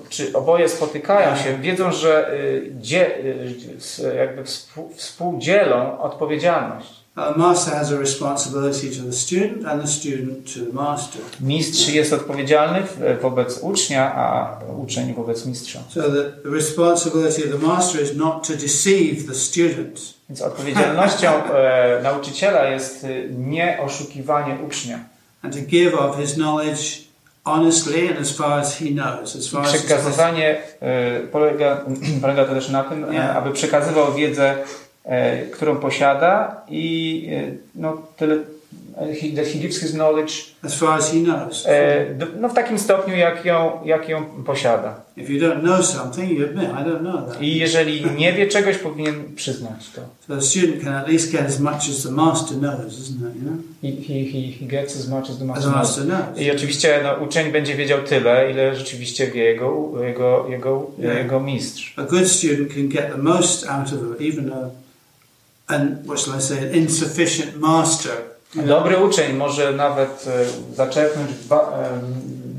czy 0.09 0.33
oboje 0.33 0.69
spotykają 0.69 1.37
się, 1.37 1.59
wiedzą, 1.59 1.93
że 1.93 2.35
y, 2.35 2.73
dzie, 2.81 3.19
y, 3.19 4.15
jakby 4.17 4.45
współ, 4.45 4.91
współdzielą 4.97 6.01
odpowiedzialność. 6.01 7.01
The 7.15 7.39
master 7.39 7.75
has 7.75 7.93
a 7.93 7.97
responsibility 7.97 8.91
to 8.91 9.05
the 9.05 9.13
student, 9.13 9.67
and 9.67 9.83
the 9.83 9.89
student 9.89 10.55
to 10.55 10.61
the 10.61 10.73
master. 10.73 11.23
Mistrz 11.41 11.89
jest 11.89 12.13
odpowiedzialny 12.13 12.83
wobec 13.23 13.59
ucznia, 13.63 14.15
a 14.15 14.59
uczeń 14.85 15.15
wobec 15.15 15.47
mistrza. 15.47 15.81
So 15.89 16.03
the, 16.03 16.33
the 16.43 16.51
responsibility 16.51 17.45
of 17.45 17.61
the 17.61 17.67
master 17.67 18.03
is 18.03 18.17
not 18.17 18.47
to 18.47 18.53
deceive 18.53 19.27
the 19.27 19.35
student. 19.35 20.20
Więc 20.31 20.43
odpowiedzialnością 20.43 21.29
e, 21.55 22.01
nauczyciela 22.03 22.65
jest 22.65 23.05
y, 23.05 23.29
nie 23.39 23.79
oszukiwanie 23.81 24.57
ucznia. 24.67 24.99
and 25.43 25.55
to 25.55 25.61
give 25.61 25.95
of 25.95 26.17
his 26.17 26.35
knowledge 26.35 27.09
honestly 27.45 28.09
and 28.09 28.19
as 28.19 28.37
far 28.37 28.61
as 28.61 28.79
he 28.79 28.91
knows, 28.91 29.37
as 29.37 29.49
far. 29.49 29.65
Przekazywanie 29.65 30.59
e, 30.81 31.21
polega, 31.21 31.85
polega 32.23 32.45
to 32.45 32.55
też 32.55 32.69
na 32.69 32.85
tym, 32.85 33.05
e, 33.05 33.13
Nie. 33.13 33.31
aby 33.31 33.51
przekazywał 33.51 34.15
wiedzę, 34.15 34.57
e, 35.05 35.43
którą 35.47 35.77
posiada 35.77 36.63
i 36.69 37.27
e, 37.33 37.53
no, 37.75 38.03
tyle, 38.17 38.35
e, 38.35 38.39
he, 39.21 39.31
that 39.33 39.47
he 39.47 39.59
gives 39.59 39.83
his 39.83 39.93
knowledge 39.95 40.33
as 40.65 40.75
far 40.75 40.99
as 40.99 41.13
he 41.13 41.21
knows. 41.21 41.67
e, 41.67 42.15
do- 42.15 42.27
no, 42.41 42.49
w 42.49 42.55
takim 42.55 42.79
stopniu, 42.79 43.17
jak 43.17 43.45
ją, 43.45 43.81
jak 43.85 44.09
ją 44.09 44.25
posiada. 44.47 45.01
If 45.17 45.33
you 45.33 45.41
don't 45.41 45.63
know 45.63 45.87
something, 45.87 46.31
you 46.39 46.45
admit, 46.45 46.65
I 46.71 46.85
don't 46.85 47.01
know 47.01 47.27
that. 47.29 47.43
I 47.43 47.57
jeżeli 47.59 48.05
nie 48.19 48.33
wie 48.33 48.47
czegoś, 48.47 48.79
powinien 48.79 49.35
przyznać 49.37 49.91
to. 49.95 50.01
So 50.29 50.35
the 50.37 50.43
student 50.43 50.85
can 50.85 50.95
at 50.95 51.09
least 51.09 51.33
get 51.33 51.41
as 51.47 51.61
much 51.61 51.89
as 51.91 52.03
the 52.03 52.11
master 52.11 52.59
knows, 52.59 52.99
isn't 52.99 53.31
it? 53.31 53.37
You 53.37 53.43
know, 53.43 53.57
He, 53.83 53.89
he, 53.91 54.25
he, 54.25 54.53
he 54.61 54.67
gets 54.67 54.97
as 54.97 55.09
much 55.09 55.31
as 55.31 55.39
the 55.39 55.53
as 55.53 55.63
the 55.65 55.71
master 55.71 55.73
knows. 55.73 55.75
master 55.75 56.05
knows. 56.05 56.41
I 56.41 56.51
oczywiście 56.51 57.01
no, 57.05 57.25
uczeń 57.27 57.53
będzie 57.53 57.75
wiedział 57.77 58.03
tyle, 58.03 58.51
ile 58.51 58.77
rzeczywiście 58.77 59.27
wie 59.31 59.45
jego, 59.45 59.93
jego, 60.05 60.47
jego, 60.49 60.91
Nie. 60.99 61.09
jego 61.09 61.41
mistrz. 61.41 61.95
A 61.97 62.03
good 62.03 62.29
student 62.29 62.75
can 62.75 62.89
get 62.89 63.13
the 63.13 63.19
most 63.23 63.67
out 63.69 63.87
of 63.87 64.21
it, 64.21 64.35
even 64.35 64.53
a, 64.53 64.71
an 65.75 65.97
what 66.07 66.21
shall 66.21 66.39
I 66.39 66.43
say, 66.43 66.59
an 66.59 66.75
insufficient 66.75 67.57
master. 67.57 68.13
Dobry 68.55 68.97
uczeń 68.97 69.37
może 69.37 69.73
nawet 69.73 70.27
e, 70.27 70.75
zaczerpnąć 70.77 71.31
e, 71.31 71.57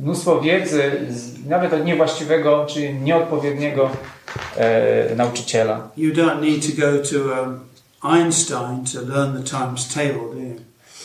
mnóstwo 0.02 0.42
wiedzy 0.42 0.92
nawet 1.48 1.74
od 1.74 1.86
niewłaściwego 1.86 2.66
czy 2.70 2.94
nieodpowiedniego 2.94 3.89
e, 4.58 5.16
nauczyciela. 5.16 5.89
You 5.98 6.14
don't 6.14 6.42
need 6.42 6.62
to 6.62 6.82
go 6.82 6.98
to 7.10 7.42
um, 7.42 7.60
Einstein 8.04 8.86
to 8.94 9.16
learn 9.16 9.44
the 9.44 9.50
times 9.50 9.88
table, 9.94 10.34
do 10.34 10.39
you? 10.39 10.56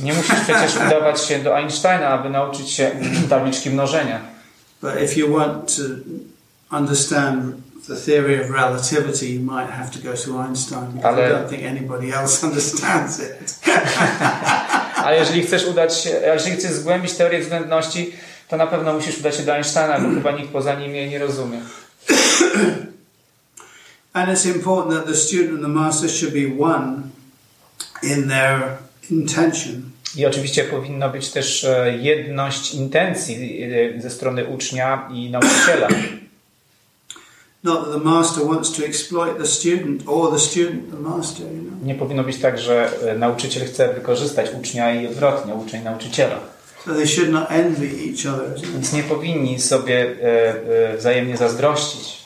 Nie 0.01 0.13
musisz 0.13 0.41
przecież 0.41 0.77
udawać 0.87 1.25
się 1.25 1.39
do 1.39 1.57
Einsteina, 1.57 2.09
aby 2.09 2.31
nauczyć 2.31 2.71
się 2.71 2.91
tabliczki 3.31 3.71
mnożenia. 3.71 4.21
But 4.83 4.93
if 5.05 5.21
you 5.21 5.37
want 5.39 5.77
to 5.77 5.83
understand 6.77 7.66
the 7.87 7.97
theory 7.97 8.41
of 8.45 8.51
relativity, 8.51 9.27
you 9.35 9.41
might 9.41 9.71
have 9.71 9.91
to 9.91 9.99
go 9.99 10.15
to 10.17 10.41
Einstein 10.49 10.87
because 10.93 11.19
I 11.21 11.23
Ale- 11.23 11.31
don't 11.31 11.49
think 11.51 11.63
anybody 11.63 12.13
else 12.13 12.43
understands 12.47 13.21
it. 13.21 13.59
A 14.97 15.13
jeżeli 15.13 15.43
chcesz 15.43 15.67
udać 15.67 16.01
się, 16.03 16.11
jeżeli 16.11 16.57
chcesz 16.57 16.73
zgłębić 16.73 17.13
teorię 17.13 17.41
względności, 17.41 18.13
to 18.49 18.57
na 18.57 18.67
pewno 18.67 18.93
musisz 18.93 19.19
udać 19.19 19.37
się 19.37 19.43
do 19.43 19.55
Einsteina, 19.55 20.01
bo 20.01 20.15
chyba 20.15 20.31
nikt 20.33 20.49
poza 20.53 20.75
nim 20.75 20.95
jej 20.95 21.11
nie 21.11 21.19
rozumie. 21.19 21.61
And 24.13 24.29
it's 24.31 24.47
important 24.47 24.95
that 24.97 25.07
the 25.07 25.15
student 25.15 25.53
and 25.53 25.63
the 25.63 25.69
master 25.69 26.09
should 26.11 26.35
be 26.35 26.65
one 26.65 27.03
in 28.03 28.29
their 28.29 28.79
intention. 29.11 29.91
I 30.17 30.27
oczywiście 30.27 30.65
powinna 30.65 31.09
być 31.09 31.31
też 31.31 31.65
e, 31.65 31.97
jedność 31.97 32.75
intencji 32.75 33.63
e, 33.97 34.01
ze 34.01 34.11
strony 34.11 34.45
ucznia 34.45 35.09
i 35.13 35.31
nauczyciela. 35.31 35.89
Nie 41.83 41.95
powinno 41.95 42.25
być 42.25 42.39
tak, 42.39 42.59
że 42.59 42.91
e, 43.11 43.19
nauczyciel 43.19 43.67
chce 43.67 43.95
wykorzystać 43.95 44.51
ucznia 44.61 44.95
i 44.95 45.07
odwrotnie, 45.07 45.55
uczeń 45.55 45.85
nauczyciela. 45.85 46.37
So 46.87 46.95
they 46.95 47.07
should 47.07 47.31
not 47.31 47.51
envy 47.51 47.87
each 47.87 48.35
other. 48.35 48.61
Więc 48.73 48.93
nie 48.93 49.03
powinni 49.03 49.61
sobie 49.61 50.07
e, 50.23 50.93
e, 50.93 50.97
wzajemnie 50.97 51.37
zazdrościć. 51.37 52.25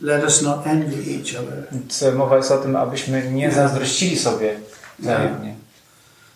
Let 0.00 0.24
us 0.24 0.42
not 0.42 0.66
envy 0.66 1.12
each 1.12 1.42
other. 1.42 1.66
Więc 1.72 2.04
mowa 2.16 2.36
jest 2.36 2.50
o 2.50 2.58
tym, 2.58 2.76
abyśmy 2.76 3.30
nie 3.30 3.52
zazdrościli 3.52 4.18
sobie 4.18 4.54
wzajemnie. 4.98 5.51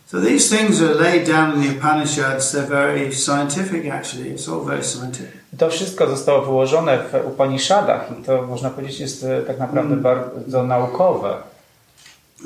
So 0.07 0.21
these 0.21 0.57
things 0.57 0.81
are 0.83 0.95
laid 0.95 1.27
down 1.27 1.55
in 1.55 1.63
the 1.63 1.79
Upanishads. 1.79 2.53
They're 2.53 2.69
very 2.69 3.13
scientific, 3.13 3.87
actually. 3.93 4.31
It's 4.31 4.49
all 4.49 4.65
very 4.65 4.85
scientific. 4.85 5.33
To 5.59 5.71
wszystko 5.71 6.07
zostało 6.07 6.43
wyłożone 6.43 6.99
w 6.99 7.27
Upanishadach 7.27 8.09
i 8.21 8.25
to 8.25 8.43
można 8.43 8.71
powiedzieć 8.71 9.01
jest 9.01 9.25
e, 9.25 9.43
tak 9.43 9.59
naprawdę 9.59 9.97
bardzo 9.97 10.63
naukowe. 10.63 11.37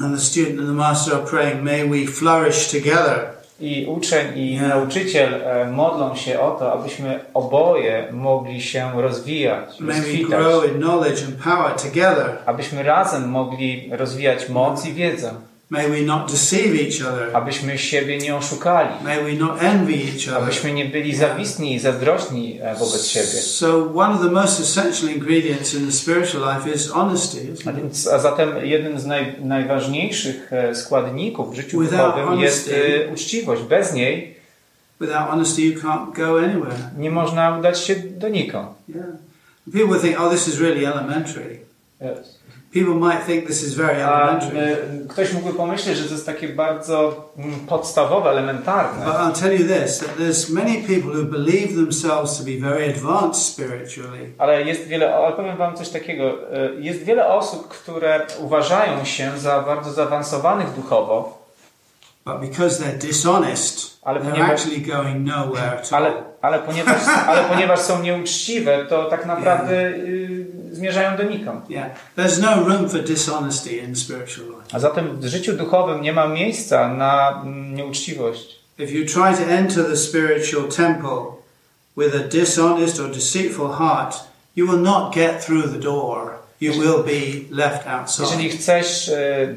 And 0.03 0.15
the 0.17 0.21
student 0.21 0.59
and 0.59 0.69
the 0.69 0.75
master 0.75 1.15
are 1.15 1.27
praying, 1.27 1.63
may 1.63 1.89
we 1.89 2.13
flourish 2.13 2.69
together. 2.71 3.21
I 3.61 3.87
uczeń 3.87 4.39
i 4.39 4.55
Nie. 4.55 4.69
nauczyciel 4.69 5.35
e, 5.35 5.71
modlą 5.71 6.17
się 6.17 6.41
o 6.41 6.51
to, 6.51 6.73
abyśmy 6.73 7.21
oboje 7.35 8.09
mogli 8.13 8.63
się 8.63 9.03
rozwijać, 9.03 9.81
May 9.81 9.97
rozkwitać, 9.97 10.31
grow 10.31 10.65
in 10.65 10.75
knowledge 10.81 11.25
and 11.25 11.37
power 11.45 11.73
together. 11.73 12.39
abyśmy 12.47 12.83
razem 12.83 13.29
mogli 13.29 13.91
rozwijać 13.93 14.49
moc 14.49 14.87
i 14.87 14.93
wiedzę, 14.93 15.35
May 15.71 15.89
we 15.91 16.01
not 16.03 16.31
deceive 16.31 16.75
each 16.75 17.13
other. 17.13 17.37
abyśmy 17.37 17.79
siebie 17.79 18.19
nie 18.19 18.37
oszukali, 18.37 18.89
May 19.05 19.25
we 19.25 19.33
not 19.45 19.63
envy 19.63 19.93
each 19.93 20.29
other. 20.29 20.43
abyśmy 20.43 20.73
nie 20.73 20.85
byli 20.85 21.17
zawistni 21.17 21.75
i 21.75 21.79
zazdrośni 21.79 22.59
e, 22.63 22.75
wobec 22.75 23.07
siebie. 23.07 23.27
So 23.27 23.93
one 23.95 24.15
of 24.15 24.21
the 24.23 24.31
most 24.31 24.61
essential 24.61 25.11
ingredients 25.17 25.75
in 25.75 25.87
the 25.87 25.93
spiritual 25.93 26.55
life 26.57 26.71
is 26.77 26.91
honesty, 26.91 27.47
A, 27.67 27.73
więc, 27.73 28.07
a 28.07 28.19
zatem 28.19 28.49
jednym 28.67 29.01
z 29.01 29.07
naj, 29.07 29.35
najważniejszych 29.45 30.53
e, 30.53 30.75
składników 30.75 31.53
w 31.53 31.55
życiu 31.57 31.83
duchowym 31.83 32.41
jest 32.41 32.69
honesty- 32.69 33.05
e, 33.09 33.13
uczciwość. 33.13 33.63
Bez 33.63 33.93
niej 33.95 34.41
Without 35.01 35.29
honesty, 35.31 35.63
you 35.63 35.81
can't 35.81 36.13
go 36.17 36.39
anywhere. 36.39 36.77
nie 36.99 37.11
można 37.11 37.59
udać 37.59 37.81
się 37.85 37.95
donikąd. 37.97 38.69
Yeah. 38.89 39.07
People 39.73 40.01
think, 40.01 40.21
oh, 40.21 40.31
this 40.35 40.49
is 40.49 40.61
really 40.61 40.87
elementary. 40.87 41.59
People 42.75 42.95
might 42.95 43.27
think 43.27 43.47
this 43.47 43.63
is 43.63 43.75
very 43.75 44.05
elementary. 44.05 44.59
e, 44.61 44.77
ktoś 45.09 45.33
mógłby 45.33 45.55
pomyśleć, 45.55 45.97
że 45.99 46.05
to 46.05 46.15
jest 46.15 46.27
takie 46.27 46.49
bardzo 46.49 47.29
mm, 47.39 47.61
podstawowe, 47.61 48.31
elementarne. 48.31 49.05
But 49.05 49.15
I'll 49.15 49.41
tell 49.43 49.53
you 49.61 49.67
this, 49.69 49.99
that 49.99 50.17
there's 50.19 50.53
many 50.55 50.75
people 50.83 51.11
who 51.21 51.25
believe 51.25 51.69
themselves 51.75 52.39
to 52.39 52.45
be 52.45 52.71
very 52.71 52.91
advanced 52.91 53.43
spiritually. 53.43 54.33
Ale 54.39 54.63
jest 54.63 54.87
wiele, 54.87 55.15
ale 55.17 55.37
powiem 55.37 55.57
Wam 55.57 55.77
coś 55.77 55.89
takiego. 55.89 56.25
e, 56.53 56.75
Jest 56.81 57.03
wiele 57.05 57.27
osób, 57.27 57.69
które 57.69 58.27
uważają 58.41 59.05
się 59.05 59.31
za 59.39 59.61
bardzo 59.63 59.93
zaawansowanych 59.93 60.73
duchowo, 60.73 61.41
But 62.25 62.41
because 62.51 62.83
they're 62.85 62.99
dishonest, 62.99 63.99
Ale 64.03 64.21
they're 64.21 64.31
ponieważ- 64.31 64.51
actually 64.61 64.81
going 64.81 65.27
nowhere 65.27 65.73
at 65.73 65.93
ale, 65.93 66.07
all. 66.09 66.23
ale, 66.43 66.59
ponieważ, 66.59 67.03
ale 67.27 67.45
ponieważ 67.45 67.81
są 67.81 68.03
nieuczciwe, 68.03 68.85
to 68.89 69.05
tak 69.05 69.27
naprawdę 69.33 69.77
y, 69.89 70.40
zmierzają 70.81 71.17
donikąd. 71.17 71.71
Yeah. 71.71 71.91
There's 72.17 72.41
no 72.41 72.65
room 72.65 72.89
for 72.89 73.01
dishonesty 73.03 73.77
in 73.79 73.97
spiritual 73.97 74.47
life. 74.47 74.63
A 74.73 74.79
zatem 74.79 75.21
w 75.21 75.27
życiu 75.27 75.53
duchowym 75.53 76.03
nie 76.03 76.13
ma 76.13 76.29
miejsca 76.29 76.89
na 76.95 77.43
mm, 77.45 77.75
nieuczciwość. 77.75 78.61
If 78.79 78.93
you 78.93 79.05
try 79.07 79.45
to 79.45 79.51
enter 79.53 79.85
the 79.85 79.97
spiritual 79.97 80.69
temple 80.69 81.23
with 81.97 82.15
a 82.15 82.29
dishonest 82.29 83.01
or 83.01 83.11
deceitful 83.11 83.69
heart, 83.69 84.21
you 84.57 84.67
will 84.67 84.81
not 84.81 85.15
get 85.15 85.45
through 85.47 85.73
the 85.73 85.79
door. 85.79 86.31
You 86.61 86.73
will 86.73 87.05
be 87.05 87.55
left 87.63 87.87
outside. 87.87 88.27
Jeżeli 88.27 88.51
chcesz 88.51 89.11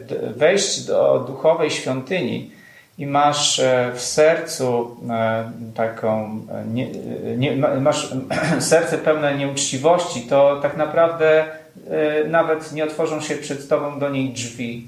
d- 0.09 0.34
wejść 0.36 0.80
do 0.86 1.24
duchowej 1.28 1.71
świątyni 1.71 2.51
i 2.97 3.05
masz 3.05 3.59
e, 3.59 3.91
w 3.95 4.01
sercu 4.01 4.97
e, 5.09 5.51
taką, 5.75 6.39
e, 6.51 6.65
nie, 6.65 6.91
nie, 7.37 7.55
ma- 7.55 7.75
masz 7.75 8.13
serce 8.59 8.97
pełne 8.97 9.37
nieuczciwości, 9.37 10.21
to 10.21 10.59
tak 10.61 10.77
naprawdę 10.77 11.45
nawet 12.27 12.71
nie 12.71 12.83
otworzą 12.83 13.21
się 13.21 13.35
przed 13.35 13.67
tobą 13.67 13.99
do 13.99 14.09
niej 14.09 14.33
drzwi. 14.33 14.87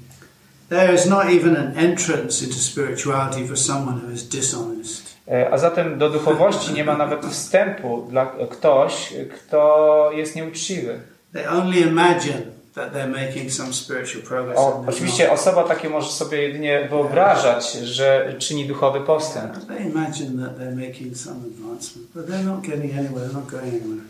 There 0.68 0.94
is 0.94 1.06
not 1.06 1.24
even 1.24 1.56
an 1.56 1.72
entrance 1.76 2.44
into 2.44 2.56
spirituality 2.58 3.46
for 3.48 3.58
someone 3.58 4.00
who 4.00 4.10
is 4.10 4.28
dishonest. 4.28 5.16
A 5.50 5.58
zatem 5.58 5.98
do 5.98 6.10
duchowości 6.10 6.72
nie 6.72 6.84
ma 6.84 6.96
nawet 6.96 7.26
wstępu 7.26 8.06
dla 8.10 8.26
ktoś, 8.50 9.14
kto 9.34 10.10
jest 10.14 10.36
nieuczciwy. 10.36 11.00
They 11.32 11.48
only 11.48 11.80
imagine 11.80 12.42
that 12.76 12.92
they're 12.92 13.26
making 13.26 13.50
some 13.50 13.72
spiritual 13.72 14.22
progress. 14.22 14.58
O, 14.58 14.76
and 14.76 14.86
they're 14.86 14.90
oczywiście 14.90 15.32
osoba 15.32 15.64
takie 15.64 15.88
może 15.88 16.08
sobie 16.08 16.42
jedynie 16.42 16.88
wyobrażać, 16.90 17.72
że 17.72 18.34
czyni 18.38 18.66
duchowy 18.66 19.00
postęp. 19.00 19.54
not. 19.54 19.66
They 19.68 19.86
imagine 19.86 20.46
that 20.46 20.58
they're 20.58 20.86
making 20.88 21.16
some 21.16 21.36
advancement, 21.36 22.08
but 22.14 22.26
they're 22.26 22.44
not 22.44 22.60
getting 22.60 22.98
anywhere. 22.98 23.26
They're 23.26 23.34
not 23.34 23.46
going 23.46 23.74
anywhere. 23.74 24.06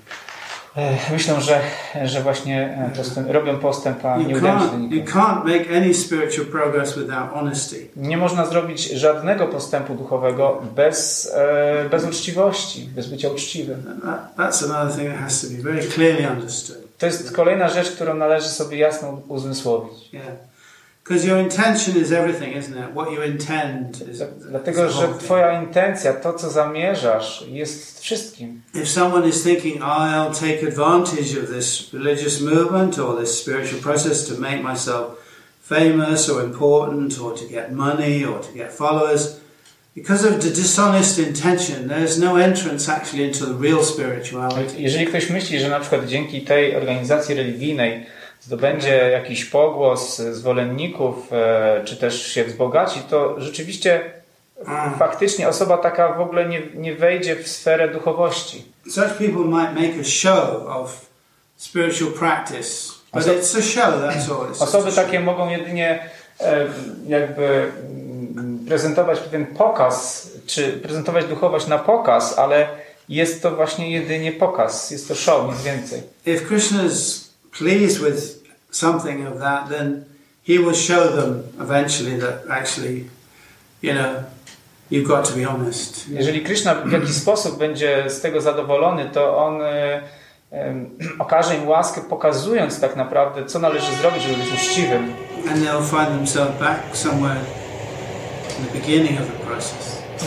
Myślę, 1.12 1.40
że, 1.40 1.60
że 2.04 2.22
właśnie 2.22 2.78
e, 2.92 2.96
postęp, 2.96 3.30
robią 3.30 3.58
postęp, 3.58 4.04
a 4.04 4.16
nie 4.16 4.36
udają 4.38 4.60
się 4.60 4.66
do. 4.66 5.04
Nie 7.96 8.16
można 8.16 8.46
zrobić 8.46 8.90
żadnego 8.90 9.46
postępu 9.46 9.94
duchowego 9.94 10.62
bez, 10.76 11.30
e, 11.34 11.88
bez 11.88 12.04
uczciwości, 12.04 12.88
bez 12.94 13.06
bycia 13.06 13.28
uczciwym. 13.28 14.00
That's 14.38 14.64
another 14.64 14.96
thing 14.96 15.08
that 15.08 15.20
has 15.20 15.40
to 15.40 15.46
be 15.56 15.62
very 15.62 15.88
clearly 15.88 16.30
understood. 16.30 16.85
To 16.98 17.06
jest 17.06 17.32
kolejna 17.32 17.68
rzecz, 17.68 17.90
którą 17.90 18.14
należy 18.14 18.48
sobie 18.48 18.78
jasno 18.78 19.20
uzmysłowić. 19.28 20.12
Yeah. 20.12 20.26
Because 21.08 21.24
your 21.24 21.38
intention 21.38 21.96
is 21.96 22.10
everything, 22.12 22.56
isn't 22.56 22.76
it? 22.76 22.90
What 22.92 23.12
you 23.12 23.22
intend 23.22 24.08
is. 24.08 24.22
Dlatego, 24.50 24.90
że. 24.90 25.08
Twoja 25.18 25.62
intencja, 25.62 26.12
to 26.12 26.32
co 26.32 26.50
zamierzasz, 26.50 27.44
jest 27.48 28.00
wszystkim. 28.00 28.62
If 28.74 28.86
someone 28.86 29.28
is 29.28 29.42
thinking, 29.42 29.76
I'll 29.76 30.34
take 30.34 30.68
advantage 30.68 31.38
of 31.42 31.50
this 31.50 31.92
religious 31.92 32.40
movement 32.40 32.98
or 32.98 33.20
this 33.20 33.42
spiritual 33.42 33.82
process 33.82 34.28
to 34.28 34.40
make 34.40 34.62
myself 34.62 35.06
famous 35.68 36.30
or 36.30 36.44
important 36.44 37.20
or 37.20 37.38
to 37.38 37.44
get 37.44 37.72
money 37.72 38.24
or 38.24 38.40
to 38.40 38.52
get 38.52 38.72
followers, 38.72 39.36
Jeżeli 44.78 45.06
ktoś 45.06 45.30
myśli, 45.30 45.60
że 45.60 45.68
na 45.68 45.80
przykład 45.80 46.06
dzięki 46.06 46.40
tej 46.40 46.76
organizacji 46.76 47.34
religijnej 47.34 48.06
zdobędzie 48.40 49.10
jakiś 49.12 49.44
pogłos 49.44 50.16
zwolenników, 50.18 51.32
e, 51.32 51.82
czy 51.84 51.96
też 51.96 52.26
się 52.26 52.44
wzbogaci, 52.44 53.00
to 53.10 53.40
rzeczywiście 53.40 54.00
faktycznie 54.98 55.48
osoba 55.48 55.78
taka 55.78 56.12
w 56.12 56.20
ogóle 56.20 56.48
nie, 56.48 56.62
nie 56.74 56.94
wejdzie 56.94 57.36
w 57.36 57.48
sferę 57.48 57.88
duchowości. 57.88 58.64
Such 58.90 59.18
people 59.18 59.44
might 59.44 59.74
make 59.74 60.00
a 60.00 60.04
show 60.04 60.66
of 60.68 61.06
spiritual 61.56 62.12
practice, 62.12 62.92
but 63.12 63.22
it's 63.26 63.58
a 63.58 63.62
show, 63.62 63.94
that's 63.94 64.30
all. 64.30 64.52
Osoby 64.60 64.92
takie 64.92 65.20
mogą 65.20 65.50
jedynie 65.50 66.10
e, 66.40 66.66
jakby 67.08 67.44
mm, 67.46 68.05
prezentować 68.68 69.20
pewien 69.20 69.46
pokaz, 69.46 70.28
czy 70.46 70.72
prezentować 70.72 71.24
duchowość 71.24 71.66
na 71.66 71.78
pokaz, 71.78 72.38
ale 72.38 72.68
jest 73.08 73.42
to 73.42 73.50
właśnie 73.50 73.90
jedynie 73.90 74.32
pokaz, 74.32 74.90
jest 74.90 75.08
to 75.08 75.14
show, 75.14 75.52
nic 75.52 75.62
więcej. 75.62 76.02
If 76.26 76.44
Krishna 76.44 76.84
is 76.84 77.30
pleased 77.58 78.04
with 78.04 78.44
something 78.70 79.28
of 79.28 79.40
that, 79.40 79.68
then 79.68 80.04
he 80.46 80.52
will 80.58 80.74
show 80.74 81.12
them 81.16 81.42
eventually 81.60 82.20
that 82.20 82.34
actually, 82.50 83.04
you 83.82 83.92
know, 83.92 84.22
you've 84.90 85.06
got 85.06 85.28
to 85.28 85.36
be 85.36 85.44
honest. 85.44 86.08
Jeżeli 86.08 86.42
Krishna 86.44 86.74
w 86.74 86.92
jakiś 86.92 87.14
sposób 87.14 87.58
będzie 87.58 88.04
z 88.08 88.20
tego 88.20 88.40
zadowolony, 88.40 89.10
to 89.12 89.36
on 89.38 89.62
em, 90.50 90.90
okaże 91.18 91.56
im 91.56 91.68
łaskę, 91.68 92.00
pokazując 92.00 92.80
tak 92.80 92.96
naprawdę, 92.96 93.46
co 93.46 93.58
należy 93.58 93.96
zrobić, 93.96 94.22
żeby 94.22 94.36
być 94.36 94.52
uczciwym. 94.54 95.14
And 95.50 95.64
they'll 95.64 95.90
find 95.90 96.08
themselves 96.08 96.60
back 96.60 96.96
somewhere 96.96 97.36
in 97.36 97.44
the 97.46 97.46
beginning 97.46 97.46
of 97.46 97.54
the 97.54 97.54
process. 97.54 98.45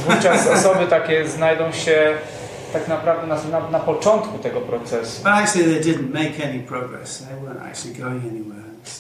Wówczas 0.08 0.48
osoby 0.58 0.88
takie 0.88 1.28
znajdą 1.28 1.72
się 1.72 2.14
tak 2.74 2.88
naprawdę 2.88 3.28
na, 3.28 3.60
na, 3.60 3.70
na 3.70 3.80
początku 3.80 4.38
tego 4.38 4.62
procesu. 4.62 5.24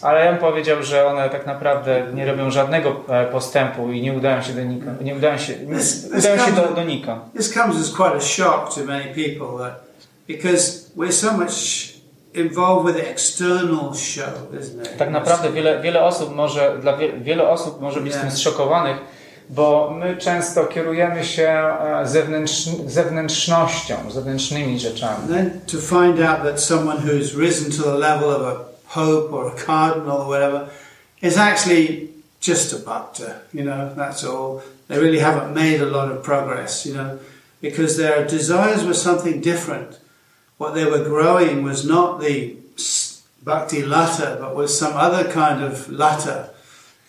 Ale 0.02 0.26
ja 0.26 0.32
bym 0.32 0.42
powiedział, 0.42 0.84
że 0.84 1.08
one 1.08 1.30
tak 1.30 1.46
naprawdę 1.46 2.06
nie 2.14 2.26
robią 2.26 2.52
żadnego 2.52 2.96
e, 3.10 3.26
postępu 3.26 3.92
i 3.92 4.02
nie 4.02 4.14
udają 4.14 4.42
się 4.42 4.54
do 4.54 4.64
nikąd. 4.64 5.02
Nie 5.02 5.16
udają 5.16 5.38
się, 5.38 5.54
nie, 5.60 5.78
udają 6.18 6.46
się 6.46 6.52
do, 6.52 6.68
do 6.76 6.84
nikąd. 6.84 7.34
This 7.38 7.54
comes 7.54 7.76
as 7.82 7.92
quite 7.92 8.16
a 8.16 8.22
shock 8.22 8.76
to 8.76 8.84
many 8.86 9.06
people 9.06 9.66
that 9.66 9.84
because 10.28 10.92
we're 10.98 11.12
so 11.12 11.34
much 11.34 11.54
involved 12.34 12.96
with 12.96 13.10
external 13.10 13.94
show, 13.94 14.52
isn't 14.62 14.82
it? 14.82 14.98
Tak 14.98 15.10
naprawdę 15.10 15.52
wiele, 15.52 15.82
wiele 15.82 16.04
osób 16.04 16.36
może, 16.36 16.78
dla 16.82 16.98
wie, 16.98 17.14
wiele 17.14 17.50
osób 17.50 17.82
może 17.82 18.02
być 18.02 18.14
Nie. 18.14 18.20
tym 18.20 18.32
zszokowanych, 18.32 18.98
bo 19.50 19.96
my 20.00 20.18
często 20.18 20.66
kierujemy 20.66 21.26
się 21.26 21.50
e, 21.50 22.08
zewnętrz, 22.08 22.66
zewnętrznością, 22.88 24.12
zewnętrznymi 24.12 24.80
rzeczami. 24.80 25.28
Then 25.28 25.60
to 25.68 25.78
find 25.78 26.20
out 26.20 26.44
that 26.44 26.62
someone 26.62 26.98
who's 26.98 27.36
risen 27.36 27.72
to 27.72 27.84
the 27.84 27.98
level 27.98 28.30
of 28.30 28.42
a 28.42 28.56
pope 28.94 29.36
or 29.36 29.48
a 29.48 29.66
cardinal 29.66 30.18
or 30.18 30.28
whatever 30.28 30.68
is 31.22 31.38
actually 31.38 32.10
just 32.42 32.74
a 32.74 32.78
bhakta, 32.78 33.42
you 33.54 33.64
know, 33.64 33.94
that's 33.96 34.24
all. 34.24 34.62
They 34.88 34.98
really 34.98 35.20
haven't 35.20 35.54
made 35.54 35.82
a 35.82 35.86
lot 35.86 36.12
of 36.12 36.24
progress, 36.24 36.86
you 36.86 36.94
know, 36.94 37.20
because 37.62 37.98
their 37.98 38.28
desires 38.28 38.84
were 38.84 38.94
something 38.94 39.42
different. 39.42 40.00
What 40.58 40.74
they 40.74 40.86
were 40.86 41.04
growing 41.04 41.64
was 41.64 41.86
not 41.86 42.20
the 42.22 42.56
bhakti 43.44 43.84
lata, 43.84 44.38
but 44.40 44.56
was 44.56 44.78
some 44.78 44.94
other 44.96 45.32
kind 45.32 45.64
of 45.64 45.90
lata, 45.90 46.50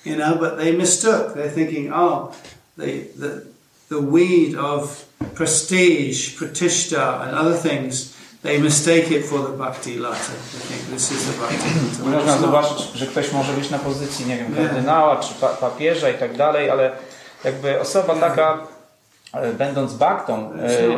you 0.04 0.16
know, 0.16 0.36
but 0.38 0.58
they 0.58 0.76
mistook. 0.76 1.34
They're 1.34 1.50
thinking, 1.50 1.92
oh, 1.92 2.34
the, 2.76 3.06
the, 3.16 3.46
the 3.88 4.00
weed 4.00 4.56
of 4.56 5.06
prestige, 5.34 6.36
pratishta, 6.38 7.26
and 7.26 7.36
other 7.36 7.54
things, 7.54 8.16
they 8.42 8.58
mistake 8.58 9.10
it 9.10 9.24
for 9.24 9.38
the 9.42 9.56
bhakti 9.56 9.98
lata. 9.98 10.32
They 10.32 10.76
think 10.76 10.90
this 10.90 11.10
is 11.12 11.26
the 11.26 11.38
bhakti 11.40 12.04
lata. 12.04 12.16
Można 12.16 12.38
zobaczyć, 12.38 12.92
że 12.94 13.06
ktoś 13.06 13.32
może 13.32 13.52
być 13.52 13.70
na 13.70 13.78
pozycji, 13.78 14.26
nie 14.26 14.36
wiem, 14.36 14.54
kardynała 14.54 15.16
czy 15.16 15.34
pa 15.34 15.48
papieża 15.48 16.10
i 16.10 16.14
tak 16.14 16.36
dalej, 16.36 16.70
ale 16.70 16.92
jakby 17.44 17.80
osoba 17.80 18.14
taka, 18.14 18.58
e, 19.32 19.52
będąc 19.52 19.94
baktą, 19.94 20.50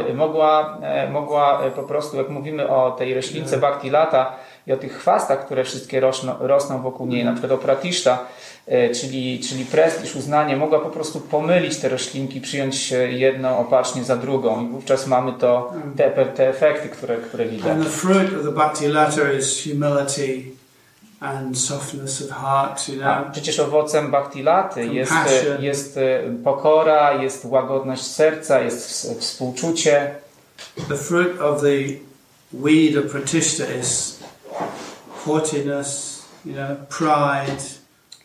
e, 0.09 0.15
mogła, 0.15 0.79
e, 0.83 1.11
mogła 1.11 1.61
po 1.77 1.83
prostu, 1.83 2.17
jak 2.17 2.29
mówimy 2.29 2.69
o 2.69 2.91
tej 2.91 3.15
roślince 3.15 3.59
bhakti 3.59 3.91
lata 3.91 4.37
i 4.67 4.73
o 4.73 4.77
tych 4.77 4.99
chwastach, 4.99 5.47
które 5.47 5.65
wszystkie 5.65 6.01
rosną, 6.01 6.35
rosną 6.41 6.83
wokół 6.83 7.07
niej, 7.07 7.25
na 7.25 7.33
przykład 7.33 7.53
o 7.53 7.59
e, 8.67 8.91
czyli, 8.95 9.41
czyli 9.49 9.65
prestiż, 9.65 10.17
uznanie, 10.17 10.57
mogła 10.57 10.79
po 10.79 10.91
prostu 10.91 11.21
pomylić 11.21 11.77
te 11.77 11.89
roślinki, 11.89 12.41
przyjąć 12.41 12.93
e, 12.93 13.13
jedną 13.13 13.59
opacznie 13.59 14.05
za 14.05 14.17
drugą 14.17 14.65
i 14.67 14.69
wówczas 14.69 15.07
mamy 15.07 15.33
to, 15.33 15.73
te, 15.97 16.11
te 16.27 16.49
efekty, 16.49 16.89
które, 16.89 17.17
które 17.17 17.45
widać. 17.47 17.71
And 17.73 17.85
the 17.85 17.91
fruit 17.91 18.35
of 18.39 18.43
the 18.45 18.53
bhakti 18.53 18.87
is 19.39 19.63
humility 19.65 20.43
and 21.21 21.59
softness 21.59 22.23
of 22.23 22.31
heart, 22.31 22.89
you 22.89 23.03
A 23.05 23.17
know. 23.21 23.33
przecież 23.33 23.61
owocem 23.61 24.11
bhakti 24.11 24.43
laty 24.43 24.87
jest, 24.87 25.13
Compassion. 25.13 25.63
jest 25.65 25.97
e, 25.97 26.21
pokora, 26.45 27.23
jest 27.23 27.45
łagodność 27.45 28.03
serca, 28.07 28.61
jest 28.61 28.91
ws- 28.91 29.19
współczucie. 29.21 30.15
The 30.89 30.97
fruit 30.97 31.41
of 31.41 31.61
the 31.61 31.69
weed 32.53 33.05
of 33.05 33.13
pratishta 33.13 33.65
is 33.81 34.19
haughtiness, 35.25 36.23
you 36.45 36.53
know, 36.53 36.77
pride, 36.89 37.63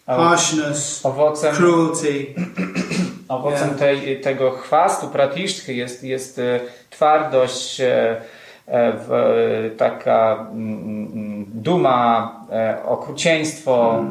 harshness, 0.07 1.05
Owocem, 1.05 1.55
cruelty. 1.55 2.35
owocem 3.27 3.67
Yeah. 3.67 3.79
tej, 3.79 4.21
tego 4.21 4.51
chwastu 4.51 5.07
pratiszthy 5.07 5.73
jest, 5.73 6.03
jest 6.03 6.39
e, 6.39 6.59
twardość, 6.89 7.81
e, 7.81 8.21
e, 8.67 8.93
w, 8.93 9.75
taka 9.77 10.47
mm, 10.51 11.09
mm, 11.13 11.45
duma, 11.47 12.33
e, 12.51 12.83
okrucieństwo 12.85 14.03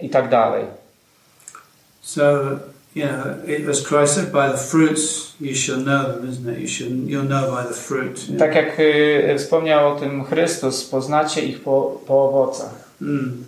i 0.00 0.10
tak 0.10 0.28
dalej. 0.28 0.64
So, 2.00 2.22
you 2.94 3.04
know, 3.04 3.42
it, 3.46 3.68
as 3.68 3.86
Christ 3.86 4.14
said, 4.14 4.32
by 4.32 4.48
the 4.48 4.58
fruits 4.58 5.34
you 5.40 5.54
shall 5.54 5.78
know 5.78 6.12
them, 6.12 6.28
isn't 6.28 6.48
it? 6.48 6.58
You 6.58 6.66
shall, 6.66 6.88
you'll 6.88 7.24
know 7.24 7.50
by 7.50 7.62
the 7.64 7.74
fruit. 7.74 8.28
you 8.28 8.34
know. 8.34 8.38
Tak 8.38 8.54
jak 8.54 8.80
e, 8.80 9.38
wspomniał 9.38 9.96
o 9.96 10.00
tym 10.00 10.24
Chrystus, 10.24 10.84
poznacie 10.84 11.40
ich 11.40 11.62
po, 11.62 12.00
po 12.06 12.24
owocach. 12.24 12.74
Mm. 13.00 13.44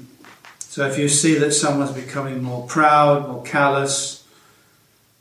So 0.58 0.86
if 0.86 0.98
you 0.98 1.08
see 1.08 1.34
that 1.40 1.54
someone's 1.54 1.92
becoming 1.92 2.42
more 2.42 2.66
proud, 2.66 3.28
more 3.28 3.42
callous, 3.52 4.24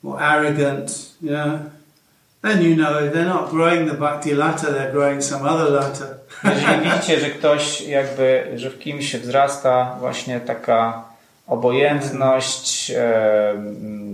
more 0.02 0.20
arrogant, 0.20 1.12
you 1.22 1.32
know, 1.32 1.60
then 2.42 2.62
you 2.62 2.76
know 2.76 3.10
they're 3.10 3.26
not 3.26 3.50
growing 3.50 3.88
the 3.88 3.94
bhakti 3.94 4.34
lata, 4.34 4.72
they're 4.72 4.92
growing 4.92 5.22
some 5.22 5.46
other 5.46 5.70
lata. 5.70 6.18
Jeżeli 6.44 6.90
widzicie, 6.90 7.20
że 7.20 7.30
ktoś 7.30 7.82
jakby, 7.82 8.52
że 8.56 8.70
w 8.70 8.80
kimś 8.80 9.16
wzrasta 9.16 9.96
właśnie 10.00 10.40
taka 10.40 11.04
obojętność, 11.48 12.92
e, 12.92 13.54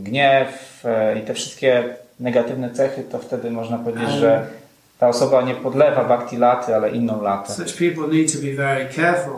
gniew 0.04 0.82
e, 0.86 1.20
i 1.20 1.22
te 1.22 1.34
wszystkie 1.34 1.96
negatywne 2.20 2.72
cechy, 2.72 3.04
to 3.04 3.20
wtedy 3.20 3.52
można 3.52 3.78
powiedzieć, 3.78 4.10
że 4.10 4.48
ta 5.00 5.08
osoba 5.08 5.42
nie 5.42 5.56
podlewa 5.56 6.04
bhakti 6.04 6.38
laty, 6.38 6.76
ale 6.76 6.90
inną 6.90 7.22
latę. 7.22 7.54
Such 7.54 7.78
people 7.78 8.08
need 8.08 8.34
to 8.34 8.40
be 8.40 8.54
very 8.54 8.90
careful. 8.96 9.34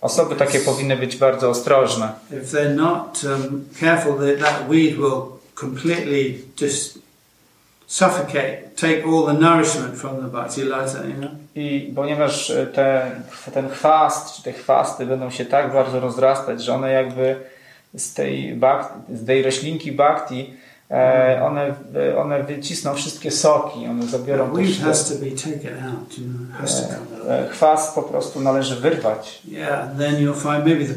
Osoby 0.00 0.36
takie 0.36 0.60
powinny 0.60 0.96
być 0.96 1.16
bardzo 1.16 1.50
ostrożne. 1.50 2.12
If 2.30 2.56
they're 2.56 2.74
not 2.74 3.24
um, 3.24 3.64
careful, 3.80 4.12
that, 4.12 4.38
that 4.38 4.68
weed 4.68 4.98
will 4.98 5.22
completely 5.54 6.38
just 6.60 6.98
suffocate, 7.92 8.74
take 8.74 9.04
all 9.04 9.26
the 9.26 9.34
nourishment 9.34 9.98
from 9.98 10.22
the 10.22 10.28
bhakti 10.28 10.64
lata, 10.64 11.04
you 11.06 11.14
know. 11.14 11.30
I 11.54 11.92
ponieważ 11.94 12.50
e, 12.50 12.66
te, 12.66 13.10
ten 13.54 13.68
chwast, 13.68 14.36
czy 14.36 14.42
te 14.42 14.52
chwasty 14.52 15.06
będą 15.06 15.30
się 15.30 15.44
tak 15.44 15.72
bardzo 15.72 16.00
rozrastać, 16.00 16.62
że 16.62 16.74
one 16.74 16.92
jakby 16.92 17.36
z 17.94 18.14
tej, 18.14 18.54
bhakti, 18.54 19.16
z 19.16 19.26
tej 19.26 19.42
roślinki 19.42 19.92
bhakti, 19.92 20.54
one, 21.42 21.74
e, 21.94 22.16
one 22.16 22.42
wycisną 22.42 22.94
wszystkie 22.94 23.30
soki, 23.30 23.86
one 23.86 24.06
zabiorą 24.06 24.52
to. 24.52 24.58
E, 27.28 27.48
Chwast 27.48 27.94
po 27.94 28.02
prostu 28.02 28.40
należy 28.40 28.76
wyrwać. 28.76 29.42
Yeah, 29.48 29.88
then 29.98 30.14
you'll 30.14 30.34
find 30.34 30.66
maybe 30.66 30.84
the 30.84 30.94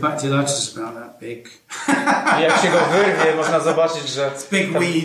is 0.58 0.78
about 0.78 0.96
that 0.96 1.20
big. 1.20 1.50
Jak 2.42 2.58
się 2.62 2.68
go 2.68 2.78
wyrwie, 2.92 3.36
można 3.38 3.60
zobaczyć, 3.60 4.10
że 4.10 4.32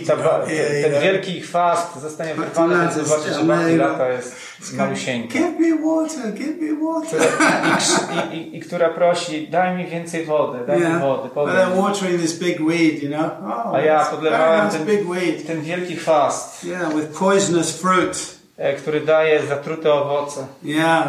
ta, 0.07 0.17
ta, 0.17 0.39
ten 0.83 1.01
wielki 1.01 1.41
chwast 1.41 2.01
zostanie 2.01 2.35
wyrwany, 2.35 2.87
to 2.87 3.03
zobaczyć, 3.03 3.33
że 3.33 3.43
lata 3.77 4.09
jest 4.09 4.35
malusieńka. 4.77 5.33
Give 5.33 5.59
me 5.59 5.83
water, 5.83 6.31
give 6.33 6.61
me 6.61 6.73
water. 6.81 7.19
I, 7.19 8.35
i, 8.35 8.37
i, 8.37 8.57
I 8.57 8.61
która 8.61 8.89
prosi, 8.89 9.47
daj 9.47 9.77
mi 9.77 9.85
więcej 9.85 10.25
wody, 10.25 10.65
daj 10.67 10.77
mi 10.79 10.83
Yeah, 10.85 11.01
wody, 11.01 11.23
but 11.23 11.33
podaj 11.33 11.55
they're 11.55 11.75
mi. 11.75 11.81
watering 11.81 12.21
this 12.21 12.39
big 12.39 12.59
weed, 12.59 13.03
you 13.03 13.09
know. 13.09 13.29
Oh, 13.43 13.75
A 13.75 13.81
ja 13.81 14.05
podlewałem 14.11 14.69
ten- 14.69 14.85
big 14.85 15.09
weed. 15.09 15.47
ten 15.47 15.61
wielki 15.61 15.95
chwast, 15.95 16.63
Yeah, 16.63 16.95
with 16.95 17.19
poisonous 17.19 17.81
fruit. 17.81 18.35
e, 18.57 18.73
który 18.73 19.01
daje 19.01 19.41
zatrute 19.47 19.93
owoce. 19.93 20.45
Yeah, 20.63 21.07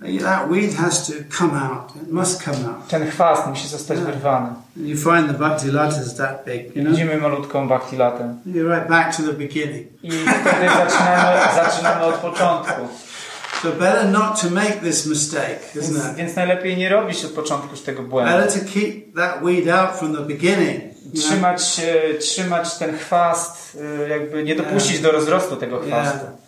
that 0.00 0.48
weed 0.50 0.72
has 0.74 1.06
to 1.06 1.12
come 1.38 1.54
out. 1.54 1.96
It 1.96 2.12
must 2.12 2.42
come 2.42 2.66
out. 2.66 2.88
Ten 2.88 3.10
chwast 3.10 3.46
musi 3.46 3.68
zostać 3.68 3.98
wyrwany. 3.98 4.48
And 4.76 4.88
you 4.88 4.96
find 4.96 5.28
the 5.28 5.38
bhakti 5.38 5.70
lata 5.70 6.00
is 6.00 6.14
that 6.14 6.44
big, 6.44 6.76
you 6.76 6.82
know. 6.82 6.90
widzimy 6.90 7.18
malutką 7.18 7.68
bhakti 7.68 7.96
latę. 7.96 8.34
You're 8.46 8.74
right 8.74 8.88
back 8.88 9.16
to 9.16 9.22
the 9.22 9.32
beginning. 9.32 9.86
I 10.02 10.10
wtedy 10.10 10.68
zaczynamy, 10.68 11.40
zaczynamy 11.64 12.04
od 12.04 12.14
początku. 12.14 12.88
So 13.62 13.72
better 13.72 14.08
not 14.08 14.40
to 14.40 14.50
make 14.50 14.80
this 14.80 15.06
mistake, 15.06 15.60
isn't 15.74 15.94
Więc, 15.94 16.10
it? 16.10 16.14
więc 16.16 16.36
najlepiej 16.36 16.76
nie 16.76 16.88
robić 16.88 17.24
od 17.24 17.30
początku 17.30 17.70
już 17.70 17.80
tego 17.80 18.02
błędu. 18.02 18.32
Better 18.32 18.60
to 18.60 18.72
keep 18.74 19.14
that 19.16 19.44
weed 19.44 19.68
out 19.68 19.98
from 19.98 20.16
the 20.16 20.22
beginning. 20.22 20.80
Trzymać, 21.14 21.80
trzymać 22.20 22.78
ten 22.78 22.98
chwast, 22.98 23.78
e, 24.04 24.08
jakby 24.08 24.44
nie 24.44 24.56
dopuścić 24.56 25.00
do 25.00 25.12
rozrostu 25.12 25.56
tego 25.56 25.80
chwastu. 25.80 26.24
Yeah. 26.24 26.45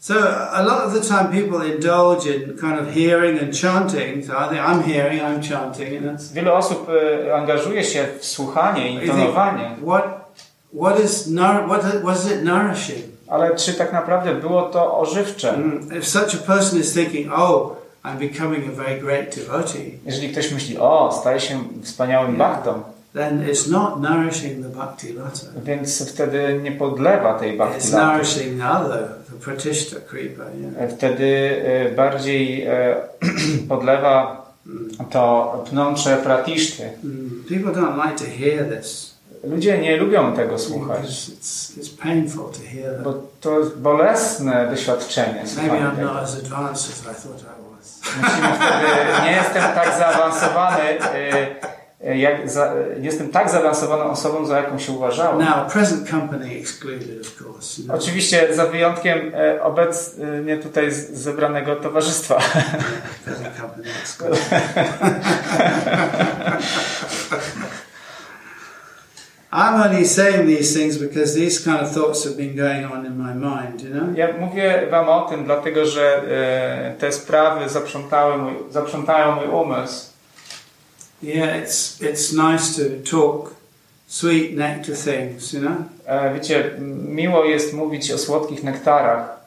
So 0.00 0.14
a 0.52 0.62
lot 0.62 0.84
of 0.84 0.92
the 0.94 1.00
time 1.08 1.28
people 1.32 1.62
indulge 1.74 2.26
in 2.26 2.56
kind 2.60 2.78
of 2.80 2.94
hearing 2.94 3.38
and 3.42 3.52
chanting. 3.52 4.24
So 4.26 4.32
I 4.38 4.48
think 4.48 4.60
I'm 4.68 4.82
hearing, 4.84 5.20
I'm 5.20 5.42
chanting, 5.42 5.96
and 5.96 6.04
it's 6.20 6.32
Wiele 6.32 6.52
osób 6.52 6.88
e, 7.26 7.34
angażuje 7.36 7.84
się 7.84 8.06
w 8.20 8.26
słuchanie, 8.26 8.92
you 8.92 9.00
think, 9.00 9.12
intonowanie, 9.12 9.76
what 9.86 10.04
what 10.72 11.00
is 11.04 11.26
nour- 11.26 11.66
what 11.66 12.02
was 12.02 12.26
it 12.32 12.44
nourishing? 12.44 13.04
ale 13.28 13.56
czy 13.56 13.74
tak 13.74 13.92
naprawdę 13.92 14.34
było 14.34 14.62
to 14.62 14.98
ożywcze? 14.98 15.54
Mm, 15.54 15.88
If 15.98 16.04
such 16.06 16.34
a 16.34 16.38
person 16.46 16.80
is 16.80 16.92
thinking, 16.94 17.32
oh, 17.36 17.76
I'm 18.04 18.18
becoming 18.18 18.64
a 18.68 18.72
very 18.84 19.00
great 19.00 19.36
devotee, 19.36 19.98
Jeżeli 20.06 20.28
ktoś 20.28 20.52
myśli, 20.52 20.78
o, 20.78 21.18
staje 21.20 21.40
się 21.40 21.60
wspaniałym 21.82 22.36
baktą, 22.36 22.82
then 23.14 23.48
it's 23.50 23.66
not 23.70 24.00
nourishing 24.00 24.62
the 24.62 24.68
bhakti 24.68 25.12
lata. 25.12 25.46
więc 25.64 26.10
wtedy 26.12 26.60
nie 26.62 26.72
podlewa 26.72 27.34
tej 27.38 27.56
bhakti 27.56 27.78
It's 27.78 27.92
nourishing 27.92 28.58
the 28.60 28.68
other, 28.70 29.08
the 29.30 29.44
pratishta 29.44 29.96
creeper. 30.00 30.46
Yeah. 30.60 30.82
E, 30.82 30.88
Wtedy 30.88 31.62
e, 31.64 31.90
bardziej 31.90 32.66
e, 32.66 32.96
podlewa 33.68 34.48
to 35.10 35.64
pnącze 35.70 36.16
pratiszty. 36.16 36.82
Mm, 37.04 37.44
People 37.48 37.72
don't 37.82 37.96
like 38.06 38.18
to 38.24 38.30
hear 38.38 38.76
this 38.78 39.18
Ludzie 39.44 39.78
nie 39.78 39.96
lubią 39.96 40.32
tego 40.32 40.58
słuchać, 40.58 41.04
it's, 41.06 41.78
it's 41.78 42.02
painful 42.02 42.44
to 42.44 42.58
hear 42.74 42.94
that. 42.94 43.02
bo 43.04 43.14
to 43.40 43.58
jest 43.60 43.76
bolesne 43.76 44.66
doświadczenie. 44.70 45.44
Maybe 45.56 45.76
I'm 45.78 46.00
not 46.02 46.16
as 46.16 46.34
advanced 46.38 46.90
as 46.92 47.00
I 47.00 47.22
thought 47.22 47.40
I 47.42 47.76
was. 47.76 48.00
Musimy 48.16 48.48
wtedy, 48.54 49.24
nie 49.24 49.32
jestem 49.32 49.62
tak 49.62 49.94
zaawansowany, 49.98 50.82
e, 50.82 51.46
jak 52.00 52.50
za, 52.50 52.66
e, 52.66 52.74
jestem 53.00 53.28
tak 53.28 53.50
zaawansowaną 53.50 54.04
osobą, 54.04 54.46
za 54.46 54.56
jaką 54.58 54.78
się 54.78 54.92
uważałem. 54.92 55.38
Now, 55.38 55.72
present 55.72 56.10
company 56.10 56.58
excluded, 56.60 57.20
of 57.20 57.42
course. 57.42 57.82
Know. 57.82 57.96
Oczywiście 57.96 58.54
za 58.54 58.66
wyjątkiem 58.66 59.32
e, 59.34 59.62
obecnie 59.62 60.56
tutaj 60.62 60.92
zebranego 61.12 61.76
towarzystwa. 61.76 62.40
present 63.24 63.56
company 63.60 63.88
excluded. 64.02 64.40
I'm 69.52 69.80
only 69.80 70.04
saying 70.04 70.46
these 70.46 70.78
things 70.78 70.98
because 70.98 71.34
these 71.34 71.64
kind 71.64 71.80
of 71.80 71.94
thoughts 71.94 72.24
have 72.24 72.36
been 72.36 72.54
going 72.54 72.84
on 72.92 73.06
in 73.06 73.16
my 73.16 73.34
mind, 73.34 73.82
you 73.82 73.90
know. 73.90 74.16
Ja 74.16 74.28
mówię 74.40 74.86
wam 74.90 75.08
o 75.08 75.20
tym, 75.20 75.44
dlatego 75.44 75.86
że 75.86 76.22
e, 76.28 76.94
te 76.98 77.12
sprawy 77.12 77.68
zaprzątały 77.68 78.38
mój, 78.38 78.52
zaprzątają 78.70 79.34
mój 79.34 79.48
umysł. 79.48 80.07
Yeah, 81.22 81.56
it's 81.56 82.00
it's 82.02 82.32
nice 82.32 82.76
to 82.76 83.02
talk 83.10 83.54
sweet 84.06 84.56
nectar 84.56 84.94
things, 84.94 85.52
you 85.52 85.60
know. 85.60 85.76
Wiecie, 86.34 86.70
miło 87.08 87.44
jest 87.44 87.72
mówić 87.74 88.12
o 88.12 88.18
słodkich 88.18 88.64
nektarach, 88.64 89.38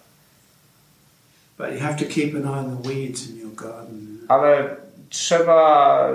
But 1.58 1.74
you 1.74 1.80
have 1.80 1.96
to 1.96 2.06
keep 2.06 2.36
an 2.36 2.44
eye 2.46 2.60
on 2.60 2.78
the 2.78 2.90
weeds 2.90 3.30
in 3.30 3.38
your 3.40 3.56
garden. 3.56 4.18
ale 4.28 4.76
trzeba 5.10 6.08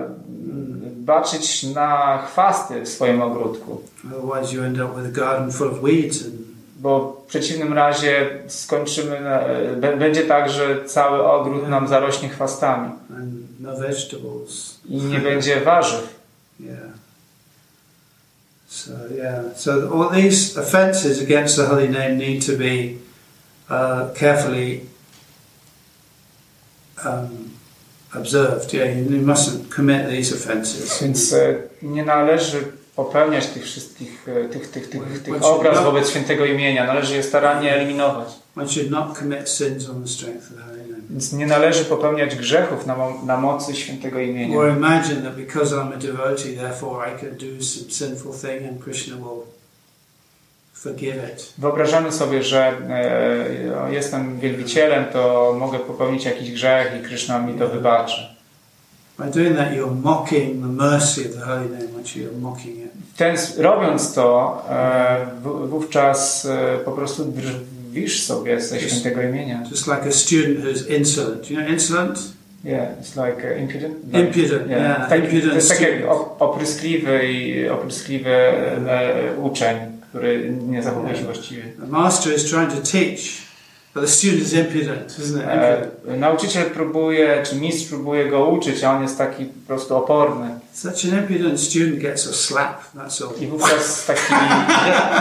baczyć 0.97 1.63
na 1.63 2.19
chwasty 2.27 2.81
w 2.83 2.89
swoim 2.89 3.23
ogródku, 3.23 3.83
Otherwise, 4.07 4.55
you 4.55 4.63
end 4.65 4.81
up 4.81 5.03
with 5.03 5.19
a 5.19 5.21
garden 5.27 5.53
full 5.53 5.69
of 5.69 5.83
weeds 5.83 6.25
and 6.27 6.47
bo 6.79 7.23
w 7.25 7.29
przeciwnym 7.29 7.73
razie 7.73 8.31
skończymy, 8.49 9.21
na, 9.21 9.41
e, 9.41 9.97
będzie 9.97 10.23
tak, 10.23 10.51
że 10.51 10.85
cały 10.85 11.23
ogród 11.25 11.69
nam 11.69 11.89
zarośnie 11.89 12.29
chwastami 12.29 12.91
and 13.19 13.35
no 13.61 13.77
vegetables. 13.77 14.76
I 14.89 14.97
nie 14.97 15.19
będzie 15.19 15.61
warzyw. 15.61 16.17
Yeah. 16.61 16.77
So 18.69 18.93
yeah. 19.17 19.57
So 19.57 19.71
all 19.93 20.11
these 20.11 20.61
offences 20.61 21.23
against 21.23 21.57
the 21.57 21.67
holy 21.67 21.89
name 21.89 22.19
need 22.19 22.47
to 22.47 22.53
be 22.53 22.99
uh, 23.71 24.13
carefully 24.15 24.81
um, 27.05 27.51
observed. 28.15 28.73
Yeah, 28.73 28.85
you, 28.85 29.05
you 29.05 29.27
mustn't 29.27 29.71
commit 29.71 30.09
these 30.09 30.35
offences. 30.35 31.03
Więc 31.03 31.33
e, 31.33 31.55
nie 31.83 32.05
należy 32.05 32.73
popełniać 32.97 33.47
tych 33.47 33.65
wszystkich 33.65 34.29
e, 34.29 34.49
tych, 34.49 34.71
tych, 34.71 34.91
tych, 34.91 35.23
tych 35.23 35.45
obraz 35.45 35.85
wobec 35.85 36.11
świętego 36.11 36.45
imienia. 36.45 36.87
Należy 36.87 37.17
je 37.17 37.23
starannie 37.23 37.75
eliminować. 37.75 38.29
One 38.57 38.69
should 38.69 38.91
not 38.91 39.19
commit 39.19 39.49
sins 39.49 39.89
on 39.89 40.03
the 40.03 40.09
strength 40.09 40.51
of 40.51 40.57
the 40.57 40.63
holy 40.63 40.79
name. 40.79 40.86
Więc 41.11 41.33
nie 41.33 41.47
należy 41.47 41.85
popełniać 41.85 42.37
grzechów 42.37 42.87
na, 42.87 42.97
mo- 42.97 43.23
na 43.27 43.37
mocy 43.37 43.75
świętego 43.77 44.21
imienia. 44.21 44.59
Or 44.59 44.77
imagine 44.77 45.23
that 45.23 45.37
because 45.37 45.75
I'm 45.77 45.93
a 45.93 45.97
devotee, 45.97 46.57
therefore 46.57 47.07
I 47.11 47.21
can 47.21 47.31
do 47.31 47.65
some 47.65 47.91
sinful 47.91 48.33
thing 48.33 48.69
and 48.71 48.85
Krishna 48.85 49.17
will 49.17 49.43
forgive 50.73 51.17
it. 51.17 51.53
Wyobrażamy 51.59 52.13
sobie, 52.13 52.43
że 52.43 52.73
e, 52.91 53.93
jestem 53.95 54.41
wielbicielem, 54.41 55.05
to 55.13 55.55
mogę 55.59 55.79
popełnić 55.79 56.25
jakiś 56.25 56.53
grzech 56.53 56.93
i 57.01 57.05
Krishna 57.05 57.39
mi 57.39 57.59
to 57.59 57.69
wybaczy. 57.69 58.37
Ten, 63.17 63.37
robiąc 63.59 64.15
to, 64.15 64.63
e, 64.71 65.27
w, 65.43 65.69
wówczas 65.69 66.47
e, 66.47 66.79
po 66.85 66.93
prostu 66.93 67.33
drwisz 67.97 68.23
sobie 68.23 68.61
ze 68.61 68.81
świętego 68.81 69.23
imienia. 69.23 69.63
Just 69.71 69.87
like 69.87 70.03
a 70.09 70.13
student 70.13 70.65
who's 70.65 70.97
insolent. 70.99 71.51
You 71.51 71.57
know, 71.57 71.71
insolent? 71.71 72.19
Yeah, 72.65 72.99
it's 73.01 73.17
like 73.17 73.45
uh, 73.45 73.61
impudent. 73.61 74.15
Impudent, 74.15 74.71
yeah. 74.71 75.09
Tak, 75.09 75.25
Impudent 75.25 75.51
to 75.51 75.55
jest 75.55 75.69
taki 75.69 75.85
opryskliwy 76.39 77.33
i 77.33 77.69
opryskliwy 77.69 78.35
uczeń, 79.43 79.77
który 80.09 80.51
nie 80.69 80.83
zachowuje 80.83 81.17
się 81.17 81.25
właściwie. 81.25 81.63
The 81.63 81.87
master 81.87 82.35
is 82.35 82.45
trying 82.45 82.71
to 82.71 82.81
teach, 82.93 83.46
the 84.01 84.09
student 84.09 84.43
is 84.43 84.53
impudent, 84.53 85.19
isn't 85.19 85.41
it? 85.41 85.47
E, 86.09 86.17
nauczyciel 86.17 86.71
próbuje, 86.71 87.43
czy 87.43 87.57
mistrz 87.57 87.89
próbuje 87.89 88.31
go 88.31 88.47
uczyć, 88.47 88.85
a 88.85 88.97
on 88.97 89.03
jest 89.03 89.19
taki 89.19 89.45
po 89.45 89.67
prostu 89.67 89.97
oporny. 89.97 90.61
Such 90.73 91.05
an 91.05 91.19
impudent 91.19 91.61
student 91.61 91.99
gets 91.99 92.27
a 92.27 92.33
slap, 92.33 92.95
that's 92.95 93.23
all. 93.23 93.43
I 93.43 93.47
wówczas 93.47 94.07
taki, 94.07 94.35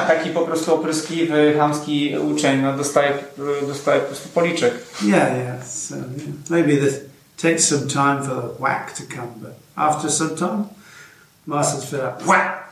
taki 0.07 0.29
po 0.29 0.41
prostu 0.41 0.75
opryskliwy, 0.75 1.53
chamski 1.57 2.17
uczeń 2.17 2.61
no, 2.61 2.77
dostaje, 2.77 3.13
dostaje 3.67 4.01
po 4.01 4.07
prostu 4.07 4.29
policzek. 4.29 4.73
Yeah, 5.01 5.37
yeah. 5.37 5.67
So, 5.67 5.95
yeah. 5.95 6.05
Maybe 6.49 6.77
this 6.77 6.99
takes 7.37 7.67
some 7.67 7.87
time 7.87 8.23
for 8.23 8.41
the 8.41 8.63
whack 8.63 8.93
to 8.93 9.03
come, 9.15 9.31
but 9.41 9.51
after 9.75 10.11
some 10.11 10.35
time, 10.35 10.63
master's 11.47 11.85
fed 11.89 11.99
up. 11.99 12.23
Whack! 12.27 12.65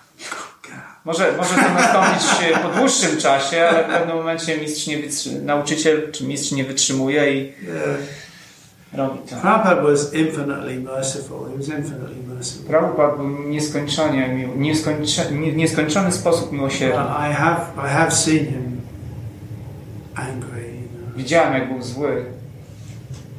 Może, 1.06 1.34
może 1.38 1.56
to 1.56 1.62
nastąpić 1.74 2.24
po 2.64 2.70
dłuższym 2.80 3.18
czasie, 3.18 3.64
ale 3.70 3.84
w 3.84 3.88
pewnym 3.88 4.18
momencie 4.18 4.58
mistrz 4.58 4.88
nie 4.88 4.98
wytrzy- 4.98 5.42
nauczyciel 5.42 6.12
czy 6.12 6.24
mistrz 6.24 6.52
nie 6.52 6.64
wytrzymuje 6.64 7.34
i 7.34 7.54
robi 8.94 9.20
to. 9.30 9.36
Prabhupada 9.36 9.82
was 9.82 10.14
infinitely 10.14 10.80
merciful. 10.80 11.38
He 11.52 11.58
was 11.58 11.68
infinitely 11.68 12.16
merciful. 12.36 12.66
Prabhupada 12.68 13.18
był 13.18 13.30
nieskończenie, 13.30 14.48
nieskończony 15.56 16.12
sposób 16.12 16.52
miłosierny. 16.52 17.04
I 17.30 17.34
have, 17.34 17.62
I 17.78 17.90
have 17.90 18.12
seen 18.12 18.46
him 18.46 18.82
angry. 20.16 20.74
Widziałem, 21.16 21.54
jak 21.54 21.70
był 21.74 21.82
zły. 21.82 22.26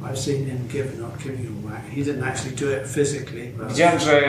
I've 0.03 0.17
seen 0.17 0.35
him 0.45 0.67
give 0.71 0.99
not 0.99 1.17
giving 1.23 1.47
a 1.65 1.69
whack. 1.69 1.83
He 1.95 2.01
didn't 2.01 2.27
actually 2.27 2.55
do 2.55 2.71
it 2.81 2.87
physically, 2.93 3.47
but 3.57 3.67
Widziałem, 3.67 3.99
że, 3.99 4.21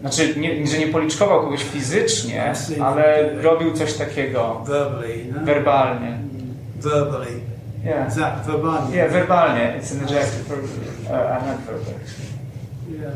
znaczy, 0.00 0.34
nie, 0.36 0.66
że 0.66 0.78
nie 0.78 0.86
policzkował 0.86 1.40
kogoś 1.40 1.62
fizycznie, 1.62 2.52
ale 2.82 3.30
robił 3.42 3.72
coś 3.72 3.94
takiego 3.94 4.62
know. 4.64 5.44
werbalnie. 5.44 6.18
verbally. 6.80 7.40
Yeah. 7.84 8.14
That 8.14 8.46
verbally? 8.46 8.96
Yeah, 8.96 9.12
werbalnie. 9.12 9.74
It's 9.78 9.92
an 9.92 10.04
adjective, 10.04 10.46
for, 10.46 10.58
uh, 10.58 11.36
an 11.36 11.48
adverb. 11.48 11.82
Yeah. 12.88 13.10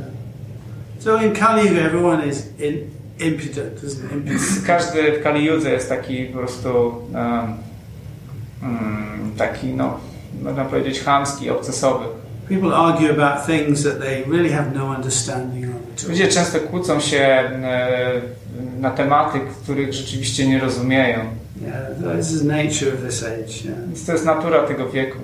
So 0.98 1.16
in 1.22 1.32
Kali 1.34 1.68
everyone 1.78 2.28
is 2.28 2.46
in, 2.58 2.90
impudent, 3.18 3.82
isn't 3.84 4.26
it? 4.26 4.66
Każdy 4.66 5.12
w 5.12 5.22
Kali 5.22 5.44
jest 5.44 5.88
taki 5.88 6.24
po 6.24 6.38
prostu 6.38 6.68
um, 7.12 7.56
mm, 8.62 9.32
taki, 9.36 9.66
no, 9.66 10.00
można 10.42 10.64
powiedzieć, 10.64 11.00
chamski, 11.00 11.50
obcesowy. 11.50 12.04
People 12.48 12.74
argue 12.74 13.10
about 13.10 13.46
things 13.46 13.82
that 13.82 14.00
they 14.00 14.24
really 14.24 14.50
have 14.50 14.74
no 14.74 14.94
understanding 14.96 15.64
of. 15.64 16.08
Ludzie 16.08 16.28
często 16.28 16.60
kłócą 16.60 17.00
się 17.00 17.50
na 18.80 18.90
tematy, 18.90 19.40
których 19.62 19.92
rzeczywiście 19.92 20.48
nie 20.48 20.58
rozumieją. 20.58 21.18
Yeah, 21.62 22.16
this 22.16 22.32
is 22.32 22.42
the 22.42 22.48
nature 22.48 22.94
of 22.94 23.00
this 23.00 23.22
age. 23.22 23.64
Yeah. 23.64 23.86
Więc 23.86 24.06
to 24.06 24.12
jest 24.12 24.24
natura 24.24 24.66
tego 24.66 24.88
wieku. 24.90 25.18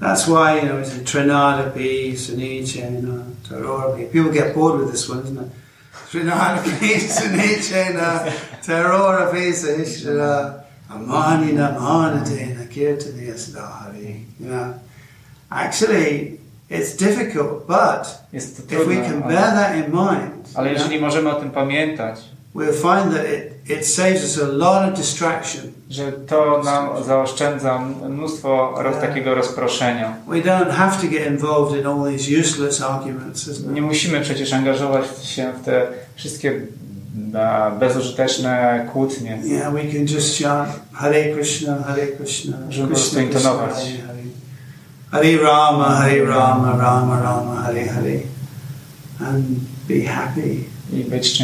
That's 0.00 0.26
why, 0.26 0.60
you 0.60 0.68
know, 0.68 0.78
it's 0.78 0.94
in 0.98 1.04
Trinada 1.04 1.70
P, 1.70 1.80
Suniche, 2.16 2.76
you 2.76 3.02
know, 3.02 3.24
Tarora 3.48 3.96
P. 3.96 4.04
People 4.04 4.32
get 4.32 4.54
bored 4.54 4.80
with 4.80 4.92
this 4.92 5.08
one, 5.08 5.24
isn't 5.24 5.38
it? 5.38 5.48
Trinada 6.10 6.62
Suniche, 7.08 7.94
na 7.94 8.20
Tarora 8.66 9.30
P, 9.30 9.52
Sishra, 9.52 10.64
Amani 10.90 11.52
Namana 11.52 12.24
Dena, 12.24 12.64
Asdahari. 13.34 14.24
You 14.40 14.50
know, 14.50 14.74
actually, 15.50 16.37
it's 16.70 16.96
difficult, 16.96 17.66
but 17.66 18.18
Jest 18.32 18.68
to 18.68 18.74
if 18.74 18.84
we 18.86 18.94
trudne, 18.94 19.04
can 19.04 19.22
ale, 19.22 19.32
bear 19.32 19.50
that 19.50 19.76
in 19.76 19.92
mind, 19.92 20.48
ale 20.54 20.68
you 20.68 20.74
know, 20.74 20.82
jeżeli 20.82 21.00
możemy 21.00 21.30
o 21.30 21.34
tym 21.34 21.50
pamiętać, 21.50 22.20
we'll 22.54 22.72
find 22.72 23.14
that 23.14 23.24
it, 23.24 23.70
it 23.78 23.86
saves 23.86 24.24
us 24.24 24.42
a 24.42 24.52
lot 24.52 24.88
of 24.88 24.98
distraction. 24.98 25.62
że 25.90 26.12
to 26.12 26.62
nam 26.64 27.04
zaoszczędza 27.04 27.78
mnóstwo 28.08 28.74
roz, 28.76 28.96
takiego 29.00 29.34
rozproszenia. 29.34 30.16
We 30.28 30.36
don't 30.36 30.70
have 30.70 30.96
to 31.02 31.08
get 31.08 31.26
involved 31.26 31.80
in 31.80 31.86
all 31.86 32.12
these 32.12 32.40
useless 32.40 32.82
arguments, 32.82 33.64
Nie 33.66 33.82
musimy 33.82 34.20
przecież 34.20 34.52
angażować 34.52 35.04
się 35.24 35.52
w 35.62 35.64
te 35.64 35.86
wszystkie 36.14 36.60
bezużyteczne 37.80 38.86
kłótnie. 38.92 39.38
Yeah, 39.44 39.72
we 39.72 39.80
can 39.80 40.06
just 40.06 40.42
chant 40.42 40.68
Hare 40.92 41.34
Krishna, 41.34 41.82
Hare 41.82 42.06
Krishna, 42.06 42.56
po 42.80 42.86
prostu 42.86 43.16
Krishna 43.16 43.22
Krishna, 43.22 43.22
intonować. 43.22 43.74
Hare 43.74 44.06
Hare. 44.06 44.17
Hare 45.10 45.36
Rama, 45.36 45.84
Hare 45.84 46.26
Rama, 46.26 46.76
Rama 46.76 47.20
Rama, 47.22 47.62
Hare 47.62 47.86
Hare. 47.86 48.20
And 49.20 49.44
be 49.88 50.02
happy. 50.02 50.64
i 50.92 51.04
być. 51.04 51.40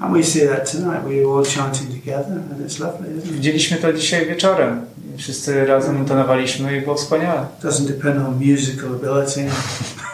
And 0.00 0.12
we 0.12 0.22
see 0.22 0.46
that 0.46 0.70
tonight. 0.70 1.04
We 1.04 1.20
were 1.20 1.38
all 1.38 1.44
chanting 1.44 1.88
together 1.88 2.42
and 2.50 2.60
it's 2.60 2.80
lovely, 2.80 3.08
isn't 3.08 3.30
it? 3.30 3.32
Widzieliśmy 3.32 3.76
to 3.76 3.92
dzisiaj 3.92 4.26
wieczorem. 4.26 4.86
Wszyscy 5.18 5.66
razem 5.66 5.98
intonowaliśmy 5.98 6.76
i 6.76 6.80
było 6.80 6.94
wspaniale. 6.96 7.46
Doesn't 7.62 7.86
depend 7.86 8.16
on 8.16 8.34
musical 8.34 8.94
ability. 8.94 9.44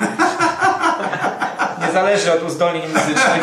Nie 1.86 1.92
zależy 1.92 2.32
od 2.32 2.42
uzdolnień 2.42 2.82
muzycznych. 2.82 3.42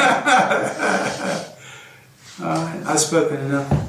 I've 2.86 3.00
spoken 3.00 3.38
enough. 3.38 3.85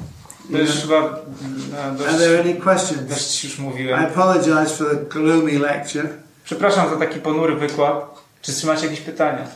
To 0.51 0.57
już 0.57 0.69
chyba 0.71 1.01
no, 1.01 1.77
Are 1.79 1.97
dość, 1.97 2.17
there 2.17 2.39
any 2.41 2.53
questions? 2.53 3.03
dość 3.09 3.43
już 3.43 3.59
I 3.59 3.61
mówiłem. 3.61 4.05
apologize 4.05 4.69
for 4.69 4.89
the 4.89 4.95
gloomy 5.05 5.59
lecture. 5.59 6.07
Przepraszam 6.43 6.89
za 6.89 6.95
taki 7.05 7.19
ponury 7.19 7.55
wykład. 7.55 8.21
Czy 8.41 8.53
trzymacie 8.53 8.83
jakieś 8.85 9.01
pytania? 9.01 9.47